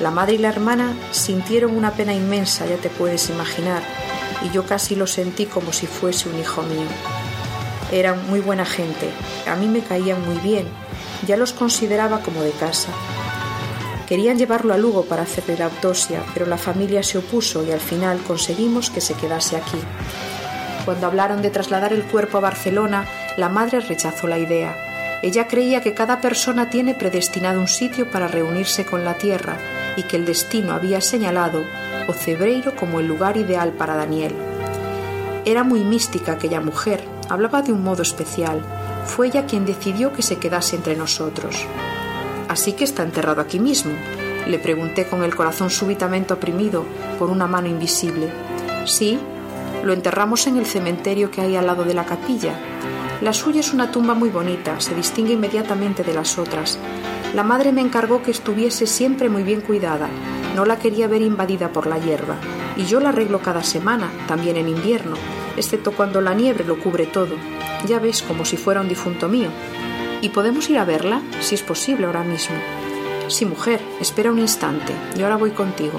La 0.00 0.10
madre 0.10 0.34
y 0.34 0.38
la 0.38 0.48
hermana 0.48 0.92
sintieron 1.12 1.76
una 1.76 1.92
pena 1.92 2.12
inmensa, 2.14 2.66
ya 2.66 2.78
te 2.78 2.88
puedes 2.88 3.30
imaginar, 3.30 3.80
y 4.44 4.50
yo 4.50 4.66
casi 4.66 4.96
lo 4.96 5.06
sentí 5.06 5.46
como 5.46 5.72
si 5.72 5.86
fuese 5.86 6.28
un 6.28 6.40
hijo 6.40 6.62
mío. 6.62 6.88
Eran 7.92 8.28
muy 8.28 8.40
buena 8.40 8.64
gente, 8.64 9.08
a 9.46 9.54
mí 9.54 9.68
me 9.68 9.84
caían 9.84 10.26
muy 10.26 10.38
bien, 10.38 10.66
ya 11.28 11.36
los 11.36 11.52
consideraba 11.52 12.22
como 12.22 12.42
de 12.42 12.50
casa. 12.50 12.88
Querían 14.08 14.36
llevarlo 14.36 14.74
a 14.74 14.78
Lugo 14.78 15.04
para 15.04 15.22
hacerle 15.22 15.56
la 15.56 15.66
autopsia, 15.66 16.24
pero 16.34 16.44
la 16.44 16.58
familia 16.58 17.04
se 17.04 17.18
opuso 17.18 17.64
y 17.64 17.70
al 17.70 17.78
final 17.78 18.18
conseguimos 18.26 18.90
que 18.90 19.00
se 19.00 19.14
quedase 19.14 19.56
aquí. 19.56 19.78
Cuando 20.84 21.06
hablaron 21.06 21.42
de 21.42 21.50
trasladar 21.50 21.92
el 21.92 22.02
cuerpo 22.02 22.38
a 22.38 22.40
Barcelona, 22.40 23.06
la 23.36 23.48
madre 23.48 23.80
rechazó 23.80 24.26
la 24.26 24.38
idea. 24.38 24.76
Ella 25.22 25.46
creía 25.46 25.80
que 25.80 25.94
cada 25.94 26.20
persona 26.20 26.70
tiene 26.70 26.94
predestinado 26.94 27.60
un 27.60 27.68
sitio 27.68 28.10
para 28.10 28.26
reunirse 28.26 28.84
con 28.84 29.04
la 29.04 29.14
tierra 29.14 29.56
y 29.96 30.02
que 30.02 30.16
el 30.16 30.24
destino 30.24 30.72
había 30.72 31.00
señalado 31.00 31.64
Ocebreiro 32.08 32.74
como 32.74 32.98
el 32.98 33.06
lugar 33.06 33.36
ideal 33.36 33.72
para 33.72 33.94
Daniel. 33.94 34.34
Era 35.44 35.62
muy 35.62 35.84
mística 35.84 36.32
aquella 36.32 36.60
mujer, 36.60 37.04
hablaba 37.28 37.62
de 37.62 37.72
un 37.72 37.84
modo 37.84 38.02
especial. 38.02 38.60
Fue 39.06 39.28
ella 39.28 39.46
quien 39.46 39.64
decidió 39.64 40.12
que 40.12 40.22
se 40.22 40.38
quedase 40.38 40.74
entre 40.74 40.96
nosotros. 40.96 41.64
Así 42.48 42.72
que 42.72 42.82
está 42.82 43.04
enterrado 43.04 43.40
aquí 43.40 43.60
mismo, 43.60 43.92
le 44.48 44.58
pregunté 44.58 45.06
con 45.06 45.22
el 45.22 45.36
corazón 45.36 45.70
súbitamente 45.70 46.34
oprimido 46.34 46.84
por 47.20 47.30
una 47.30 47.46
mano 47.46 47.68
invisible. 47.68 48.28
Sí, 48.84 49.20
lo 49.82 49.92
enterramos 49.92 50.46
en 50.46 50.56
el 50.56 50.66
cementerio 50.66 51.30
que 51.30 51.40
hay 51.40 51.56
al 51.56 51.66
lado 51.66 51.84
de 51.84 51.94
la 51.94 52.04
capilla. 52.04 52.54
La 53.20 53.32
suya 53.32 53.60
es 53.60 53.72
una 53.72 53.90
tumba 53.90 54.14
muy 54.14 54.30
bonita, 54.30 54.80
se 54.80 54.94
distingue 54.94 55.34
inmediatamente 55.34 56.02
de 56.02 56.14
las 56.14 56.38
otras. 56.38 56.78
La 57.34 57.42
madre 57.42 57.72
me 57.72 57.80
encargó 57.80 58.22
que 58.22 58.30
estuviese 58.30 58.86
siempre 58.86 59.28
muy 59.28 59.42
bien 59.42 59.60
cuidada, 59.60 60.08
no 60.54 60.64
la 60.64 60.78
quería 60.78 61.08
ver 61.08 61.22
invadida 61.22 61.72
por 61.72 61.86
la 61.86 61.98
hierba, 61.98 62.36
y 62.76 62.84
yo 62.84 63.00
la 63.00 63.10
arreglo 63.10 63.40
cada 63.40 63.62
semana, 63.62 64.10
también 64.26 64.56
en 64.56 64.68
invierno, 64.68 65.16
excepto 65.56 65.92
cuando 65.92 66.20
la 66.20 66.34
nieve 66.34 66.64
lo 66.64 66.78
cubre 66.78 67.06
todo. 67.06 67.36
Ya 67.86 67.98
ves, 67.98 68.22
como 68.22 68.44
si 68.44 68.56
fuera 68.56 68.80
un 68.80 68.88
difunto 68.88 69.28
mío. 69.28 69.48
¿Y 70.20 70.28
podemos 70.28 70.68
ir 70.68 70.78
a 70.78 70.84
verla? 70.84 71.22
Si 71.40 71.54
es 71.54 71.62
posible 71.62 72.06
ahora 72.06 72.22
mismo. 72.22 72.56
Sí, 73.28 73.44
mujer, 73.44 73.80
espera 74.00 74.30
un 74.30 74.38
instante, 74.38 74.92
y 75.16 75.22
ahora 75.22 75.36
voy 75.36 75.52
contigo. 75.52 75.98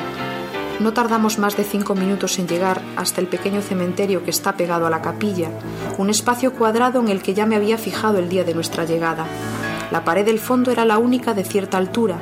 No 0.80 0.92
tardamos 0.94 1.38
más 1.38 1.56
de 1.56 1.64
cinco 1.64 1.96
minutos 1.96 2.40
en 2.40 2.48
llegar 2.48 2.82
hasta 2.98 3.22
el 3.22 3.28
pequeño 3.28 3.62
cementerio 3.62 4.24
que 4.24 4.32
está 4.32 4.54
pegado 4.54 4.86
a 4.86 4.90
la 4.90 5.02
capilla, 5.02 5.50
un 5.98 6.10
espacio 6.10 6.54
cuadrado 6.54 7.00
en 7.00 7.10
el 7.10 7.22
que 7.22 7.34
ya 7.34 7.46
me 7.46 7.56
había 7.56 7.78
fijado 7.78 8.18
el 8.20 8.28
día 8.28 8.44
de 8.44 8.54
nuestra 8.54 8.84
llegada. 8.84 9.26
La 9.92 10.04
pared 10.04 10.26
del 10.26 10.40
fondo 10.40 10.72
era 10.72 10.86
la 10.86 10.98
única 10.98 11.34
de 11.34 11.44
cierta 11.44 11.78
altura, 11.78 12.18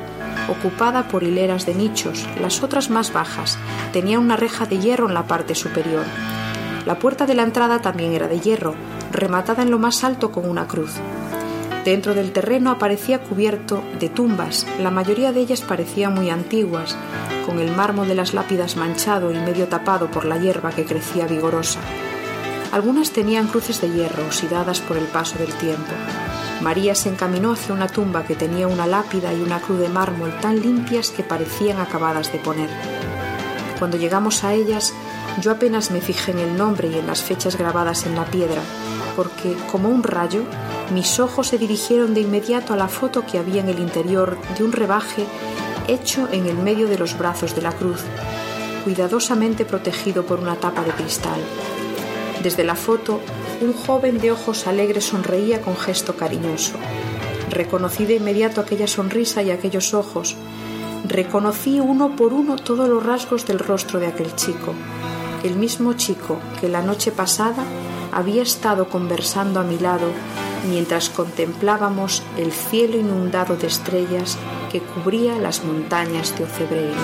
ocupada 0.48 1.08
por 1.08 1.22
hileras 1.22 1.66
de 1.66 1.74
nichos, 1.74 2.26
las 2.40 2.62
otras 2.62 2.90
más 2.90 3.12
bajas. 3.12 3.58
Tenía 3.92 4.18
una 4.18 4.36
reja 4.36 4.66
de 4.66 4.78
hierro 4.78 5.08
en 5.08 5.14
la 5.14 5.26
parte 5.26 5.54
superior. 5.54 6.04
La 6.86 6.98
puerta 6.98 7.26
de 7.26 7.34
la 7.34 7.44
entrada 7.44 7.80
también 7.80 8.12
era 8.12 8.28
de 8.28 8.40
hierro, 8.40 8.74
rematada 9.10 9.62
en 9.62 9.70
lo 9.70 9.78
más 9.78 10.04
alto 10.04 10.30
con 10.32 10.48
una 10.48 10.66
cruz. 10.66 10.92
Dentro 11.84 12.14
del 12.14 12.32
terreno 12.32 12.70
aparecía 12.70 13.20
cubierto 13.20 13.82
de 13.98 14.08
tumbas, 14.08 14.66
la 14.80 14.90
mayoría 14.90 15.32
de 15.32 15.40
ellas 15.40 15.62
parecían 15.62 16.14
muy 16.14 16.30
antiguas, 16.30 16.96
con 17.46 17.58
el 17.58 17.74
mármol 17.74 18.08
de 18.08 18.14
las 18.14 18.34
lápidas 18.34 18.76
manchado 18.76 19.30
y 19.30 19.36
medio 19.36 19.68
tapado 19.68 20.10
por 20.10 20.24
la 20.24 20.38
hierba 20.38 20.70
que 20.70 20.84
crecía 20.84 21.26
vigorosa. 21.26 21.80
Algunas 22.72 23.10
tenían 23.10 23.48
cruces 23.48 23.80
de 23.80 23.90
hierro 23.90 24.24
oxidadas 24.24 24.80
por 24.80 24.96
el 24.96 25.04
paso 25.04 25.38
del 25.38 25.52
tiempo. 25.54 25.92
María 26.62 26.94
se 26.94 27.08
encaminó 27.08 27.52
hacia 27.52 27.74
una 27.74 27.88
tumba 27.88 28.24
que 28.24 28.36
tenía 28.36 28.68
una 28.68 28.86
lápida 28.86 29.32
y 29.34 29.42
una 29.42 29.60
cruz 29.60 29.80
de 29.80 29.88
mármol 29.88 30.32
tan 30.40 30.60
limpias 30.60 31.10
que 31.10 31.22
parecían 31.22 31.80
acabadas 31.80 32.32
de 32.32 32.38
poner. 32.38 32.70
Cuando 33.78 33.96
llegamos 33.96 34.44
a 34.44 34.54
ellas, 34.54 34.94
yo 35.40 35.50
apenas 35.50 35.90
me 35.90 36.00
fijé 36.00 36.30
en 36.30 36.38
el 36.38 36.56
nombre 36.56 36.88
y 36.88 36.98
en 36.98 37.06
las 37.06 37.22
fechas 37.22 37.56
grabadas 37.56 38.06
en 38.06 38.14
la 38.14 38.24
piedra, 38.26 38.62
porque, 39.16 39.56
como 39.70 39.88
un 39.88 40.02
rayo, 40.02 40.44
mis 40.94 41.18
ojos 41.20 41.48
se 41.48 41.58
dirigieron 41.58 42.14
de 42.14 42.20
inmediato 42.20 42.72
a 42.72 42.76
la 42.76 42.88
foto 42.88 43.26
que 43.26 43.38
había 43.38 43.60
en 43.60 43.68
el 43.68 43.78
interior 43.78 44.38
de 44.56 44.64
un 44.64 44.72
rebaje 44.72 45.26
hecho 45.88 46.28
en 46.32 46.46
el 46.46 46.56
medio 46.56 46.88
de 46.88 46.98
los 46.98 47.16
brazos 47.16 47.54
de 47.54 47.62
la 47.62 47.72
cruz, 47.72 48.00
cuidadosamente 48.84 49.64
protegido 49.64 50.24
por 50.24 50.40
una 50.40 50.56
tapa 50.56 50.82
de 50.82 50.92
cristal. 50.92 51.40
Desde 52.42 52.64
la 52.64 52.74
foto, 52.74 53.20
un 53.60 53.72
joven 53.72 54.18
de 54.18 54.32
ojos 54.32 54.66
alegres 54.66 55.04
sonreía 55.04 55.60
con 55.62 55.76
gesto 55.76 56.16
cariñoso. 56.16 56.74
Reconocí 57.50 58.06
de 58.06 58.16
inmediato 58.16 58.60
aquella 58.60 58.88
sonrisa 58.88 59.42
y 59.42 59.50
aquellos 59.50 59.94
ojos. 59.94 60.36
Reconocí 61.06 61.78
uno 61.80 62.16
por 62.16 62.32
uno 62.32 62.56
todos 62.56 62.88
los 62.88 63.04
rasgos 63.04 63.46
del 63.46 63.58
rostro 63.58 64.00
de 64.00 64.06
aquel 64.06 64.34
chico. 64.34 64.74
El 65.44 65.56
mismo 65.56 65.92
chico 65.94 66.40
que 66.60 66.68
la 66.68 66.82
noche 66.82 67.12
pasada 67.12 67.64
había 68.12 68.42
estado 68.42 68.88
conversando 68.88 69.60
a 69.60 69.64
mi 69.64 69.78
lado 69.78 70.08
mientras 70.68 71.10
contemplábamos 71.10 72.22
el 72.36 72.52
cielo 72.52 72.98
inundado 72.98 73.56
de 73.56 73.66
estrellas 73.66 74.38
que 74.70 74.80
cubría 74.80 75.38
las 75.38 75.64
montañas 75.64 76.36
de 76.36 76.44
Ocebreiro. 76.44 77.00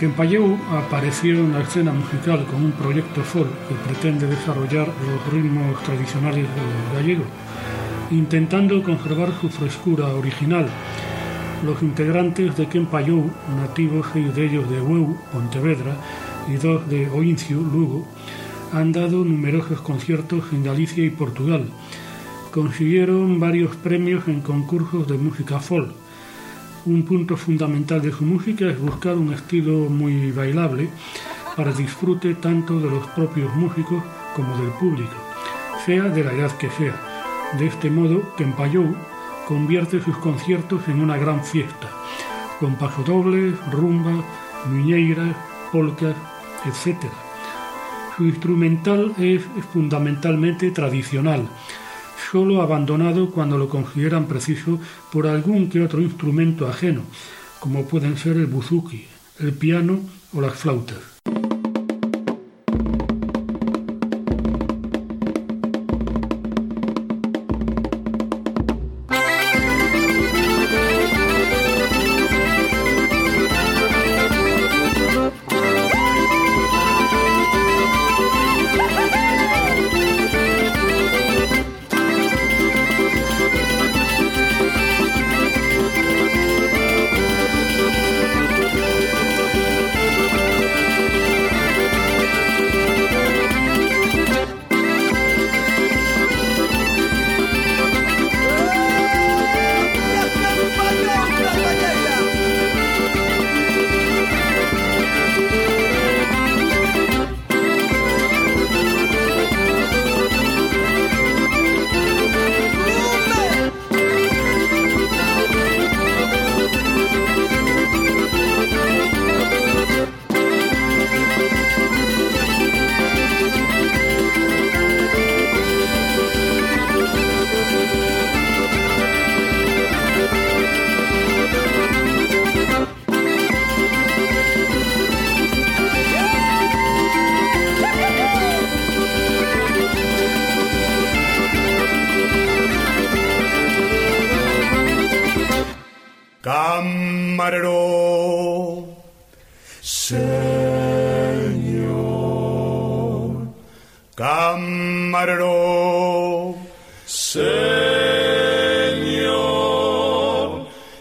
Kempayou 0.00 0.56
apareció 0.72 1.34
en 1.34 1.52
la 1.52 1.60
escena 1.60 1.92
musical 1.92 2.46
con 2.46 2.64
un 2.64 2.72
proyecto 2.72 3.22
folk 3.22 3.50
que 3.68 3.74
pretende 3.74 4.26
desarrollar 4.26 4.88
los 4.88 5.32
ritmos 5.32 5.82
tradicionales 5.82 6.46
gallegos, 6.94 7.26
intentando 8.10 8.82
conservar 8.82 9.30
su 9.38 9.50
frescura 9.50 10.06
original. 10.08 10.66
Los 11.62 11.82
integrantes 11.82 12.56
de 12.56 12.66
Kempayou, 12.66 13.30
nativos 13.60 14.06
seis 14.14 14.34
de 14.34 14.46
ellos 14.46 14.70
de 14.70 14.80
Hueu, 14.80 15.18
Pontevedra, 15.30 15.94
y 16.48 16.56
dos 16.56 16.88
de 16.88 17.10
Oincio, 17.10 17.58
Lugo, 17.60 18.06
han 18.72 18.92
dado 18.92 19.24
numerosos 19.24 19.80
conciertos 19.82 20.44
en 20.52 20.64
Galicia 20.64 21.04
y 21.04 21.10
Portugal, 21.10 21.66
consiguieron 22.50 23.38
varios 23.38 23.76
premios 23.76 24.26
en 24.28 24.40
concursos 24.40 25.06
de 25.06 25.16
música 25.16 25.60
folk. 25.60 25.92
Un 26.86 27.04
punto 27.04 27.36
fundamental 27.36 28.02
de 28.02 28.12
su 28.12 28.24
música 28.24 28.66
es 28.68 28.80
buscar 28.80 29.16
un 29.16 29.32
estilo 29.32 29.88
muy 29.88 30.32
bailable 30.32 30.88
para 31.56 31.72
disfrute 31.72 32.34
tanto 32.34 32.80
de 32.80 32.90
los 32.90 33.06
propios 33.08 33.54
músicos 33.54 34.02
como 34.34 34.56
del 34.56 34.70
público, 34.72 35.14
sea 35.84 36.04
de 36.04 36.24
la 36.24 36.32
edad 36.32 36.56
que 36.58 36.70
sea. 36.70 36.94
De 37.58 37.66
este 37.66 37.90
modo, 37.90 38.34
Kempayou 38.36 38.94
convierte 39.46 40.00
sus 40.00 40.16
conciertos 40.18 40.86
en 40.88 41.00
una 41.00 41.16
gran 41.16 41.44
fiesta, 41.44 41.90
con 42.58 42.76
pasodobles, 42.76 43.54
rumba, 43.70 44.24
muñeiras, 44.68 45.36
polcas, 45.72 46.16
etc. 46.64 46.96
Su 48.16 48.24
instrumental 48.24 49.12
es 49.18 49.42
fundamentalmente 49.72 50.70
tradicional, 50.70 51.48
solo 52.30 52.62
abandonado 52.62 53.30
cuando 53.30 53.58
lo 53.58 53.68
consideran 53.68 54.26
preciso 54.26 54.78
por 55.12 55.26
algún 55.26 55.68
que 55.68 55.82
otro 55.82 56.00
instrumento 56.00 56.66
ajeno, 56.68 57.02
como 57.58 57.86
pueden 57.86 58.16
ser 58.16 58.36
el 58.36 58.46
buzuki, 58.46 59.06
el 59.38 59.52
piano 59.52 60.00
o 60.32 60.40
las 60.40 60.54
flautas. 60.54 61.19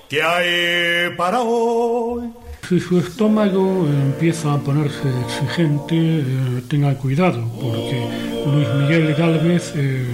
¿Qué 0.10 0.24
hay 0.24 1.16
para 1.16 1.42
hoy? 1.42 2.32
Si 2.68 2.80
su 2.80 2.98
estómago 2.98 3.86
empieza 3.86 4.54
a 4.54 4.58
ponerse 4.58 5.08
exigente, 5.22 5.96
eh, 5.96 6.64
tenga 6.68 6.96
cuidado, 6.96 7.48
porque 7.62 8.08
Luis 8.48 8.68
Miguel 8.74 9.14
Galvez 9.14 9.72
eh, 9.76 10.08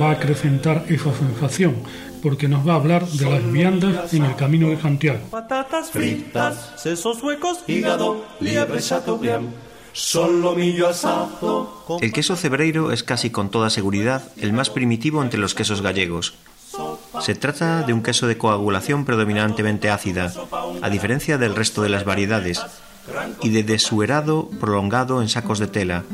va 0.00 0.08
a 0.08 0.12
acrecentar 0.12 0.86
esa 0.88 1.12
sensación, 1.12 1.76
porque 2.22 2.48
nos 2.48 2.66
va 2.66 2.72
a 2.72 2.76
hablar 2.76 3.06
de 3.06 3.30
las 3.30 3.52
viandas 3.52 4.14
en 4.14 4.24
el 4.24 4.34
camino 4.34 4.70
de 4.70 4.80
Santiago. 4.80 5.20
Patatas 5.30 5.90
fritas, 5.90 6.72
sesos 6.78 7.22
huecos, 7.22 7.58
hígado, 7.66 8.24
liebre, 8.40 8.80
chateaubriand. 8.80 9.50
El 12.00 12.12
queso 12.12 12.36
cebreiro 12.36 12.92
es 12.92 13.02
casi 13.02 13.30
con 13.30 13.50
toda 13.50 13.68
seguridad 13.68 14.22
el 14.38 14.54
más 14.54 14.70
primitivo 14.70 15.22
entre 15.22 15.40
los 15.40 15.54
quesos 15.54 15.82
gallegos 15.82 16.34
se 17.20 17.34
trata 17.34 17.82
de 17.82 17.92
un 17.92 18.02
queso 18.02 18.26
de 18.26 18.38
coagulación 18.38 19.04
predominantemente 19.04 19.90
ácida, 19.90 20.32
a 20.82 20.90
diferencia 20.90 21.38
del 21.38 21.54
resto 21.54 21.82
de 21.82 21.88
las 21.88 22.04
variedades, 22.04 22.62
y 23.42 23.50
de 23.50 23.62
desuerado 23.62 24.48
prolongado 24.60 25.22
en 25.22 25.28
sacos 25.28 25.58
de 25.58 25.66
tela. 25.66 26.04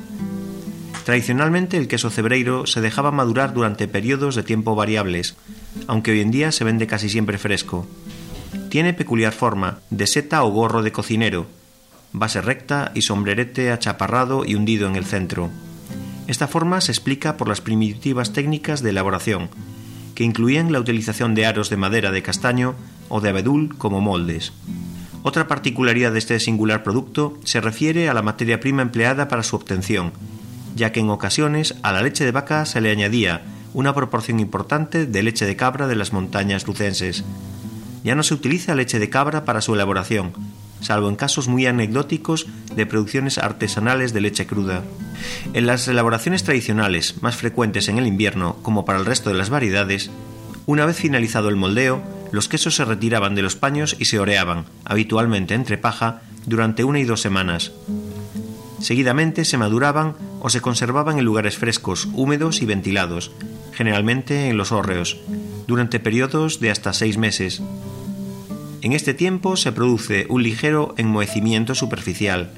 Tradicionalmente 1.04 1.76
el 1.76 1.88
queso 1.88 2.08
cebreiro 2.08 2.66
se 2.66 2.80
dejaba 2.80 3.10
madurar 3.10 3.52
durante 3.52 3.88
periodos 3.88 4.34
de 4.34 4.42
tiempo 4.42 4.74
variables, 4.74 5.36
aunque 5.86 6.12
hoy 6.12 6.20
en 6.20 6.30
día 6.30 6.50
se 6.50 6.64
vende 6.64 6.86
casi 6.86 7.10
siempre 7.10 7.36
fresco. 7.36 7.86
Tiene 8.70 8.94
peculiar 8.94 9.32
forma, 9.32 9.80
de 9.90 10.06
seta 10.06 10.42
o 10.44 10.50
gorro 10.50 10.82
de 10.82 10.92
cocinero, 10.92 11.46
base 12.12 12.40
recta 12.40 12.90
y 12.94 13.02
sombrerete 13.02 13.70
achaparrado 13.70 14.44
y 14.44 14.54
hundido 14.54 14.88
en 14.88 14.96
el 14.96 15.04
centro. 15.04 15.50
Esta 16.26 16.48
forma 16.48 16.80
se 16.80 16.92
explica 16.92 17.36
por 17.36 17.48
las 17.48 17.60
primitivas 17.60 18.32
técnicas 18.32 18.82
de 18.82 18.90
elaboración, 18.90 19.50
que 20.14 20.24
incluían 20.24 20.72
la 20.72 20.80
utilización 20.80 21.34
de 21.34 21.46
aros 21.46 21.70
de 21.70 21.76
madera 21.76 22.10
de 22.10 22.22
castaño 22.22 22.74
o 23.08 23.20
de 23.20 23.28
abedul 23.28 23.76
como 23.76 24.00
moldes. 24.00 24.52
Otra 25.22 25.48
particularidad 25.48 26.12
de 26.12 26.18
este 26.18 26.38
singular 26.38 26.82
producto 26.82 27.38
se 27.44 27.60
refiere 27.60 28.08
a 28.08 28.14
la 28.14 28.22
materia 28.22 28.60
prima 28.60 28.82
empleada 28.82 29.28
para 29.28 29.42
su 29.42 29.56
obtención, 29.56 30.12
ya 30.76 30.92
que 30.92 31.00
en 31.00 31.10
ocasiones 31.10 31.74
a 31.82 31.92
la 31.92 32.02
leche 32.02 32.24
de 32.24 32.32
vaca 32.32 32.66
se 32.66 32.80
le 32.80 32.90
añadía 32.90 33.42
una 33.72 33.94
proporción 33.94 34.38
importante 34.38 35.06
de 35.06 35.22
leche 35.22 35.46
de 35.46 35.56
cabra 35.56 35.86
de 35.86 35.96
las 35.96 36.12
montañas 36.12 36.66
lucenses. 36.66 37.24
Ya 38.04 38.14
no 38.14 38.22
se 38.22 38.34
utiliza 38.34 38.74
leche 38.74 38.98
de 38.98 39.10
cabra 39.10 39.44
para 39.44 39.60
su 39.60 39.74
elaboración, 39.74 40.32
salvo 40.84 41.08
en 41.08 41.16
casos 41.16 41.48
muy 41.48 41.66
anecdóticos 41.66 42.46
de 42.76 42.86
producciones 42.86 43.38
artesanales 43.38 44.12
de 44.12 44.20
leche 44.20 44.46
cruda. 44.46 44.82
En 45.54 45.66
las 45.66 45.88
elaboraciones 45.88 46.44
tradicionales, 46.44 47.22
más 47.22 47.36
frecuentes 47.36 47.88
en 47.88 47.98
el 47.98 48.06
invierno 48.06 48.56
como 48.62 48.84
para 48.84 48.98
el 48.98 49.06
resto 49.06 49.30
de 49.30 49.36
las 49.36 49.50
variedades, 49.50 50.10
una 50.66 50.86
vez 50.86 50.96
finalizado 50.96 51.48
el 51.48 51.56
moldeo, 51.56 52.02
los 52.32 52.48
quesos 52.48 52.76
se 52.76 52.84
retiraban 52.84 53.34
de 53.34 53.42
los 53.42 53.56
paños 53.56 53.96
y 53.98 54.06
se 54.06 54.18
oreaban, 54.18 54.64
habitualmente 54.84 55.54
entre 55.54 55.78
paja, 55.78 56.22
durante 56.46 56.84
una 56.84 56.98
y 56.98 57.04
dos 57.04 57.20
semanas. 57.20 57.72
Seguidamente 58.80 59.44
se 59.44 59.56
maduraban 59.56 60.14
o 60.40 60.50
se 60.50 60.60
conservaban 60.60 61.18
en 61.18 61.24
lugares 61.24 61.56
frescos, 61.56 62.08
húmedos 62.12 62.60
y 62.60 62.66
ventilados, 62.66 63.30
generalmente 63.72 64.48
en 64.48 64.58
los 64.58 64.72
hórreos, 64.72 65.18
durante 65.66 66.00
periodos 66.00 66.60
de 66.60 66.70
hasta 66.70 66.92
seis 66.92 67.16
meses. 67.16 67.62
En 68.84 68.92
este 68.92 69.14
tiempo 69.14 69.56
se 69.56 69.72
produce 69.72 70.26
un 70.28 70.42
ligero 70.42 70.92
enmohecimiento 70.98 71.74
superficial. 71.74 72.50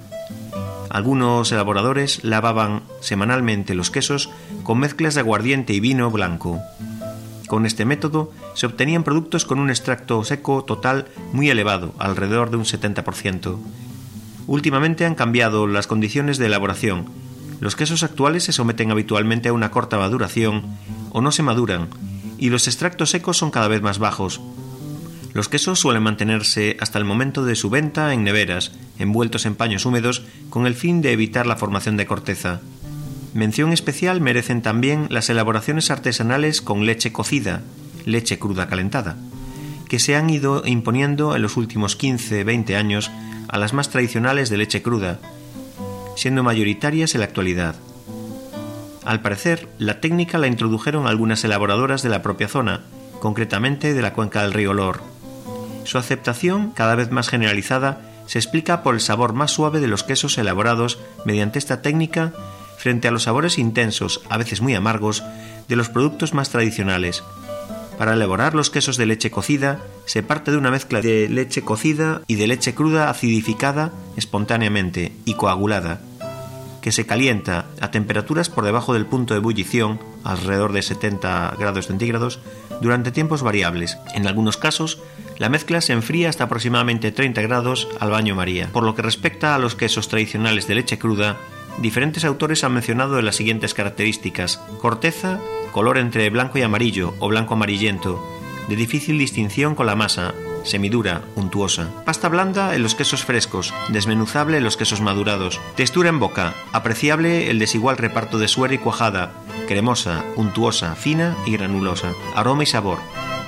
Algunos 0.90 1.52
elaboradores 1.52 2.24
lavaban 2.24 2.82
semanalmente 3.00 3.76
los 3.76 3.92
quesos 3.92 4.28
con 4.64 4.80
mezclas 4.80 5.14
de 5.14 5.20
aguardiente 5.20 5.72
y 5.72 5.78
vino 5.78 6.10
blanco. 6.10 6.60
Con 7.46 7.64
este 7.64 7.84
método 7.84 8.32
se 8.54 8.66
obtenían 8.66 9.04
productos 9.04 9.44
con 9.44 9.60
un 9.60 9.70
extracto 9.70 10.24
seco 10.24 10.64
total 10.64 11.06
muy 11.32 11.48
elevado, 11.48 11.94
alrededor 12.00 12.50
de 12.50 12.56
un 12.56 12.64
70%. 12.64 13.58
Últimamente 14.48 15.06
han 15.06 15.14
cambiado 15.14 15.68
las 15.68 15.86
condiciones 15.86 16.38
de 16.38 16.46
elaboración. 16.46 17.06
Los 17.60 17.76
quesos 17.76 18.02
actuales 18.02 18.42
se 18.42 18.52
someten 18.52 18.90
habitualmente 18.90 19.50
a 19.50 19.52
una 19.52 19.70
corta 19.70 19.96
maduración 19.96 20.64
o 21.10 21.20
no 21.20 21.30
se 21.30 21.44
maduran, 21.44 21.86
y 22.36 22.50
los 22.50 22.66
extractos 22.66 23.10
secos 23.10 23.36
son 23.36 23.52
cada 23.52 23.68
vez 23.68 23.80
más 23.80 24.00
bajos, 24.00 24.40
los 25.36 25.50
quesos 25.50 25.78
suelen 25.78 26.02
mantenerse 26.02 26.78
hasta 26.80 26.98
el 26.98 27.04
momento 27.04 27.44
de 27.44 27.56
su 27.56 27.68
venta 27.68 28.14
en 28.14 28.24
neveras, 28.24 28.72
envueltos 28.98 29.44
en 29.44 29.54
paños 29.54 29.84
húmedos, 29.84 30.22
con 30.48 30.66
el 30.66 30.74
fin 30.74 31.02
de 31.02 31.12
evitar 31.12 31.46
la 31.46 31.56
formación 31.56 31.98
de 31.98 32.06
corteza. 32.06 32.62
Mención 33.34 33.74
especial 33.74 34.22
merecen 34.22 34.62
también 34.62 35.08
las 35.10 35.28
elaboraciones 35.28 35.90
artesanales 35.90 36.62
con 36.62 36.86
leche 36.86 37.12
cocida, 37.12 37.62
leche 38.06 38.38
cruda 38.38 38.66
calentada, 38.66 39.18
que 39.90 39.98
se 39.98 40.16
han 40.16 40.30
ido 40.30 40.62
imponiendo 40.66 41.36
en 41.36 41.42
los 41.42 41.58
últimos 41.58 41.98
15-20 41.98 42.74
años 42.74 43.10
a 43.48 43.58
las 43.58 43.74
más 43.74 43.90
tradicionales 43.90 44.48
de 44.48 44.56
leche 44.56 44.80
cruda, 44.80 45.20
siendo 46.16 46.42
mayoritarias 46.44 47.14
en 47.14 47.20
la 47.20 47.26
actualidad. 47.26 47.76
Al 49.04 49.20
parecer, 49.20 49.68
la 49.76 50.00
técnica 50.00 50.38
la 50.38 50.46
introdujeron 50.46 51.06
algunas 51.06 51.44
elaboradoras 51.44 52.02
de 52.02 52.08
la 52.08 52.22
propia 52.22 52.48
zona, 52.48 52.84
concretamente 53.20 53.92
de 53.92 54.02
la 54.02 54.14
cuenca 54.14 54.42
del 54.42 54.54
río 54.54 54.72
Lor. 54.72 55.15
Su 55.86 55.98
aceptación, 55.98 56.72
cada 56.72 56.96
vez 56.96 57.12
más 57.12 57.28
generalizada, 57.28 58.00
se 58.26 58.40
explica 58.40 58.82
por 58.82 58.94
el 58.94 59.00
sabor 59.00 59.34
más 59.34 59.52
suave 59.52 59.78
de 59.78 59.86
los 59.86 60.02
quesos 60.02 60.36
elaborados 60.36 60.98
mediante 61.24 61.60
esta 61.60 61.80
técnica 61.80 62.32
frente 62.76 63.06
a 63.06 63.12
los 63.12 63.22
sabores 63.22 63.56
intensos, 63.56 64.20
a 64.28 64.36
veces 64.36 64.60
muy 64.60 64.74
amargos, 64.74 65.22
de 65.68 65.76
los 65.76 65.88
productos 65.88 66.34
más 66.34 66.50
tradicionales. 66.50 67.22
Para 67.98 68.14
elaborar 68.14 68.54
los 68.54 68.68
quesos 68.68 68.96
de 68.96 69.06
leche 69.06 69.30
cocida, 69.30 69.78
se 70.06 70.24
parte 70.24 70.50
de 70.50 70.56
una 70.56 70.72
mezcla 70.72 71.00
de 71.00 71.28
leche 71.28 71.62
cocida 71.62 72.20
y 72.26 72.34
de 72.34 72.48
leche 72.48 72.74
cruda 72.74 73.08
acidificada 73.08 73.92
espontáneamente 74.16 75.12
y 75.24 75.34
coagulada, 75.34 76.00
que 76.86 76.92
se 76.92 77.04
calienta 77.04 77.66
a 77.80 77.90
temperaturas 77.90 78.48
por 78.48 78.64
debajo 78.64 78.94
del 78.94 79.06
punto 79.06 79.34
de 79.34 79.38
ebullición, 79.38 79.98
alrededor 80.22 80.72
de 80.72 80.82
70 80.82 81.56
grados 81.58 81.88
centígrados, 81.88 82.38
durante 82.80 83.10
tiempos 83.10 83.42
variables. 83.42 83.98
En 84.14 84.28
algunos 84.28 84.56
casos, 84.56 85.00
la 85.36 85.48
mezcla 85.48 85.80
se 85.80 85.94
enfría 85.94 86.28
hasta 86.28 86.44
aproximadamente 86.44 87.10
30 87.10 87.42
grados 87.42 87.88
al 87.98 88.10
baño 88.10 88.36
María. 88.36 88.68
Por 88.72 88.84
lo 88.84 88.94
que 88.94 89.02
respecta 89.02 89.56
a 89.56 89.58
los 89.58 89.74
quesos 89.74 90.06
tradicionales 90.06 90.68
de 90.68 90.76
leche 90.76 90.96
cruda, 90.96 91.38
diferentes 91.78 92.24
autores 92.24 92.62
han 92.62 92.74
mencionado 92.74 93.20
las 93.20 93.34
siguientes 93.34 93.74
características. 93.74 94.58
Corteza, 94.80 95.40
color 95.72 95.98
entre 95.98 96.30
blanco 96.30 96.58
y 96.58 96.62
amarillo 96.62 97.14
o 97.18 97.26
blanco 97.26 97.54
amarillento, 97.54 98.24
de 98.68 98.76
difícil 98.76 99.18
distinción 99.18 99.74
con 99.74 99.86
la 99.86 99.96
masa, 99.96 100.34
semidura, 100.66 101.22
untuosa. 101.34 101.88
Pasta 102.04 102.28
blanda 102.28 102.74
en 102.74 102.82
los 102.82 102.94
quesos 102.94 103.24
frescos, 103.24 103.72
desmenuzable 103.88 104.58
en 104.58 104.64
los 104.64 104.76
quesos 104.76 105.00
madurados. 105.00 105.60
Textura 105.76 106.08
en 106.08 106.18
boca, 106.18 106.54
apreciable 106.72 107.50
el 107.50 107.58
desigual 107.58 107.96
reparto 107.96 108.38
de 108.38 108.48
suero 108.48 108.74
y 108.74 108.78
cuajada, 108.78 109.32
cremosa, 109.66 110.24
untuosa, 110.36 110.94
fina 110.94 111.36
y 111.46 111.52
granulosa. 111.52 112.12
Aroma 112.34 112.64
y 112.64 112.66
sabor. 112.66 112.98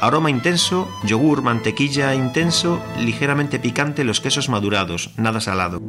Aroma 0.00 0.30
intenso, 0.30 0.88
yogur, 1.04 1.42
mantequilla 1.42 2.14
intenso, 2.14 2.80
ligeramente 2.98 3.58
picante 3.58 4.04
los 4.04 4.20
quesos 4.20 4.48
madurados, 4.48 5.10
nada 5.16 5.40
salado. 5.40 5.80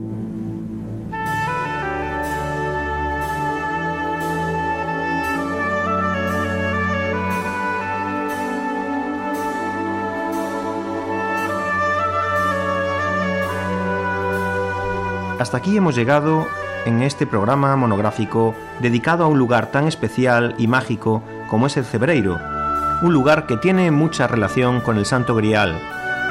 Hasta 15.39 15.57
aquí 15.57 15.77
hemos 15.77 15.95
llegado 15.95 16.49
en 16.85 17.01
este 17.01 17.25
programa 17.25 17.73
monográfico 17.77 18.53
dedicado 18.81 19.23
a 19.23 19.27
un 19.27 19.39
lugar 19.39 19.71
tan 19.71 19.87
especial 19.87 20.53
y 20.57 20.67
mágico 20.67 21.23
como 21.47 21.67
es 21.67 21.77
el 21.77 21.85
Cebreiro, 21.85 22.37
un 23.01 23.13
lugar 23.13 23.47
que 23.47 23.55
tiene 23.55 23.89
mucha 23.89 24.27
relación 24.27 24.81
con 24.81 24.97
el 24.97 25.05
Santo 25.05 25.35
Grial. 25.35 25.79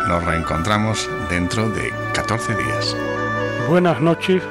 Nos 0.09 0.23
reencontramos 0.25 1.09
dentro 1.31 1.71
de 1.71 1.91
14 2.13 2.55
días. 2.55 2.97
Buenas 3.67 3.99
noches 4.03 4.43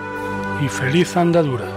y 0.60 0.68
feliz 0.68 1.16
andadura. 1.16 1.77